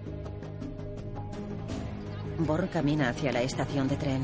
Born 2.47 2.69
camina 2.69 3.11
hacia 3.11 3.33
la 3.33 3.43
estación 3.43 3.87
de 3.89 3.97
tren. 3.97 4.23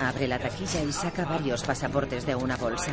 Abre 0.00 0.26
la 0.26 0.38
taquilla 0.38 0.82
y 0.82 0.92
saca 0.92 1.24
varios 1.24 1.62
pasaportes 1.62 2.24
de 2.24 2.34
una 2.34 2.56
bolsa. 2.56 2.92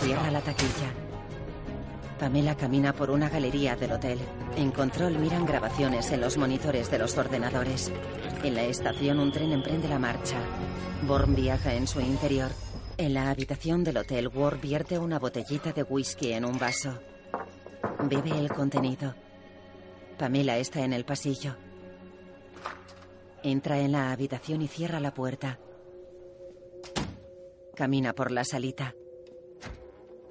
Cierra 0.00 0.30
la 0.30 0.40
taquilla. 0.40 0.92
Pamela 2.18 2.54
camina 2.56 2.94
por 2.94 3.10
una 3.10 3.28
galería 3.28 3.76
del 3.76 3.92
hotel. 3.92 4.18
En 4.56 4.70
control 4.70 5.18
miran 5.18 5.44
grabaciones 5.44 6.10
en 6.12 6.20
los 6.22 6.38
monitores 6.38 6.90
de 6.90 6.98
los 6.98 7.18
ordenadores. 7.18 7.92
En 8.42 8.54
la 8.54 8.62
estación 8.62 9.18
un 9.18 9.32
tren 9.32 9.52
emprende 9.52 9.88
la 9.88 9.98
marcha. 9.98 10.36
Born 11.06 11.34
viaja 11.34 11.74
en 11.74 11.86
su 11.86 12.00
interior. 12.00 12.50
En 12.96 13.12
la 13.12 13.30
habitación 13.30 13.84
del 13.84 13.98
hotel, 13.98 14.28
Ward 14.28 14.60
vierte 14.60 14.98
una 14.98 15.18
botellita 15.18 15.72
de 15.72 15.82
whisky 15.82 16.32
en 16.32 16.44
un 16.44 16.58
vaso. 16.58 16.98
Bebe 18.08 18.38
el 18.38 18.50
contenido. 18.50 19.14
Pamela 20.16 20.58
está 20.58 20.84
en 20.84 20.92
el 20.92 21.04
pasillo. 21.04 21.56
Entra 23.42 23.80
en 23.80 23.92
la 23.92 24.12
habitación 24.12 24.62
y 24.62 24.68
cierra 24.68 25.00
la 25.00 25.12
puerta. 25.12 25.58
Camina 27.74 28.14
por 28.14 28.30
la 28.30 28.44
salita. 28.44 28.94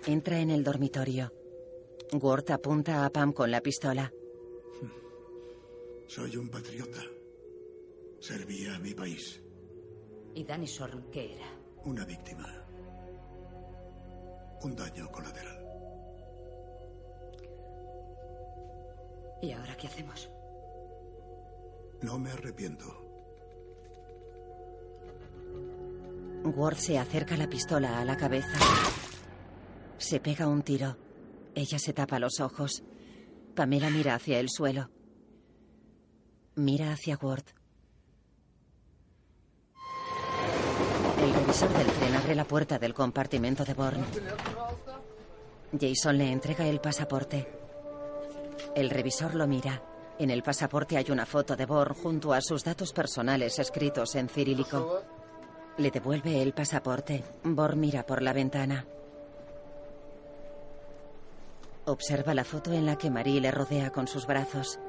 Entra 0.05 0.39
en 0.39 0.49
el 0.49 0.63
dormitorio. 0.63 1.31
Ward 2.13 2.51
apunta 2.51 3.05
a 3.05 3.09
Pam 3.09 3.33
con 3.33 3.51
la 3.51 3.61
pistola. 3.61 4.11
Soy 6.07 6.37
un 6.37 6.49
patriota. 6.49 7.01
Servía 8.19 8.75
a 8.75 8.79
mi 8.79 8.93
país. 8.93 9.41
¿Y 10.35 10.43
Danny 10.43 10.67
Sorn 10.67 11.09
qué 11.11 11.33
era? 11.35 11.47
Una 11.85 12.05
víctima. 12.05 12.65
Un 14.61 14.75
daño 14.75 15.11
colateral. 15.11 15.62
¿Y 19.43 19.51
ahora 19.51 19.75
qué 19.75 19.87
hacemos? 19.87 20.29
No 22.01 22.17
me 22.17 22.31
arrepiento. 22.31 22.85
Ward 26.45 26.77
se 26.77 26.97
acerca 26.97 27.35
la 27.35 27.49
pistola 27.49 27.99
a 27.99 28.05
la 28.05 28.15
cabeza. 28.15 28.57
Se 29.97 30.21
pega 30.21 30.47
un 30.47 30.61
tiro. 30.61 30.95
Ella 31.55 31.77
se 31.77 31.91
tapa 31.91 32.19
los 32.19 32.39
ojos. 32.39 32.83
Pamela 33.53 33.89
mira 33.89 34.15
hacia 34.15 34.39
el 34.39 34.47
suelo. 34.49 34.89
Mira 36.55 36.93
hacia 36.93 37.19
Ward. 37.21 37.43
El 41.21 41.33
revisor 41.33 41.69
del 41.73 41.87
tren 41.87 42.15
abre 42.15 42.35
la 42.35 42.45
puerta 42.45 42.79
del 42.79 42.93
compartimento 42.93 43.65
de 43.65 43.73
Bourne. 43.73 44.05
Jason 45.77 46.17
le 46.17 46.31
entrega 46.31 46.65
el 46.65 46.79
pasaporte. 46.79 47.62
El 48.75 48.89
revisor 48.89 49.35
lo 49.35 49.47
mira. 49.47 49.81
En 50.17 50.29
el 50.29 50.41
pasaporte 50.41 50.97
hay 50.97 51.11
una 51.11 51.25
foto 51.25 51.55
de 51.55 51.65
Born 51.65 51.95
junto 51.95 52.33
a 52.33 52.41
sus 52.41 52.63
datos 52.63 52.91
personales 52.91 53.59
escritos 53.59 54.15
en 54.15 54.29
cirílico. 54.29 55.01
Le 55.77 55.91
devuelve 55.91 56.41
el 56.41 56.53
pasaporte. 56.53 57.23
Born 57.43 57.79
mira 57.79 58.05
por 58.05 58.21
la 58.21 58.33
ventana. 58.33 58.85
Observa 61.85 62.33
la 62.33 62.43
foto 62.43 62.71
en 62.71 62.85
la 62.85 62.97
que 62.97 63.09
Marie 63.09 63.41
le 63.41 63.51
rodea 63.51 63.91
con 63.91 64.07
sus 64.07 64.25
brazos. 64.25 64.79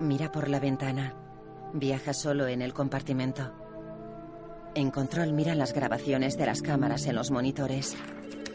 Mira 0.00 0.32
por 0.32 0.48
la 0.48 0.58
ventana. 0.58 1.14
Viaja 1.72 2.14
solo 2.14 2.46
en 2.48 2.62
el 2.62 2.72
compartimento. 2.72 3.63
En 4.74 4.90
control 4.90 5.32
mira 5.32 5.54
las 5.54 5.72
grabaciones 5.72 6.36
de 6.36 6.46
las 6.46 6.60
cámaras 6.60 7.06
en 7.06 7.14
los 7.14 7.30
monitores. 7.30 7.96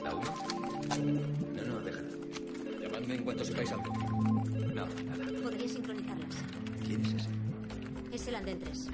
No, 0.04 0.20
no, 1.66 1.80
déjala. 1.80 2.10
Llamadme 2.82 3.16
en 3.16 3.24
cuanto 3.24 3.46
sepáis 3.46 3.72
algo. 3.72 3.94
No, 3.94 4.74
nada. 4.74 5.42
Podría 5.42 5.68
sincronizarlas. 5.70 6.36
¿Quién 6.86 7.06
es 7.06 7.14
ese? 7.14 7.30
Es 8.12 8.28
el 8.28 8.36
andén 8.36 8.60
3. 8.60 8.88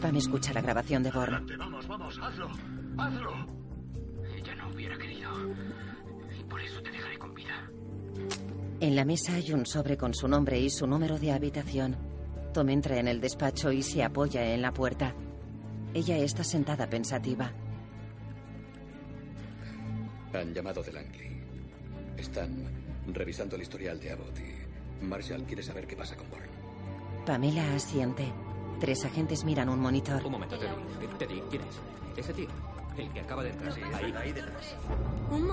Pam 0.00 0.16
escucha 0.16 0.54
la 0.54 0.62
grabación 0.62 1.02
de 1.02 1.10
Born. 1.10 1.46
Vamos, 1.58 1.86
vamos, 1.86 2.18
hazlo. 2.22 2.48
Hazlo. 2.96 3.30
Ella 4.34 4.54
no 4.54 4.70
hubiera 4.72 4.96
querido. 4.96 5.30
Y 6.38 6.44
por 6.44 6.60
eso 6.62 6.80
te 6.82 6.90
dejaré 6.90 7.18
con 7.18 7.34
vida. 7.34 7.70
En 8.80 8.96
la 8.96 9.04
mesa 9.04 9.34
hay 9.34 9.52
un 9.52 9.66
sobre 9.66 9.98
con 9.98 10.14
su 10.14 10.26
nombre 10.28 10.58
y 10.58 10.70
su 10.70 10.86
número 10.86 11.18
de 11.18 11.32
habitación. 11.32 11.96
Tom 12.54 12.70
entra 12.70 12.98
en 12.98 13.06
el 13.06 13.20
despacho 13.20 13.70
y 13.70 13.82
se 13.82 14.02
apoya 14.02 14.54
en 14.54 14.62
la 14.62 14.72
puerta. 14.72 15.14
Ella 15.92 16.16
está 16.18 16.44
sentada 16.44 16.88
pensativa. 16.88 17.50
Han 20.32 20.54
llamado 20.54 20.82
de 20.82 20.92
Langley. 20.92 21.40
Están 22.16 22.68
revisando 23.12 23.56
el 23.56 23.62
historial 23.62 23.98
de 23.98 24.12
Abbott 24.12 24.38
y 24.38 25.04
Marshall 25.04 25.42
quiere 25.44 25.62
saber 25.62 25.86
qué 25.86 25.96
pasa 25.96 26.16
con 26.16 26.30
Bourne. 26.30 26.48
Pamela 27.26 27.74
asiente. 27.74 28.32
Tres 28.78 29.04
agentes 29.04 29.44
miran 29.44 29.68
un 29.68 29.80
monitor. 29.80 30.24
Un 30.24 30.32
momento, 30.32 30.58
Teddy. 30.58 31.06
Teddy, 31.18 31.42
¿quién 31.50 31.62
es? 31.62 31.80
Ese 32.16 32.32
tío. 32.32 32.48
El 32.96 33.10
que 33.12 33.20
acaba 33.20 33.42
de 33.42 33.50
entrar. 33.50 33.72
Sí, 33.72 33.80
ahí. 33.82 34.12
ahí 34.16 34.32
detrás. 34.32 34.76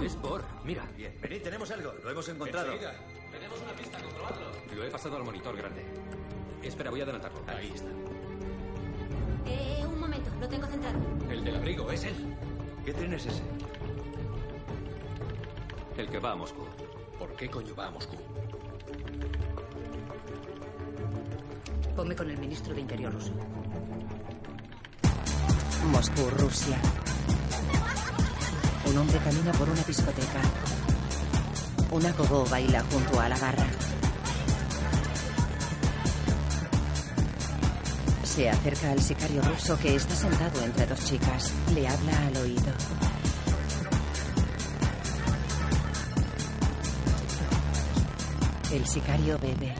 Es 0.03 0.21
Born. 0.21 0.45
Mira. 0.63 0.85
Bien, 0.95 1.13
venid, 1.21 1.41
tenemos 1.41 1.71
algo. 1.71 1.93
Lo 2.03 2.11
hemos 2.11 2.29
encontrado. 2.29 2.71
Enseguida. 2.71 2.93
Tenemos 3.31 3.61
una 3.61 3.73
pista, 3.73 3.99
controladlo. 4.01 4.51
Lo 4.75 4.83
he 4.83 4.89
pasado 4.89 5.17
al 5.17 5.23
monitor 5.23 5.55
grande. 5.55 5.83
Espera, 6.63 6.89
voy 6.89 6.99
a 7.01 7.03
adelantarlo. 7.03 7.41
Ahí 7.47 7.71
está. 7.73 7.89
Eh, 9.47 9.85
un 9.85 9.99
momento, 9.99 10.29
lo 10.39 10.47
tengo 10.47 10.67
centrado. 10.67 10.97
El 11.29 11.43
del 11.43 11.55
abrigo, 11.55 11.91
es 11.91 12.03
él. 12.03 12.35
¿Qué 12.85 12.93
tren 12.93 13.13
es 13.13 13.25
ese? 13.25 13.41
El 15.97 16.09
que 16.09 16.19
va 16.19 16.31
a 16.31 16.35
Moscú. 16.35 16.63
¿Por 17.17 17.35
qué 17.35 17.49
coño 17.49 17.75
va 17.75 17.87
a 17.87 17.91
Moscú? 17.91 18.15
Ponme 21.95 22.15
con 22.15 22.29
el 22.29 22.37
ministro 22.37 22.73
de 22.73 22.81
Interior 22.81 23.11
ruso. 23.11 23.33
Moscú, 25.91 26.29
Rusia. 26.37 26.77
Un 28.85 28.97
hombre 28.97 29.17
camina 29.19 29.51
por 29.53 29.69
una 29.69 29.81
discoteca. 29.81 30.41
Una 31.91 32.11
gogo 32.11 32.45
baila 32.45 32.83
junto 32.91 33.19
a 33.19 33.29
la 33.29 33.37
barra. 33.37 33.65
Se 38.37 38.47
acerca 38.47 38.91
al 38.91 39.01
sicario 39.01 39.41
ruso 39.41 39.79
que 39.79 39.95
está 39.95 40.13
sentado 40.13 40.61
entre 40.61 40.85
dos 40.85 41.03
chicas. 41.03 41.51
Le 41.73 41.87
habla 41.87 42.27
al 42.27 42.37
oído. 42.37 42.71
El 48.71 48.85
sicario 48.85 49.39
bebe. 49.39 49.73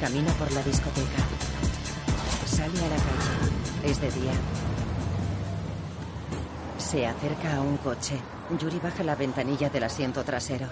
Camina 0.00 0.32
por 0.34 0.52
la 0.52 0.62
discoteca. 0.62 1.22
Sale 2.46 2.78
a 2.78 2.88
la 2.88 2.96
calle. 2.96 3.90
Es 3.90 4.00
de 4.00 4.12
día. 4.12 4.32
Se 6.78 7.04
acerca 7.04 7.56
a 7.56 7.60
un 7.60 7.78
coche. 7.78 8.16
Yuri 8.60 8.78
baja 8.78 9.02
la 9.02 9.16
ventanilla 9.16 9.68
del 9.70 9.82
asiento 9.82 10.22
trasero. 10.22 10.68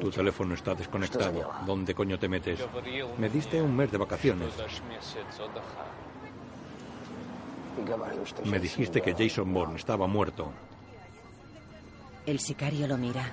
Tu 0.00 0.10
teléfono 0.10 0.54
está 0.54 0.74
desconectado. 0.74 1.50
¿Dónde 1.66 1.94
coño 1.94 2.18
te 2.18 2.28
metes? 2.28 2.60
Me 3.18 3.28
diste 3.28 3.60
un 3.60 3.76
mes 3.76 3.92
de 3.92 3.98
vacaciones. 3.98 4.54
Me 8.44 8.58
dijiste 8.58 9.00
que 9.00 9.14
Jason 9.14 9.52
Bourne 9.52 9.76
estaba 9.76 10.06
muerto. 10.06 10.50
El 12.26 12.40
sicario 12.40 12.86
lo 12.86 12.96
mira. 12.96 13.24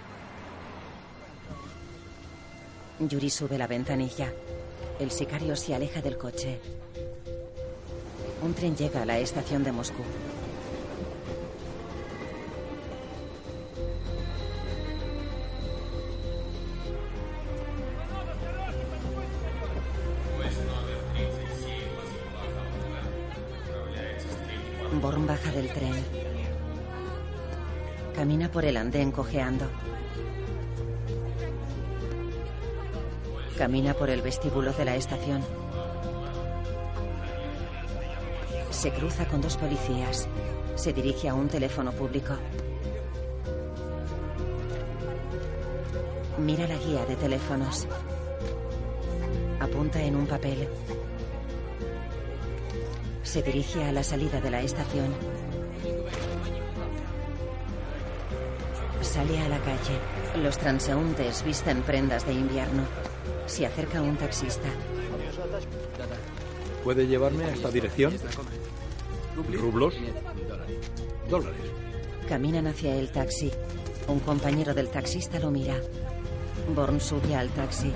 Yuri 2.99 3.29
sube 3.29 3.57
la 3.57 3.67
ventanilla. 3.67 4.31
El 4.99 5.11
sicario 5.11 5.55
se 5.55 5.75
aleja 5.75 6.01
del 6.01 6.17
coche. 6.17 6.59
Un 8.41 8.53
tren 8.53 8.75
llega 8.75 9.01
a 9.01 9.05
la 9.05 9.17
estación 9.19 9.63
de 9.63 9.71
Moscú. 9.71 10.03
Baja 25.23 25.49
del 25.51 25.69
tren. 25.69 25.93
Camina 28.13 28.51
por 28.51 28.65
el 28.65 28.75
andén 28.75 29.11
cojeando. 29.11 29.65
Camina 33.57 33.93
por 33.93 34.09
el 34.09 34.21
vestíbulo 34.21 34.73
de 34.73 34.85
la 34.85 34.95
estación. 34.95 35.41
Se 38.69 38.91
cruza 38.91 39.25
con 39.27 39.41
dos 39.41 39.55
policías. 39.57 40.27
Se 40.75 40.91
dirige 40.93 41.29
a 41.29 41.33
un 41.33 41.47
teléfono 41.47 41.91
público. 41.93 42.33
Mira 46.37 46.67
la 46.67 46.75
guía 46.75 47.05
de 47.05 47.15
teléfonos. 47.15 47.87
Apunta 49.59 50.03
en 50.03 50.17
un 50.17 50.27
papel. 50.27 50.67
Se 53.35 53.43
dirige 53.43 53.83
a 53.83 53.91
la 53.91 54.01
salida 54.01 54.39
de 54.39 54.49
la 54.49 54.61
estación. 54.61 55.13
Sale 59.01 59.37
a 59.41 59.49
la 59.49 59.59
calle. 59.59 60.41
Los 60.41 60.57
transeúntes 60.57 61.43
visten 61.43 61.81
prendas 61.81 62.25
de 62.25 62.31
invierno. 62.31 62.83
Se 63.45 63.65
acerca 63.65 64.01
un 64.01 64.15
taxista. 64.15 64.69
¿Puede 66.81 67.07
llevarme 67.07 67.43
a 67.43 67.49
esta 67.49 67.69
dirección? 67.71 68.13
¿Rublos? 69.51 69.95
Dólares. 71.29 71.59
Caminan 72.29 72.67
hacia 72.67 72.95
el 72.95 73.09
taxi. 73.09 73.51
Un 74.07 74.21
compañero 74.21 74.73
del 74.73 74.87
taxista 74.87 75.39
lo 75.39 75.51
mira. 75.51 75.75
Born 76.73 77.01
sube 77.01 77.35
al 77.35 77.49
taxi. 77.49 77.91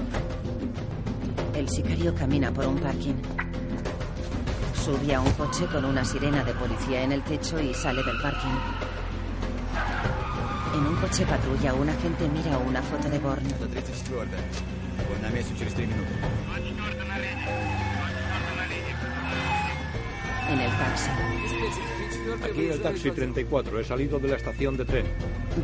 El 1.55 1.69
sicario 1.69 2.13
camina 2.13 2.53
por 2.53 2.67
un 2.67 2.77
parking. 2.79 3.38
Sube 4.89 5.13
a 5.13 5.21
un 5.21 5.31
coche 5.33 5.67
con 5.67 5.85
una 5.85 6.03
sirena 6.03 6.43
de 6.43 6.51
policía 6.55 7.03
en 7.03 7.11
el 7.11 7.21
techo 7.21 7.59
y 7.59 7.75
sale 7.75 8.01
del 8.01 8.19
parking. 8.19 8.57
En 10.73 10.87
un 10.87 10.95
coche 10.95 11.27
patrulla, 11.27 11.75
un 11.75 11.89
agente 11.89 12.27
mira 12.27 12.57
una 12.57 12.81
foto 12.81 13.07
de 13.07 13.19
Born. 13.19 13.43
En 20.49 20.59
el 20.59 20.71
taxi. 20.71 21.09
Aquí 22.43 22.65
el 22.65 22.81
taxi 22.81 23.11
34. 23.11 23.79
He 23.79 23.83
salido 23.83 24.17
de 24.17 24.27
la 24.27 24.37
estación 24.37 24.75
de 24.75 24.85
tren. 24.85 25.05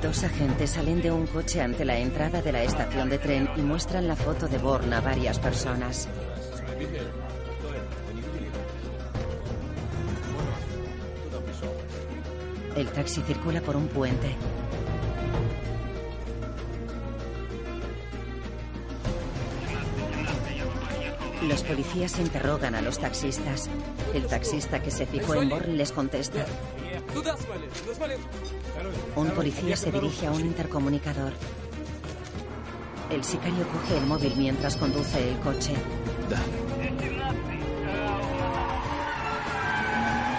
Dos 0.04 0.24
agentes 0.24 0.70
salen 0.70 1.02
de 1.02 1.12
un 1.12 1.26
coche 1.26 1.62
ante 1.62 1.84
la 1.84 1.98
entrada 1.98 2.44
de 2.44 2.52
la 2.52 2.62
estación 2.62 3.10
de 3.10 3.18
tren 3.18 3.50
y 3.58 3.62
muestran 3.62 4.08
la 4.08 4.16
foto 4.16 4.48
de 4.48 4.60
Born 4.60 4.94
a 4.94 5.02
varias 5.02 5.40
personas. 5.40 6.08
El 12.86 12.92
taxi 12.92 13.22
circula 13.24 13.62
por 13.62 13.76
un 13.76 13.88
puente. 13.88 14.36
Los 21.48 21.64
policías 21.64 22.20
interrogan 22.20 22.76
a 22.76 22.82
los 22.82 23.00
taxistas. 23.00 23.70
El 24.14 24.28
taxista 24.28 24.84
que 24.84 24.92
se 24.92 25.08
fijó 25.08 25.34
en 25.34 25.50
Born 25.50 25.76
les 25.76 25.92
contesta. 25.92 26.46
Un 29.16 29.32
policía 29.32 29.76
se 29.76 29.92
dirige 29.92 30.28
a 30.28 30.32
un 30.32 30.42
intercomunicador. 30.42 31.34
El 33.10 33.24
sicario 33.24 33.68
coge 33.68 33.98
el 33.98 34.06
móvil 34.06 34.34
mientras 34.38 34.78
conduce 34.78 35.28
el 35.28 35.40
coche. 35.40 35.74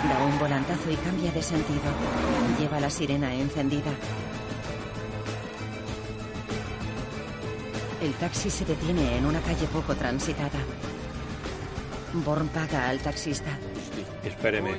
Da 0.09 0.25
un 0.25 0.39
volantazo 0.39 0.91
y 0.91 0.97
cambia 0.97 1.33
de 1.33 1.43
sentido. 1.43 1.91
Lleva 2.59 2.81
la 2.81 2.91
sirena 2.91 3.35
encendida. 3.35 3.93
El 8.01 8.13
taxi 8.15 8.51
se 8.51 8.65
detiene 8.65 9.17
en 9.17 9.27
una 9.27 9.41
calle 9.41 9.67
poco 9.67 9.95
transitada. 9.95 10.61
Born 12.13 12.49
paga 12.49 12.89
al 12.89 13.01
taxista. 13.01 13.59
Espéreme. 14.23 14.77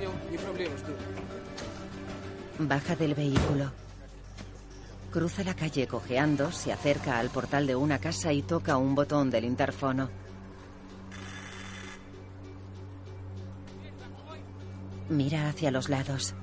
Baja 2.60 2.96
del 2.96 3.14
vehículo. 3.14 3.72
Cruza 5.12 5.44
la 5.44 5.56
calle 5.56 5.88
cojeando, 5.88 6.52
se 6.52 6.72
acerca 6.72 7.20
al 7.20 7.30
portal 7.30 7.68
de 7.68 7.76
una 7.76 8.00
casa 8.00 8.32
y 8.34 8.44
toca 8.44 8.78
un 8.78 8.96
botón 8.96 9.30
del 9.30 9.46
interfono. 9.46 10.10
Mira 15.10 15.50
hacia 15.50 15.72
los 15.72 15.90
lados. 15.90 16.36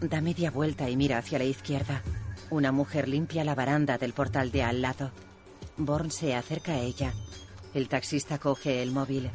Da 0.00 0.20
media 0.20 0.50
vuelta 0.50 0.88
y 0.88 0.96
mira 0.96 1.18
hacia 1.18 1.38
la 1.38 1.44
izquierda. 1.44 2.02
Una 2.50 2.72
mujer 2.72 3.08
limpia 3.08 3.44
la 3.44 3.54
baranda 3.54 3.98
del 3.98 4.12
portal 4.12 4.50
de 4.50 4.62
al 4.62 4.80
lado. 4.80 5.10
Born 5.76 6.10
se 6.10 6.34
acerca 6.34 6.72
a 6.72 6.78
ella. 6.78 7.12
El 7.74 7.88
taxista 7.88 8.38
coge 8.38 8.82
el 8.82 8.92
móvil. 8.92 9.30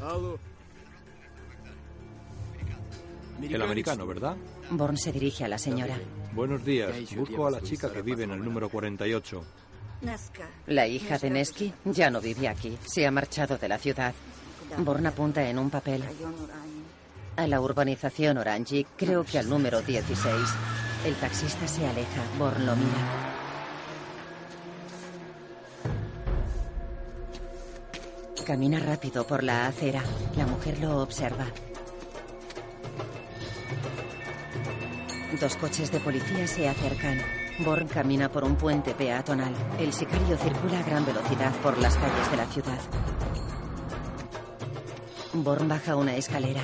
El 3.41 3.61
americano, 3.61 4.07
¿verdad? 4.07 4.35
Born 4.71 4.97
se 4.97 5.11
dirige 5.11 5.43
a 5.43 5.47
la 5.49 5.57
señora. 5.57 5.97
Buenos 6.35 6.65
días. 6.65 6.95
Busco 7.15 7.45
a 7.45 7.51
la 7.51 7.61
chica 7.61 7.91
que 7.91 8.01
vive 8.01 8.23
en 8.23 8.31
el 8.31 8.43
número 8.43 8.67
48. 8.67 9.43
La 10.67 10.87
hija 10.87 11.17
de 11.17 11.29
Neski 11.29 11.73
ya 11.85 12.09
no 12.09 12.19
vive 12.19 12.47
aquí. 12.47 12.77
Se 12.85 13.05
ha 13.05 13.11
marchado 13.11 13.57
de 13.57 13.67
la 13.67 13.77
ciudad. 13.77 14.13
Born 14.79 15.05
apunta 15.05 15.47
en 15.47 15.59
un 15.59 15.69
papel. 15.69 16.03
A 17.35 17.47
la 17.47 17.61
urbanización 17.61 18.37
Orange, 18.37 18.85
creo 18.97 19.23
que 19.23 19.37
al 19.37 19.47
número 19.47 19.81
16. 19.81 20.35
El 21.05 21.15
taxista 21.15 21.67
se 21.67 21.85
aleja. 21.85 22.23
Born 22.39 22.65
lo 22.65 22.75
mira. 22.75 23.33
Camina 28.45 28.79
rápido 28.79 29.25
por 29.25 29.43
la 29.43 29.67
acera. 29.67 30.03
La 30.35 30.47
mujer 30.47 30.79
lo 30.79 30.97
observa. 30.97 31.45
Dos 35.43 35.57
coches 35.57 35.91
de 35.91 35.99
policía 35.99 36.47
se 36.47 36.69
acercan. 36.69 37.21
Born 37.65 37.89
camina 37.89 38.31
por 38.31 38.45
un 38.45 38.55
puente 38.55 38.95
peatonal. 38.95 39.53
El 39.77 39.91
sicario 39.91 40.37
circula 40.37 40.79
a 40.79 40.83
gran 40.83 41.05
velocidad 41.05 41.51
por 41.55 41.77
las 41.79 41.97
calles 41.97 42.31
de 42.31 42.37
la 42.37 42.45
ciudad. 42.45 42.79
Born 45.33 45.67
baja 45.67 45.97
una 45.97 46.15
escalera. 46.15 46.61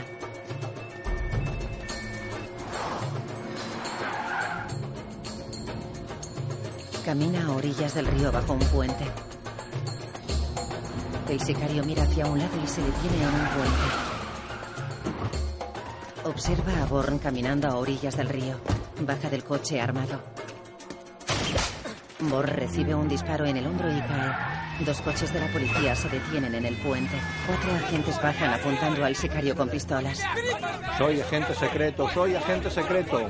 Camina 7.04 7.48
a 7.48 7.52
orillas 7.52 7.94
del 7.96 8.06
río 8.06 8.32
bajo 8.32 8.54
un 8.54 8.60
puente. 8.60 9.04
El 11.28 11.42
sicario 11.42 11.84
mira 11.84 12.04
hacia 12.04 12.28
un 12.28 12.40
lado 12.40 12.56
y 12.64 12.66
se 12.66 12.82
detiene 12.82 13.24
en 13.24 13.28
un 13.28 13.48
puente. 13.50 14.19
Observa 16.26 16.84
a 16.84 16.86
Born 16.86 17.20
caminando 17.20 17.68
a 17.68 17.76
orillas 17.76 18.18
del 18.18 18.30
río. 18.30 18.60
Baja 19.02 19.30
del 19.30 19.44
coche 19.44 19.80
armado. 19.80 20.22
Born 22.20 22.54
recibe 22.54 22.94
un 22.94 23.08
disparo 23.08 23.46
en 23.46 23.58
el 23.58 23.66
hombro 23.66 23.90
y 23.90 24.00
cae. 24.02 24.86
Dos 24.86 25.02
coches 25.02 25.34
de 25.34 25.40
la 25.40 25.48
policía 25.48 25.96
se 25.96 26.10
detienen 26.10 26.56
en 26.56 26.66
el 26.66 26.76
puente. 26.78 27.16
Cuatro 27.48 27.72
agentes 27.74 28.22
bajan 28.22 28.54
apuntando 28.54 29.06
al 29.06 29.16
sicario 29.16 29.56
con 29.56 29.70
pistolas. 29.70 30.22
Soy 30.98 31.22
agente 31.22 31.56
secreto, 31.56 32.10
soy 32.10 32.36
agente 32.36 32.70
secreto. 32.70 33.30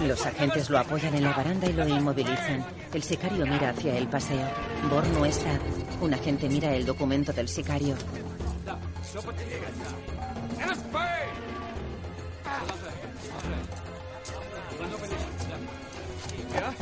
Los 0.00 0.26
agentes 0.26 0.68
lo 0.68 0.78
apoyan 0.78 1.14
en 1.14 1.24
la 1.24 1.32
baranda 1.32 1.66
y 1.66 1.72
lo 1.72 1.88
inmovilizan. 1.88 2.64
El 2.92 3.02
sicario 3.02 3.46
mira 3.46 3.70
hacia 3.70 3.96
el 3.96 4.08
paseo. 4.08 4.46
Born 4.90 5.12
no 5.14 5.24
está. 5.24 5.58
Un 6.02 6.12
agente 6.12 6.48
mira 6.48 6.74
el 6.74 6.84
documento 6.84 7.32
del 7.32 7.48
sicario. 7.48 7.96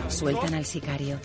Sueltan 0.08 0.54
al 0.54 0.64
sicario. 0.64 1.18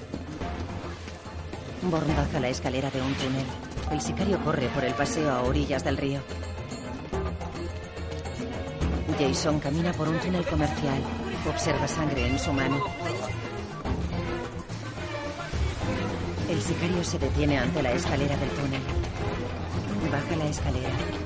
Born 1.83 2.15
baja 2.15 2.39
la 2.39 2.49
escalera 2.49 2.89
de 2.89 3.01
un 3.01 3.13
túnel. 3.13 3.45
El 3.91 4.01
sicario 4.01 4.39
corre 4.43 4.67
por 4.69 4.83
el 4.83 4.93
paseo 4.93 5.31
a 5.31 5.43
orillas 5.43 5.83
del 5.83 5.97
río. 5.97 6.21
Jason 9.19 9.59
camina 9.59 9.91
por 9.93 10.07
un 10.07 10.19
túnel 10.19 10.45
comercial. 10.45 11.01
Observa 11.47 11.87
sangre 11.87 12.27
en 12.27 12.39
su 12.39 12.51
mano. 12.53 12.77
El 16.49 16.61
sicario 16.61 17.03
se 17.03 17.19
detiene 17.19 17.59
ante 17.59 17.83
la 17.83 17.91
escalera 17.91 18.35
del 18.37 18.49
túnel. 18.49 18.81
Baja 20.11 20.35
la 20.35 20.45
escalera. 20.45 21.18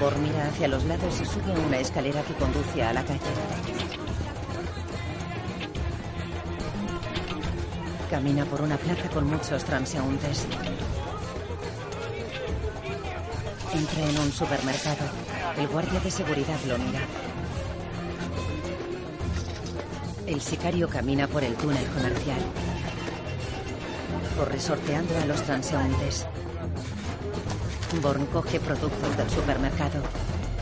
Born 0.00 0.22
mira 0.22 0.46
hacia 0.46 0.68
los 0.68 0.84
lados 0.84 1.20
y 1.20 1.24
sube 1.24 1.58
una 1.66 1.78
escalera 1.78 2.22
que 2.22 2.34
conduce 2.34 2.82
a 2.82 2.92
la 2.92 3.04
calle. 3.04 3.20
Camina 8.08 8.44
por 8.44 8.62
una 8.62 8.76
plaza 8.76 9.08
con 9.10 9.28
muchos 9.28 9.64
transeúntes. 9.64 10.46
Entra 13.74 14.08
en 14.08 14.18
un 14.20 14.32
supermercado. 14.32 15.04
El 15.56 15.66
guardia 15.66 15.98
de 16.00 16.10
seguridad 16.10 16.58
lo 16.68 16.78
mira. 16.78 17.00
El 20.26 20.40
sicario 20.40 20.88
camina 20.88 21.26
por 21.26 21.42
el 21.42 21.54
túnel 21.54 21.86
comercial. 21.86 22.40
Corre 24.36 24.60
sorteando 24.60 25.18
a 25.18 25.26
los 25.26 25.42
transeúntes. 25.42 26.26
Born 27.96 28.26
coge 28.26 28.60
productos 28.60 29.16
del 29.16 29.30
supermercado. 29.30 30.02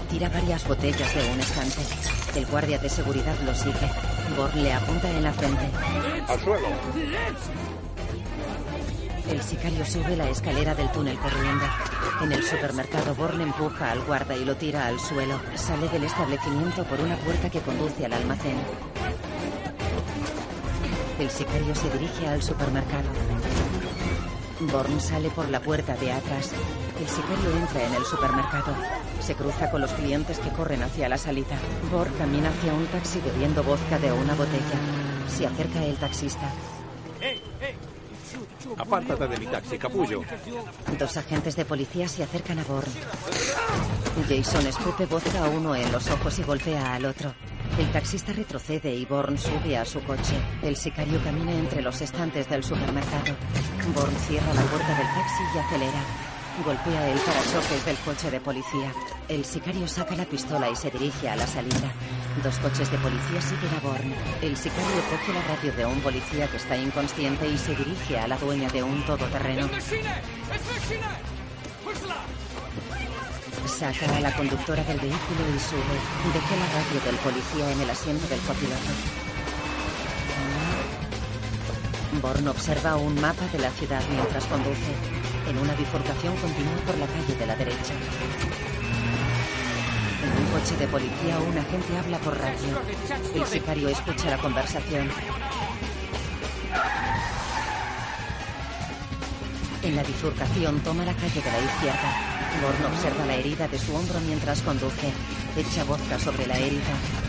Tira 0.08 0.28
varias 0.28 0.66
botellas 0.66 1.12
de 1.14 1.30
un 1.32 1.40
estante. 1.40 1.82
El 2.36 2.46
guardia 2.46 2.78
de 2.78 2.88
seguridad 2.88 3.34
lo 3.44 3.54
sigue. 3.54 3.90
Born 4.36 4.62
le 4.62 4.72
apunta 4.72 5.10
en 5.10 5.22
la 5.22 5.32
frente. 5.32 5.68
¡Al 6.28 6.40
suelo! 6.40 6.68
El 9.28 9.42
sicario 9.42 9.84
sube 9.84 10.16
la 10.16 10.30
escalera 10.30 10.74
del 10.74 10.90
túnel 10.92 11.18
corriendo. 11.18 11.64
En 12.22 12.32
el 12.32 12.44
supermercado, 12.44 13.14
Born 13.16 13.40
empuja 13.40 13.90
al 13.90 14.02
guarda 14.02 14.36
y 14.36 14.44
lo 14.44 14.56
tira 14.56 14.86
al 14.86 15.00
suelo. 15.00 15.38
Sale 15.56 15.88
del 15.88 16.04
establecimiento 16.04 16.84
por 16.84 17.00
una 17.00 17.16
puerta 17.16 17.50
que 17.50 17.60
conduce 17.60 18.06
al 18.06 18.12
almacén. 18.12 18.56
El 21.18 21.28
sicario 21.28 21.74
se 21.74 21.90
dirige 21.90 22.28
al 22.28 22.42
supermercado. 22.42 23.08
Born 24.60 25.00
sale 25.00 25.28
por 25.30 25.48
la 25.50 25.60
puerta 25.60 25.96
de 25.96 26.12
atrás. 26.12 26.52
El 26.98 27.08
sicario 27.08 27.50
entra 27.56 27.84
en 27.84 27.94
el 27.94 28.04
supermercado. 28.04 28.74
Se 29.20 29.34
cruza 29.34 29.70
con 29.70 29.80
los 29.80 29.92
clientes 29.92 30.38
que 30.38 30.50
corren 30.50 30.82
hacia 30.82 31.08
la 31.08 31.18
salida. 31.18 31.58
Born 31.92 32.12
camina 32.18 32.48
hacia 32.48 32.72
un 32.72 32.86
taxi 32.86 33.20
bebiendo 33.20 33.62
vodka 33.62 33.98
de 33.98 34.12
una 34.12 34.34
botella. 34.34 34.78
Se 35.28 35.46
acerca 35.46 35.84
el 35.84 35.96
taxista. 35.96 36.50
Apártate 38.78 39.28
de 39.28 39.38
mi 39.38 39.46
taxi, 39.46 39.78
capullo. 39.78 40.22
Dos 40.98 41.16
agentes 41.16 41.56
de 41.56 41.64
policía 41.64 42.08
se 42.08 42.22
acercan 42.22 42.58
a 42.58 42.64
Born. 42.64 42.90
Jason 44.28 44.66
escupe 44.66 45.06
vodka 45.06 45.44
a 45.44 45.48
uno 45.48 45.74
en 45.74 45.90
los 45.92 46.08
ojos 46.10 46.38
y 46.38 46.42
golpea 46.42 46.94
al 46.94 47.04
otro. 47.04 47.34
El 47.78 47.90
taxista 47.92 48.32
retrocede 48.32 48.94
y 48.94 49.04
Born 49.04 49.38
sube 49.38 49.76
a 49.76 49.84
su 49.84 50.02
coche. 50.02 50.36
El 50.62 50.76
sicario 50.76 51.22
camina 51.22 51.52
entre 51.52 51.82
los 51.82 52.00
estantes 52.00 52.48
del 52.48 52.64
supermercado. 52.64 53.34
Born 53.94 54.16
cierra 54.26 54.54
la 54.54 54.62
puerta 54.62 54.88
del 54.88 55.06
taxi 55.06 55.42
y 55.54 55.58
acelera. 55.58 56.35
Golpea 56.64 57.10
el 57.10 57.18
parachoques 57.18 57.84
del 57.84 57.96
coche 57.98 58.30
de 58.30 58.40
policía. 58.40 58.92
El 59.28 59.44
sicario 59.44 59.86
saca 59.86 60.16
la 60.16 60.24
pistola 60.24 60.70
y 60.70 60.76
se 60.76 60.90
dirige 60.90 61.28
a 61.28 61.36
la 61.36 61.46
salida. 61.46 61.92
Dos 62.42 62.58
coches 62.58 62.90
de 62.90 62.98
policía 62.98 63.40
siguen 63.42 63.74
a 63.76 63.80
Born. 63.80 64.14
El 64.40 64.56
sicario 64.56 65.02
coge 65.10 65.34
la 65.34 65.42
radio 65.42 65.72
de 65.72 65.84
un 65.84 66.00
policía 66.00 66.48
que 66.48 66.56
está 66.56 66.76
inconsciente 66.76 67.46
y 67.46 67.58
se 67.58 67.74
dirige 67.74 68.18
a 68.18 68.26
la 68.26 68.38
dueña 68.38 68.68
de 68.70 68.82
un 68.82 69.04
todoterreno. 69.04 69.68
Saca 73.66 74.16
a 74.16 74.20
la 74.20 74.34
conductora 74.34 74.82
del 74.84 74.98
vehículo 74.98 75.40
y 75.54 75.58
sube. 75.58 76.32
Deja 76.32 76.56
la 76.56 76.66
radio 76.72 77.00
del 77.04 77.16
policía 77.16 77.70
en 77.70 77.80
el 77.82 77.90
asiento 77.90 78.26
del 78.28 78.40
copiloto. 78.40 78.90
Born 82.22 82.48
observa 82.48 82.96
un 82.96 83.20
mapa 83.20 83.46
de 83.52 83.58
la 83.58 83.70
ciudad 83.72 84.02
mientras 84.10 84.46
conduce. 84.46 85.15
En 85.48 85.58
una 85.58 85.74
bifurcación 85.74 86.36
continúa 86.36 86.76
por 86.84 86.98
la 86.98 87.06
calle 87.06 87.34
de 87.36 87.46
la 87.46 87.54
derecha. 87.54 87.94
En 90.24 90.44
un 90.44 90.50
coche 90.52 90.76
de 90.76 90.88
policía 90.88 91.38
un 91.38 91.56
agente 91.56 91.98
habla 91.98 92.18
por 92.18 92.36
radio. 92.36 92.80
El 93.34 93.46
sicario 93.46 93.88
escucha 93.88 94.30
la 94.30 94.38
conversación. 94.38 95.08
En 99.82 99.94
la 99.94 100.02
bifurcación 100.02 100.80
toma 100.80 101.04
la 101.04 101.14
calle 101.14 101.40
de 101.40 101.52
la 101.52 101.60
izquierda. 101.60 102.36
Born 102.60 102.92
observa 102.92 103.26
la 103.26 103.34
herida 103.34 103.68
de 103.68 103.78
su 103.78 103.94
hombro 103.94 104.18
mientras 104.26 104.62
conduce. 104.62 105.12
Echa 105.56 105.84
vodka 105.84 106.18
sobre 106.18 106.46
la 106.46 106.58
herida. 106.58 107.25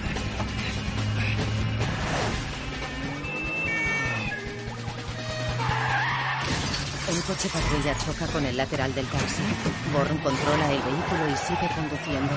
Coche 7.27 7.49
patrulla 7.49 7.93
choca 7.97 8.25
con 8.27 8.45
el 8.45 8.55
lateral 8.55 8.95
del 8.95 9.05
taxi. 9.07 9.43
Born 9.91 10.17
controla 10.19 10.71
el 10.71 10.81
vehículo 10.81 11.27
y 11.27 11.35
sigue 11.35 11.67
conduciendo. 11.75 12.33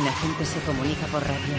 Un 0.00 0.08
agente 0.08 0.44
se 0.46 0.58
comunica 0.60 1.06
por 1.08 1.22
radio. 1.22 1.54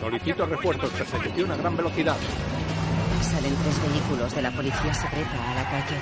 Solicito 0.00 0.46
refuerzos, 0.46 0.90
persecución 0.90 1.52
a 1.52 1.56
gran 1.56 1.76
velocidad. 1.76 2.16
Salen 3.20 3.54
tres 3.56 3.92
vehículos 3.92 4.34
de 4.34 4.42
la 4.42 4.50
policía 4.52 4.94
secreta 4.94 5.50
a 5.50 5.54
la 5.54 5.64
calle. 5.68 5.98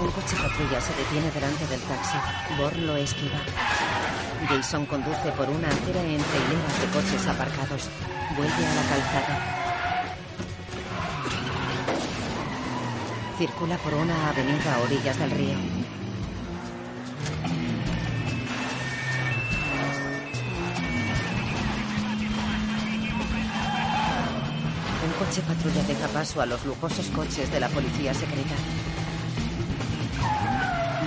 Un 0.00 0.10
coche 0.12 0.36
patrulla 0.36 0.80
se 0.80 0.94
detiene 0.94 1.30
delante 1.32 1.66
del 1.66 1.80
taxi. 1.80 2.18
Born 2.56 2.86
lo 2.86 2.96
esquiva. 2.96 3.40
Jason 4.48 4.86
conduce 4.86 5.32
por 5.32 5.50
una 5.50 5.66
acera 5.66 6.02
entre 6.02 6.38
hileras 6.38 6.80
de 6.80 6.86
coches 6.94 7.26
aparcados. 7.26 7.90
Vuelve 8.36 8.66
a 8.66 8.74
la 8.74 8.82
calzada. 8.88 9.63
Circula 13.38 13.76
por 13.78 13.94
una 13.94 14.28
avenida 14.28 14.76
a 14.76 14.78
orillas 14.80 15.18
del 15.18 15.30
río. 15.32 15.54
Un 25.04 25.12
coche 25.18 25.42
patrulla 25.42 25.82
deja 25.82 26.08
paso 26.08 26.40
a 26.40 26.46
los 26.46 26.64
lujosos 26.64 27.06
coches 27.08 27.50
de 27.50 27.58
la 27.58 27.68
policía 27.68 28.14
secreta. 28.14 28.54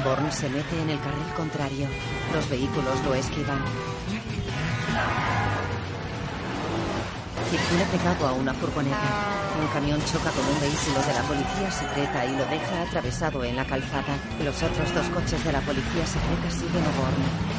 Born 0.04 0.30
se 0.30 0.50
mete 0.50 0.82
en 0.82 0.90
el 0.90 1.00
carril 1.00 1.34
contrario. 1.36 1.88
Los 2.34 2.50
vehículos 2.50 3.04
lo 3.06 3.16
esquivan. 3.16 3.60
Circula 7.50 7.86
pegado 7.86 8.28
a 8.28 8.34
una 8.34 8.54
furgoneta. 8.54 8.98
Un 9.62 9.68
camión 9.68 10.02
choca 10.04 10.32
con 10.32 10.46
un 10.46 10.60
vehículo 10.60 11.00
de 11.00 11.14
la 11.14 11.22
policía 11.22 11.72
secreta 11.72 12.26
y 12.26 12.36
lo 12.36 12.46
deja 12.46 12.82
atravesado 12.82 13.44
en 13.46 13.56
la 13.56 13.64
calzada. 13.64 14.18
Los 14.44 14.62
otros 14.62 14.94
dos 14.94 15.08
coches 15.08 15.42
de 15.46 15.52
la 15.54 15.62
policía 15.62 16.06
secreta 16.06 16.52
siguen 16.52 16.84
a 16.84 16.92
Born. 17.00 17.58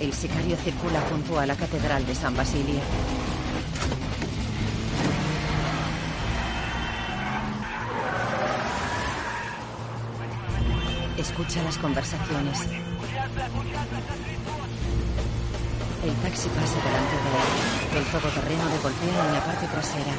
El 0.00 0.12
sicario 0.12 0.56
circula 0.56 1.00
junto 1.02 1.38
a 1.38 1.46
la 1.46 1.54
catedral 1.54 2.04
de 2.06 2.14
San 2.14 2.36
Basilio. 2.36 2.80
Escucha 11.16 11.62
las 11.62 11.78
conversaciones. 11.78 12.68
El 16.06 16.14
taxi 16.22 16.48
pasa 16.50 16.78
delante 16.86 17.16
de 17.18 17.98
él. 17.98 17.98
El 17.98 18.04
todoterreno 18.12 18.64
le 18.68 18.78
golpea 18.78 19.26
en 19.26 19.32
la 19.32 19.44
parte 19.44 19.66
trasera. 19.66 20.12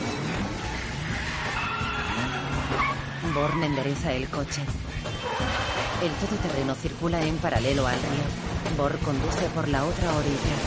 Born 3.34 3.64
endereza 3.64 4.12
el 4.12 4.28
coche. 4.28 4.64
El 6.04 6.12
todoterreno 6.12 6.76
circula 6.76 7.22
en 7.22 7.38
paralelo 7.38 7.88
al 7.88 7.96
río. 7.96 8.76
Born 8.76 8.98
conduce 8.98 9.48
por 9.56 9.70
la 9.70 9.86
otra 9.86 10.12
orilla. 10.12 10.58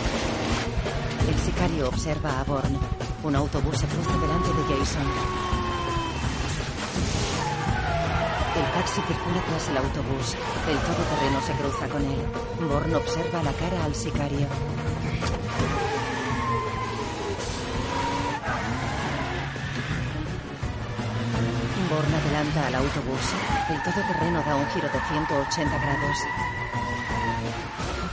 El 1.28 1.38
sicario 1.38 1.88
observa 1.88 2.40
a 2.40 2.44
Born. 2.44 2.78
Un 3.22 3.36
autobús 3.36 3.76
se 3.76 3.86
cruza 3.88 4.16
delante 4.16 4.48
de 4.48 4.78
Jason. 4.78 5.59
Taxi 8.80 9.02
circula 9.06 9.42
tras 9.46 9.68
el 9.68 9.76
autobús. 9.76 10.26
El 10.66 10.78
todoterreno 10.78 11.40
se 11.44 11.52
cruza 11.52 11.86
con 11.88 12.02
él. 12.02 12.20
Born 12.66 12.94
observa 12.94 13.42
la 13.42 13.52
cara 13.52 13.84
al 13.84 13.94
sicario. 13.94 14.46
Born 21.90 22.14
adelanta 22.14 22.66
al 22.68 22.74
autobús. 22.76 23.24
El 23.68 23.82
todoterreno 23.82 24.42
da 24.42 24.56
un 24.56 24.66
giro 24.70 24.88
de 24.88 25.00
180 25.08 25.78
grados. 25.78 26.18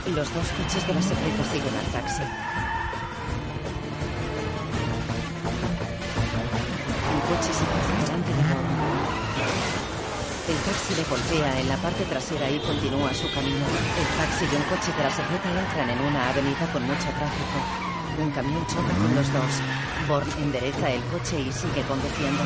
Los 0.08 0.34
dos 0.34 0.48
coches 0.52 0.86
de 0.86 0.94
la 0.94 1.02
secreta 1.02 1.44
siguen 1.50 1.74
al 1.80 1.86
taxi. 1.96 2.22
Un 7.14 7.20
coche 7.28 7.52
se 7.54 7.77
El 10.58 10.64
taxi 10.64 10.94
le 10.96 11.04
golpea 11.04 11.60
en 11.60 11.68
la 11.68 11.76
parte 11.76 12.04
trasera 12.04 12.50
y 12.50 12.58
continúa 12.58 13.14
su 13.14 13.30
camino. 13.32 13.62
El 13.62 14.08
taxi 14.18 14.44
y 14.44 14.56
un 14.56 14.62
coche 14.66 14.90
de 14.90 15.04
la 15.04 15.10
secreta 15.10 15.48
entran 15.54 15.88
en 15.88 16.00
una 16.00 16.30
avenida 16.30 16.66
con 16.72 16.82
mucho 16.82 17.08
tráfico. 17.14 17.58
Un 18.18 18.30
camión 18.32 18.66
choca 18.66 18.92
con 18.98 19.14
los 19.14 19.32
dos. 19.32 19.52
Born 20.08 20.28
endereza 20.42 20.90
el 20.90 21.02
coche 21.04 21.40
y 21.40 21.52
sigue 21.52 21.82
conduciendo. 21.86 22.42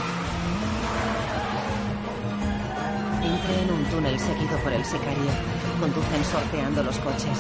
Entra 3.24 3.54
en 3.64 3.70
un 3.72 3.84
túnel 3.86 4.20
seguido 4.20 4.58
por 4.58 4.72
el 4.74 4.84
sicario. 4.84 5.32
Conducen 5.80 6.24
sorteando 6.26 6.82
los 6.82 6.98
coches. 6.98 7.38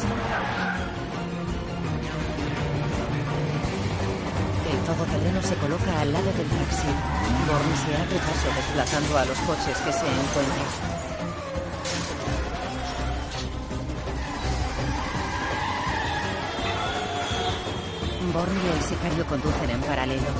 Todoterreno 4.94 5.40
se 5.42 5.54
coloca 5.56 6.00
al 6.00 6.12
lado 6.12 6.26
del 6.32 6.48
taxi. 6.48 6.92
Born 7.48 7.72
se 7.84 7.96
abre 7.96 8.18
paso 8.18 8.48
desplazando 8.56 9.18
a 9.18 9.24
los 9.24 9.38
coches 9.38 9.76
que 9.78 9.92
se 9.92 10.06
encuentran. 10.06 10.70
Born 18.32 18.52
y 18.52 18.76
el 18.76 18.82
sicario 18.82 19.26
conducen 19.26 19.70
en 19.70 19.80
paralelo. 19.80 20.32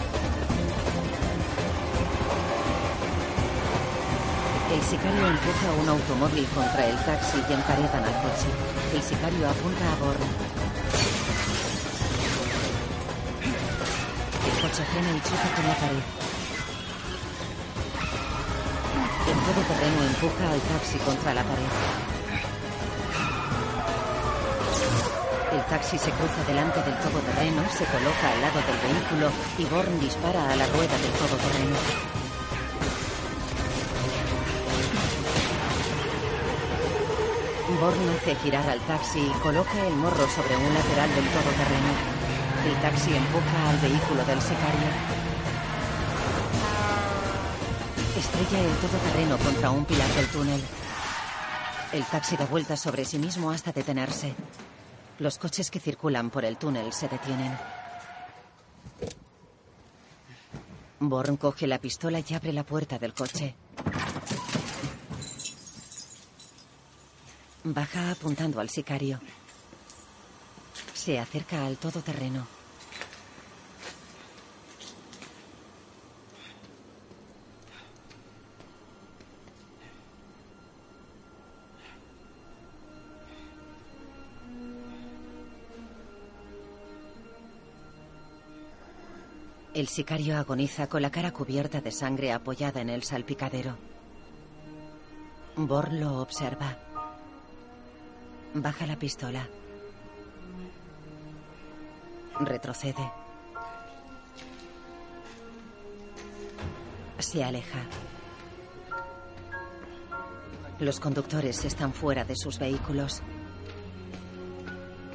El 4.72 4.82
sicario 4.82 5.26
empuja 5.28 5.66
un 5.82 5.88
automóvil 5.88 6.46
contra 6.54 6.86
el 6.86 6.96
taxi 7.04 7.38
y 7.48 7.52
emparedan 7.52 8.04
al 8.04 8.16
coche. 8.22 8.48
El 8.94 9.02
sicario 9.02 9.48
apunta 9.48 9.92
a 9.92 9.96
Born. 10.04 10.51
Coche 14.72 14.84
frena 14.84 15.10
y 15.10 15.20
choca 15.20 15.54
con 15.54 15.66
la 15.68 15.74
pared. 15.74 16.04
El 19.28 19.38
todoterreno 19.44 20.02
empuja 20.02 20.44
al 20.50 20.60
taxi 20.60 20.98
contra 20.98 21.34
la 21.34 21.42
pared. 21.44 21.72
El 25.52 25.62
taxi 25.66 25.98
se 25.98 26.10
cruza 26.12 26.42
delante 26.46 26.82
del 26.84 26.96
todoterreno, 27.04 27.62
se 27.68 27.84
coloca 27.84 28.32
al 28.32 28.40
lado 28.40 28.60
del 28.64 28.78
vehículo 28.88 29.30
y 29.58 29.64
Born 29.66 30.00
dispara 30.00 30.40
a 30.50 30.56
la 30.56 30.66
rueda 30.68 30.96
del 30.96 31.12
todoterreno. 31.20 31.76
Born 37.78 38.08
hace 38.16 38.36
girar 38.36 38.70
al 38.70 38.80
taxi 38.80 39.20
y 39.20 39.38
coloca 39.42 39.86
el 39.86 39.94
morro 39.96 40.26
sobre 40.28 40.56
un 40.56 40.72
lateral 40.72 41.14
del 41.14 41.28
todoterreno. 41.28 42.21
El 42.64 42.80
taxi 42.80 43.12
empuja 43.12 43.70
al 43.70 43.78
vehículo 43.78 44.24
del 44.24 44.40
sicario. 44.40 44.88
Estrella 48.16 48.60
el 48.60 48.76
todoterreno 48.76 49.36
contra 49.38 49.70
un 49.70 49.84
pilar 49.84 50.08
del 50.10 50.26
túnel. 50.28 50.60
El 51.92 52.04
taxi 52.04 52.36
da 52.36 52.46
vueltas 52.46 52.78
sobre 52.78 53.04
sí 53.04 53.18
mismo 53.18 53.50
hasta 53.50 53.72
detenerse. 53.72 54.32
Los 55.18 55.38
coches 55.38 55.72
que 55.72 55.80
circulan 55.80 56.30
por 56.30 56.44
el 56.44 56.56
túnel 56.56 56.92
se 56.92 57.08
detienen. 57.08 57.58
Born 61.00 61.36
coge 61.38 61.66
la 61.66 61.78
pistola 61.78 62.20
y 62.20 62.34
abre 62.34 62.52
la 62.52 62.62
puerta 62.62 62.96
del 62.96 63.12
coche. 63.12 63.56
Baja 67.64 68.12
apuntando 68.12 68.60
al 68.60 68.68
sicario. 68.68 69.18
Se 71.04 71.18
acerca 71.18 71.66
al 71.66 71.78
todoterreno. 71.78 72.46
El 89.74 89.88
sicario 89.88 90.38
agoniza 90.38 90.86
con 90.86 91.02
la 91.02 91.10
cara 91.10 91.32
cubierta 91.32 91.80
de 91.80 91.90
sangre 91.90 92.32
apoyada 92.32 92.80
en 92.80 92.90
el 92.90 93.02
salpicadero. 93.02 93.76
Bor 95.56 95.92
lo 95.92 96.20
observa. 96.20 96.76
Baja 98.54 98.86
la 98.86 98.96
pistola. 98.96 99.48
Retrocede. 102.46 103.10
Se 107.18 107.44
aleja. 107.44 107.78
Los 110.80 110.98
conductores 110.98 111.64
están 111.64 111.92
fuera 111.92 112.24
de 112.24 112.34
sus 112.36 112.58
vehículos. 112.58 113.22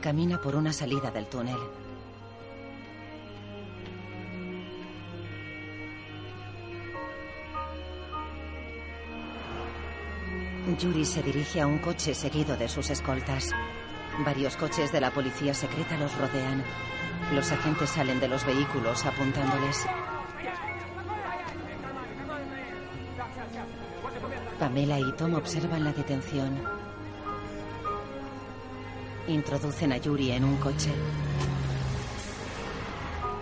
Camina 0.02 0.40
por 0.40 0.56
una 0.56 0.72
salida 0.72 1.12
del 1.12 1.28
túnel. 1.28 1.58
Yuri 10.80 11.06
se 11.06 11.24
dirige 11.24 11.62
a 11.62 11.68
un 11.68 11.80
coche 11.80 12.14
seguido 12.14 12.56
de 12.56 12.68
sus 12.68 12.90
escoltas. 12.90 13.52
Varios 14.26 14.58
coches 14.58 14.92
de 14.92 15.02
la 15.02 15.12
policía 15.12 15.54
secreta 15.54 15.98
los 15.98 16.16
rodean. 16.18 16.64
Los 17.34 17.52
agentes 17.52 17.90
salen 17.90 18.20
de 18.20 18.28
los 18.28 18.46
vehículos 18.46 19.06
apuntándoles. 19.06 19.86
Pamela 24.60 25.00
y 25.00 25.12
Tom 25.14 25.36
observan 25.36 25.84
la 25.84 25.92
detención. 25.92 26.58
Introducen 29.28 29.92
a 29.92 29.98
Yuri 29.98 30.32
en 30.32 30.46
un 30.46 30.56
coche. 30.58 30.92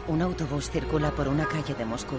Un 0.07 0.21
autobús 0.21 0.69
circula 0.71 1.11
por 1.11 1.27
una 1.27 1.47
calle 1.47 1.75
de 1.75 1.85
Moscú. 1.85 2.17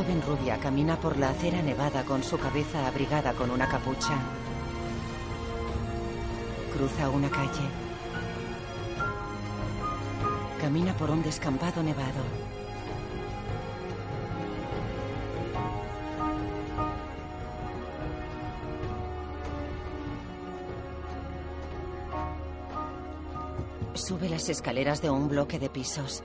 Joven 0.00 0.22
rubia 0.22 0.58
camina 0.58 0.98
por 0.98 1.18
la 1.18 1.28
acera 1.28 1.60
nevada 1.60 2.04
con 2.04 2.22
su 2.22 2.38
cabeza 2.38 2.86
abrigada 2.86 3.34
con 3.34 3.50
una 3.50 3.68
capucha. 3.68 4.16
Cruza 6.72 7.10
una 7.10 7.28
calle. 7.28 7.68
Camina 10.58 10.94
por 10.94 11.10
un 11.10 11.22
descampado 11.22 11.82
nevado. 11.82 12.22
Sube 23.92 24.30
las 24.30 24.48
escaleras 24.48 25.02
de 25.02 25.10
un 25.10 25.28
bloque 25.28 25.58
de 25.58 25.68
pisos. 25.68 26.22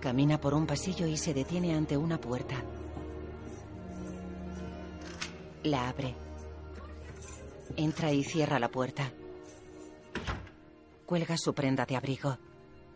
Camina 0.00 0.40
por 0.40 0.54
un 0.54 0.66
pasillo 0.66 1.06
y 1.06 1.16
se 1.16 1.34
detiene 1.34 1.74
ante 1.74 1.96
una 1.96 2.20
puerta. 2.20 2.62
La 5.64 5.88
abre. 5.88 6.14
Entra 7.76 8.12
y 8.12 8.22
cierra 8.24 8.58
la 8.58 8.68
puerta. 8.68 9.12
Cuelga 11.04 11.36
su 11.36 11.52
prenda 11.54 11.84
de 11.84 11.96
abrigo. 11.96 12.38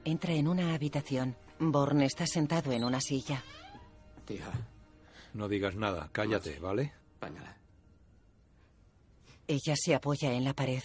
Entra 0.04 0.32
en 0.32 0.48
una 0.48 0.74
habitación. 0.74 1.36
Born 1.58 2.02
está 2.02 2.26
sentado 2.26 2.72
en 2.72 2.84
una 2.84 3.00
silla. 3.00 3.42
Tía. 4.24 4.50
No 5.34 5.48
digas 5.48 5.74
nada, 5.74 6.08
cállate, 6.12 6.58
¿vale? 6.58 6.92
Páñala. 7.18 7.56
Ella 9.46 9.74
se 9.76 9.94
apoya 9.94 10.32
en 10.32 10.44
la 10.44 10.54
pared. 10.54 10.82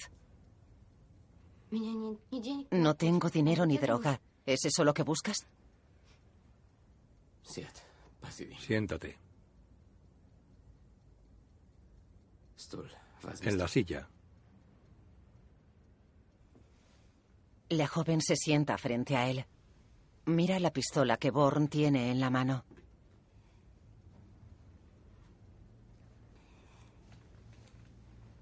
No 2.72 2.95
tengo 2.95 3.30
dinero 3.30 3.65
ni 3.65 3.77
droga. 3.77 4.19
¿Es 4.45 4.65
eso 4.65 4.84
lo 4.84 4.94
que 4.94 5.03
buscas? 5.03 5.45
Siéntate. 7.47 9.17
En 13.43 13.57
la 13.57 13.67
silla. 13.67 14.07
La 17.69 17.87
joven 17.87 18.21
se 18.21 18.35
sienta 18.35 18.77
frente 18.77 19.15
a 19.15 19.29
él. 19.29 19.45
Mira 20.25 20.59
la 20.59 20.71
pistola 20.71 21.17
que 21.17 21.31
Born 21.31 21.67
tiene 21.67 22.11
en 22.11 22.19
la 22.19 22.29
mano. 22.29 22.65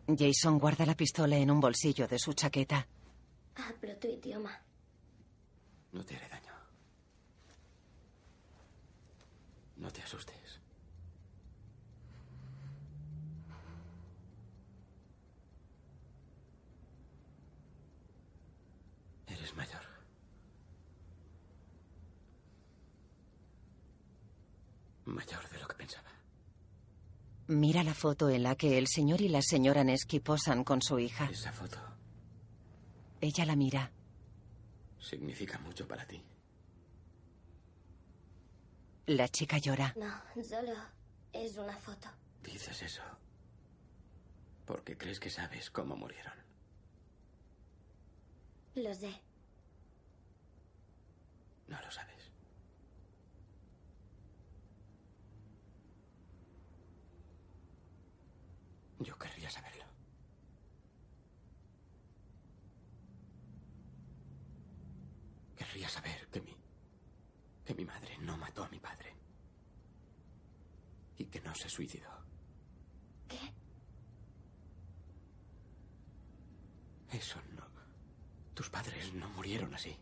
Jason 0.07 0.59
guarda 0.59 0.85
la 0.85 0.95
pistola 0.95 1.37
en 1.37 1.49
un 1.49 1.59
bolsillo 1.59 2.07
de 2.07 2.19
su 2.19 2.33
chaqueta. 2.33 2.87
Hablo 3.55 3.95
tu 3.97 4.07
idioma. 4.07 4.51
No 5.91 6.03
te 6.05 6.15
haré 6.15 6.29
daño. 6.29 6.44
No 9.85 9.91
te 9.91 10.01
asustes. 10.01 10.59
Eres 19.27 19.55
mayor. 19.55 19.81
Mayor 25.05 25.49
de 25.49 25.59
lo 25.59 25.67
que 25.67 25.75
pensaba. 25.75 26.09
Mira 27.47 27.83
la 27.83 27.93
foto 27.93 28.29
en 28.29 28.43
la 28.43 28.55
que 28.55 28.77
el 28.77 28.87
señor 28.87 29.21
y 29.21 29.29
la 29.29 29.41
señora 29.41 29.83
Nesky 29.83 30.19
posan 30.19 30.63
con 30.63 30.81
su 30.81 30.97
hija. 30.99 31.25
Esa 31.31 31.51
foto 31.51 31.77
Ella 33.21 33.45
la 33.45 33.55
mira. 33.55 33.91
significa 34.99 35.59
mucho 35.59 35.87
para 35.87 36.05
ti. 36.05 36.21
La 39.07 39.27
chica 39.27 39.57
llora. 39.57 39.93
No, 39.97 40.43
solo 40.43 40.73
es 41.31 41.57
una 41.57 41.77
foto. 41.77 42.09
Dices 42.43 42.81
eso 42.81 43.03
porque 44.65 44.97
crees 44.97 45.19
que 45.19 45.29
sabes 45.29 45.69
cómo 45.69 45.95
murieron. 45.95 46.33
Lo 48.75 48.93
sé. 48.93 49.21
No 51.67 51.79
lo 51.81 51.91
sabes. 51.91 52.31
Yo 58.99 59.17
querría 59.17 59.49
saberlo. 59.49 59.85
Querría 65.55 65.89
saber 65.89 66.27
que 66.31 66.41
mi. 66.41 66.54
Que 67.65 67.73
mi 67.73 67.83
madre 67.83 68.17
no 68.19 68.37
mató 68.37 68.63
a 68.63 68.69
mi 68.69 68.79
padre. 68.79 69.13
Y 71.17 71.25
que 71.25 71.41
no 71.41 71.53
se 71.55 71.69
suicidó. 71.69 72.11
¿Qué? 73.27 73.53
Eso 77.11 77.41
no. 77.55 77.65
Tus 78.53 78.69
padres 78.69 79.13
no 79.13 79.29
murieron 79.29 79.73
así. 79.73 79.97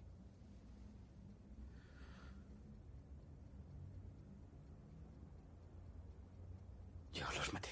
Yo 7.13 7.31
los 7.31 7.53
maté. 7.53 7.69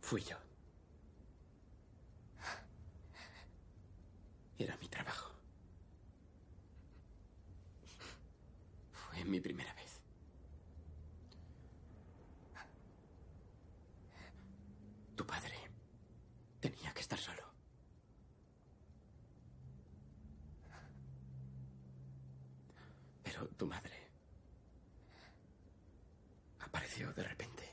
Fui 0.00 0.22
yo. 0.22 0.36
Era 4.58 4.76
mi 4.78 4.88
trabajo. 4.88 5.36
Fue 9.26 9.32
mi 9.32 9.40
primera 9.40 9.74
vez. 9.74 10.00
Tu 15.16 15.26
padre 15.26 15.56
tenía 16.60 16.92
que 16.94 17.00
estar 17.00 17.18
solo. 17.18 17.42
Pero 23.24 23.48
tu 23.48 23.66
madre 23.66 23.96
apareció 26.60 27.12
de 27.12 27.24
repente. 27.24 27.68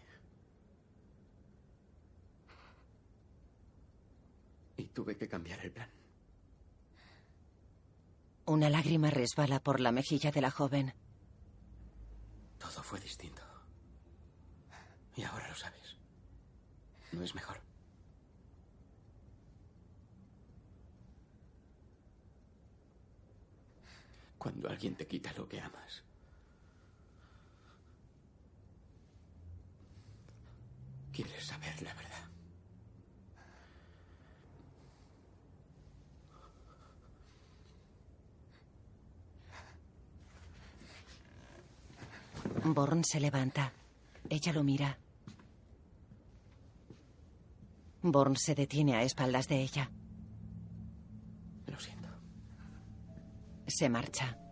Y 4.78 4.86
tuve 4.88 5.16
que 5.16 5.28
cambiar 5.28 5.60
el 5.60 5.72
plan. 5.72 5.90
Una 8.46 8.72
lágrima 8.72 9.12
resbala 9.12 9.60
por 9.60 9.80
la 9.80 9.92
mejilla 9.92 10.32
de 10.32 10.42
la 10.42 10.50
joven. 10.50 10.96
Todo 12.64 12.82
fue 12.82 13.00
distinto. 13.02 13.42
Y 15.18 15.24
ahora 15.24 15.50
lo 15.50 15.56
sabes. 15.56 15.98
¿No 17.12 17.22
es 17.22 17.36
mejor? 17.36 17.60
Cuando 24.38 24.70
alguien 24.84 24.98
te 24.98 25.08
quita 25.08 25.32
lo 25.38 25.48
que 25.48 25.62
amas. 25.62 26.04
Quieres 31.14 31.46
saber 31.46 31.82
la 31.82 31.94
verdad. 31.94 32.10
Born 42.66 43.06
se 43.06 43.22
levanta. 43.22 43.72
Ella 44.30 44.52
lo 44.52 44.64
mira. 44.64 44.98
Born 48.02 48.36
se 48.36 48.54
detiene 48.54 48.96
a 48.96 49.04
espaldas 49.04 49.48
de 49.48 49.62
ella. 49.62 49.90
Lo 51.68 51.80
siento. 51.80 52.10
Se 53.68 53.88
marcha. 53.88 54.43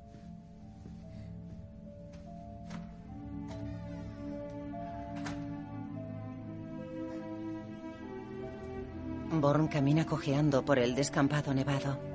Born 9.42 9.70
camina 9.70 10.06
cojeando 10.06 10.64
por 10.64 10.78
el 10.78 10.94
descampado 10.94 11.52
nevado. 11.52 12.11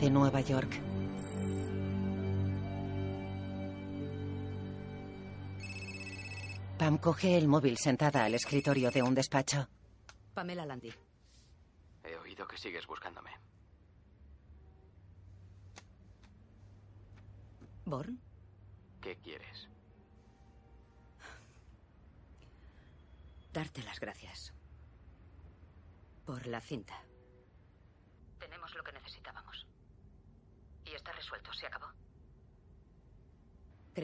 De 0.00 0.10
Nueva 0.10 0.40
York. 0.40 0.70
Pam 6.78 6.96
coge 6.96 7.36
el 7.36 7.46
móvil 7.46 7.76
sentada 7.76 8.24
al 8.24 8.34
escritorio 8.34 8.90
de 8.90 9.02
un 9.02 9.14
despacho. 9.14 9.68
Pamela 10.32 10.64
Landy. 10.64 10.90
He 12.04 12.16
oído 12.16 12.48
que 12.48 12.56
sigues 12.56 12.86
buscándome. 12.86 13.30
¿Born? 17.84 18.18
¿Qué 19.02 19.16
quieres? 19.16 19.68
Darte 23.52 23.82
las 23.82 24.00
gracias. 24.00 24.54
Por 26.24 26.46
la 26.46 26.60
cinta. 26.60 26.94
Tenemos 28.38 28.74
lo 28.74 28.82
que 28.82 28.92
necesitábamos. 28.92 29.66
Y 30.84 30.94
está 30.94 31.12
resuelto, 31.12 31.52
se 31.52 31.66
acabó. 31.66 31.86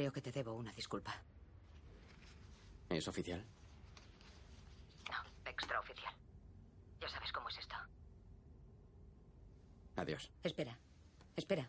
Creo 0.06 0.12
que 0.12 0.22
te 0.22 0.30
debo 0.30 0.54
una 0.54 0.70
disculpa. 0.72 1.20
¿Es 2.88 3.08
oficial? 3.08 3.44
No, 5.10 5.50
extraoficial. 5.50 6.14
Ya 7.00 7.08
sabes 7.08 7.32
cómo 7.32 7.48
es 7.48 7.58
esto. 7.58 7.74
Adiós. 9.96 10.30
Espera, 10.44 10.78
espera. 11.34 11.68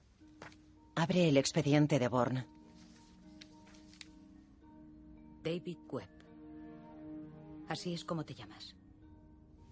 Abre 0.93 1.29
el 1.29 1.37
expediente 1.37 1.97
de 1.97 2.07
Born. 2.07 2.45
David 5.41 5.79
Webb. 5.89 6.09
Así 7.69 7.95
es 7.95 8.05
como 8.05 8.23
te 8.23 8.35
llamas. 8.35 8.75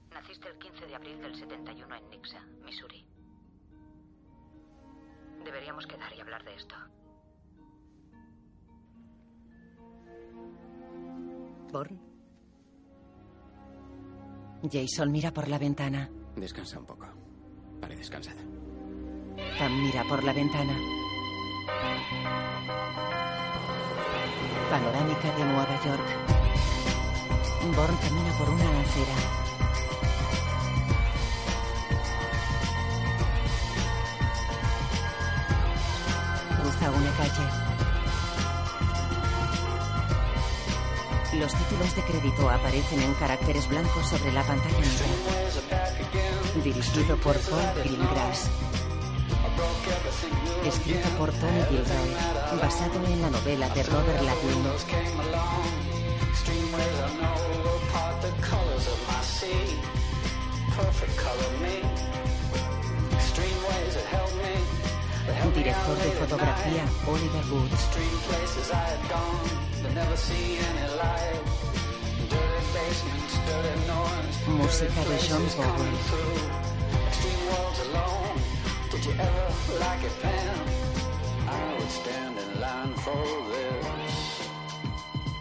Naciste 0.10 0.48
el 0.48 0.58
15 0.58 0.88
de 0.88 0.96
abril 0.96 1.22
del 1.22 1.36
71 1.36 1.96
en 1.98 2.10
Nixa, 2.10 2.42
Missouri. 2.64 3.06
Deberíamos 5.44 5.86
quedar 5.86 6.12
y 6.16 6.20
hablar 6.20 6.44
de 6.44 6.56
esto. 6.56 6.76
¿Born? 11.72 12.00
Jason 14.72 15.12
mira 15.12 15.32
por 15.32 15.48
la 15.48 15.58
ventana. 15.58 16.10
Descansa 16.36 16.80
un 16.80 16.86
poco. 16.86 17.06
Vale, 17.82 17.96
descansada. 17.96 18.42
Pam 19.60 19.82
mira 19.82 20.04
por 20.06 20.24
la 20.24 20.34
ventana. 20.34 20.76
Panorámica 24.70 25.36
de 25.38 25.46
Nueva 25.46 25.86
York. 25.86 26.08
Born 27.76 27.98
camina 27.98 28.38
por 28.38 28.50
una 28.50 28.82
acera. 28.82 29.16
Cruza 36.62 36.92
una 36.92 37.12
calle. 37.18 37.65
Los 41.40 41.54
títulos 41.54 41.96
de 41.96 42.02
crédito 42.04 42.50
aparecen 42.50 43.02
en 43.02 43.14
caracteres 43.16 43.68
blancos 43.68 44.08
sobre 44.08 44.32
la 44.32 44.42
pantalla 44.44 44.80
negra. 44.80 45.06
Dirigido 46.64 47.18
por 47.18 47.38
Paul 47.38 47.84
Greengrass. 47.84 48.50
Escrito 50.66 51.10
por 51.18 51.32
Tony 51.34 51.64
Gilroy, 51.70 52.60
basado 52.62 53.06
en 53.06 53.22
la 53.22 53.30
novela 53.30 53.70
de 53.70 53.84
Robert 53.84 54.22
Latin. 54.22 54.64
Director 65.26 65.98
de 65.98 66.12
fotografía 66.12 66.86
Oliver 67.08 67.46
Woods. 67.52 67.90
Música 74.48 75.04
de 75.06 75.18
John 75.28 75.46
Powell. 75.56 76.36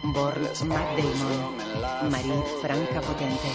Born, 0.01 0.41
Matt 0.67 0.97
Damon. 0.97 2.09
Marie, 2.09 2.43
Franca 2.61 3.01
Potente. 3.01 3.51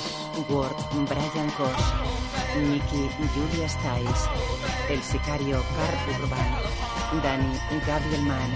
Ward, 0.48 0.76
Brian 1.08 1.50
Koch. 1.56 2.39
Nicky, 2.58 3.08
Julia 3.34 3.68
Stiles. 3.68 4.28
El 4.88 5.02
sicario, 5.02 5.62
Carl 5.76 6.22
Urban. 6.22 7.22
Danny, 7.22 7.58
Gabriel 7.86 8.22
Mann. 8.22 8.52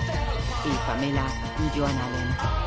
Y 0.64 0.76
Pamela, 0.86 1.26
Joan 1.74 1.96
Allen. 1.98 2.63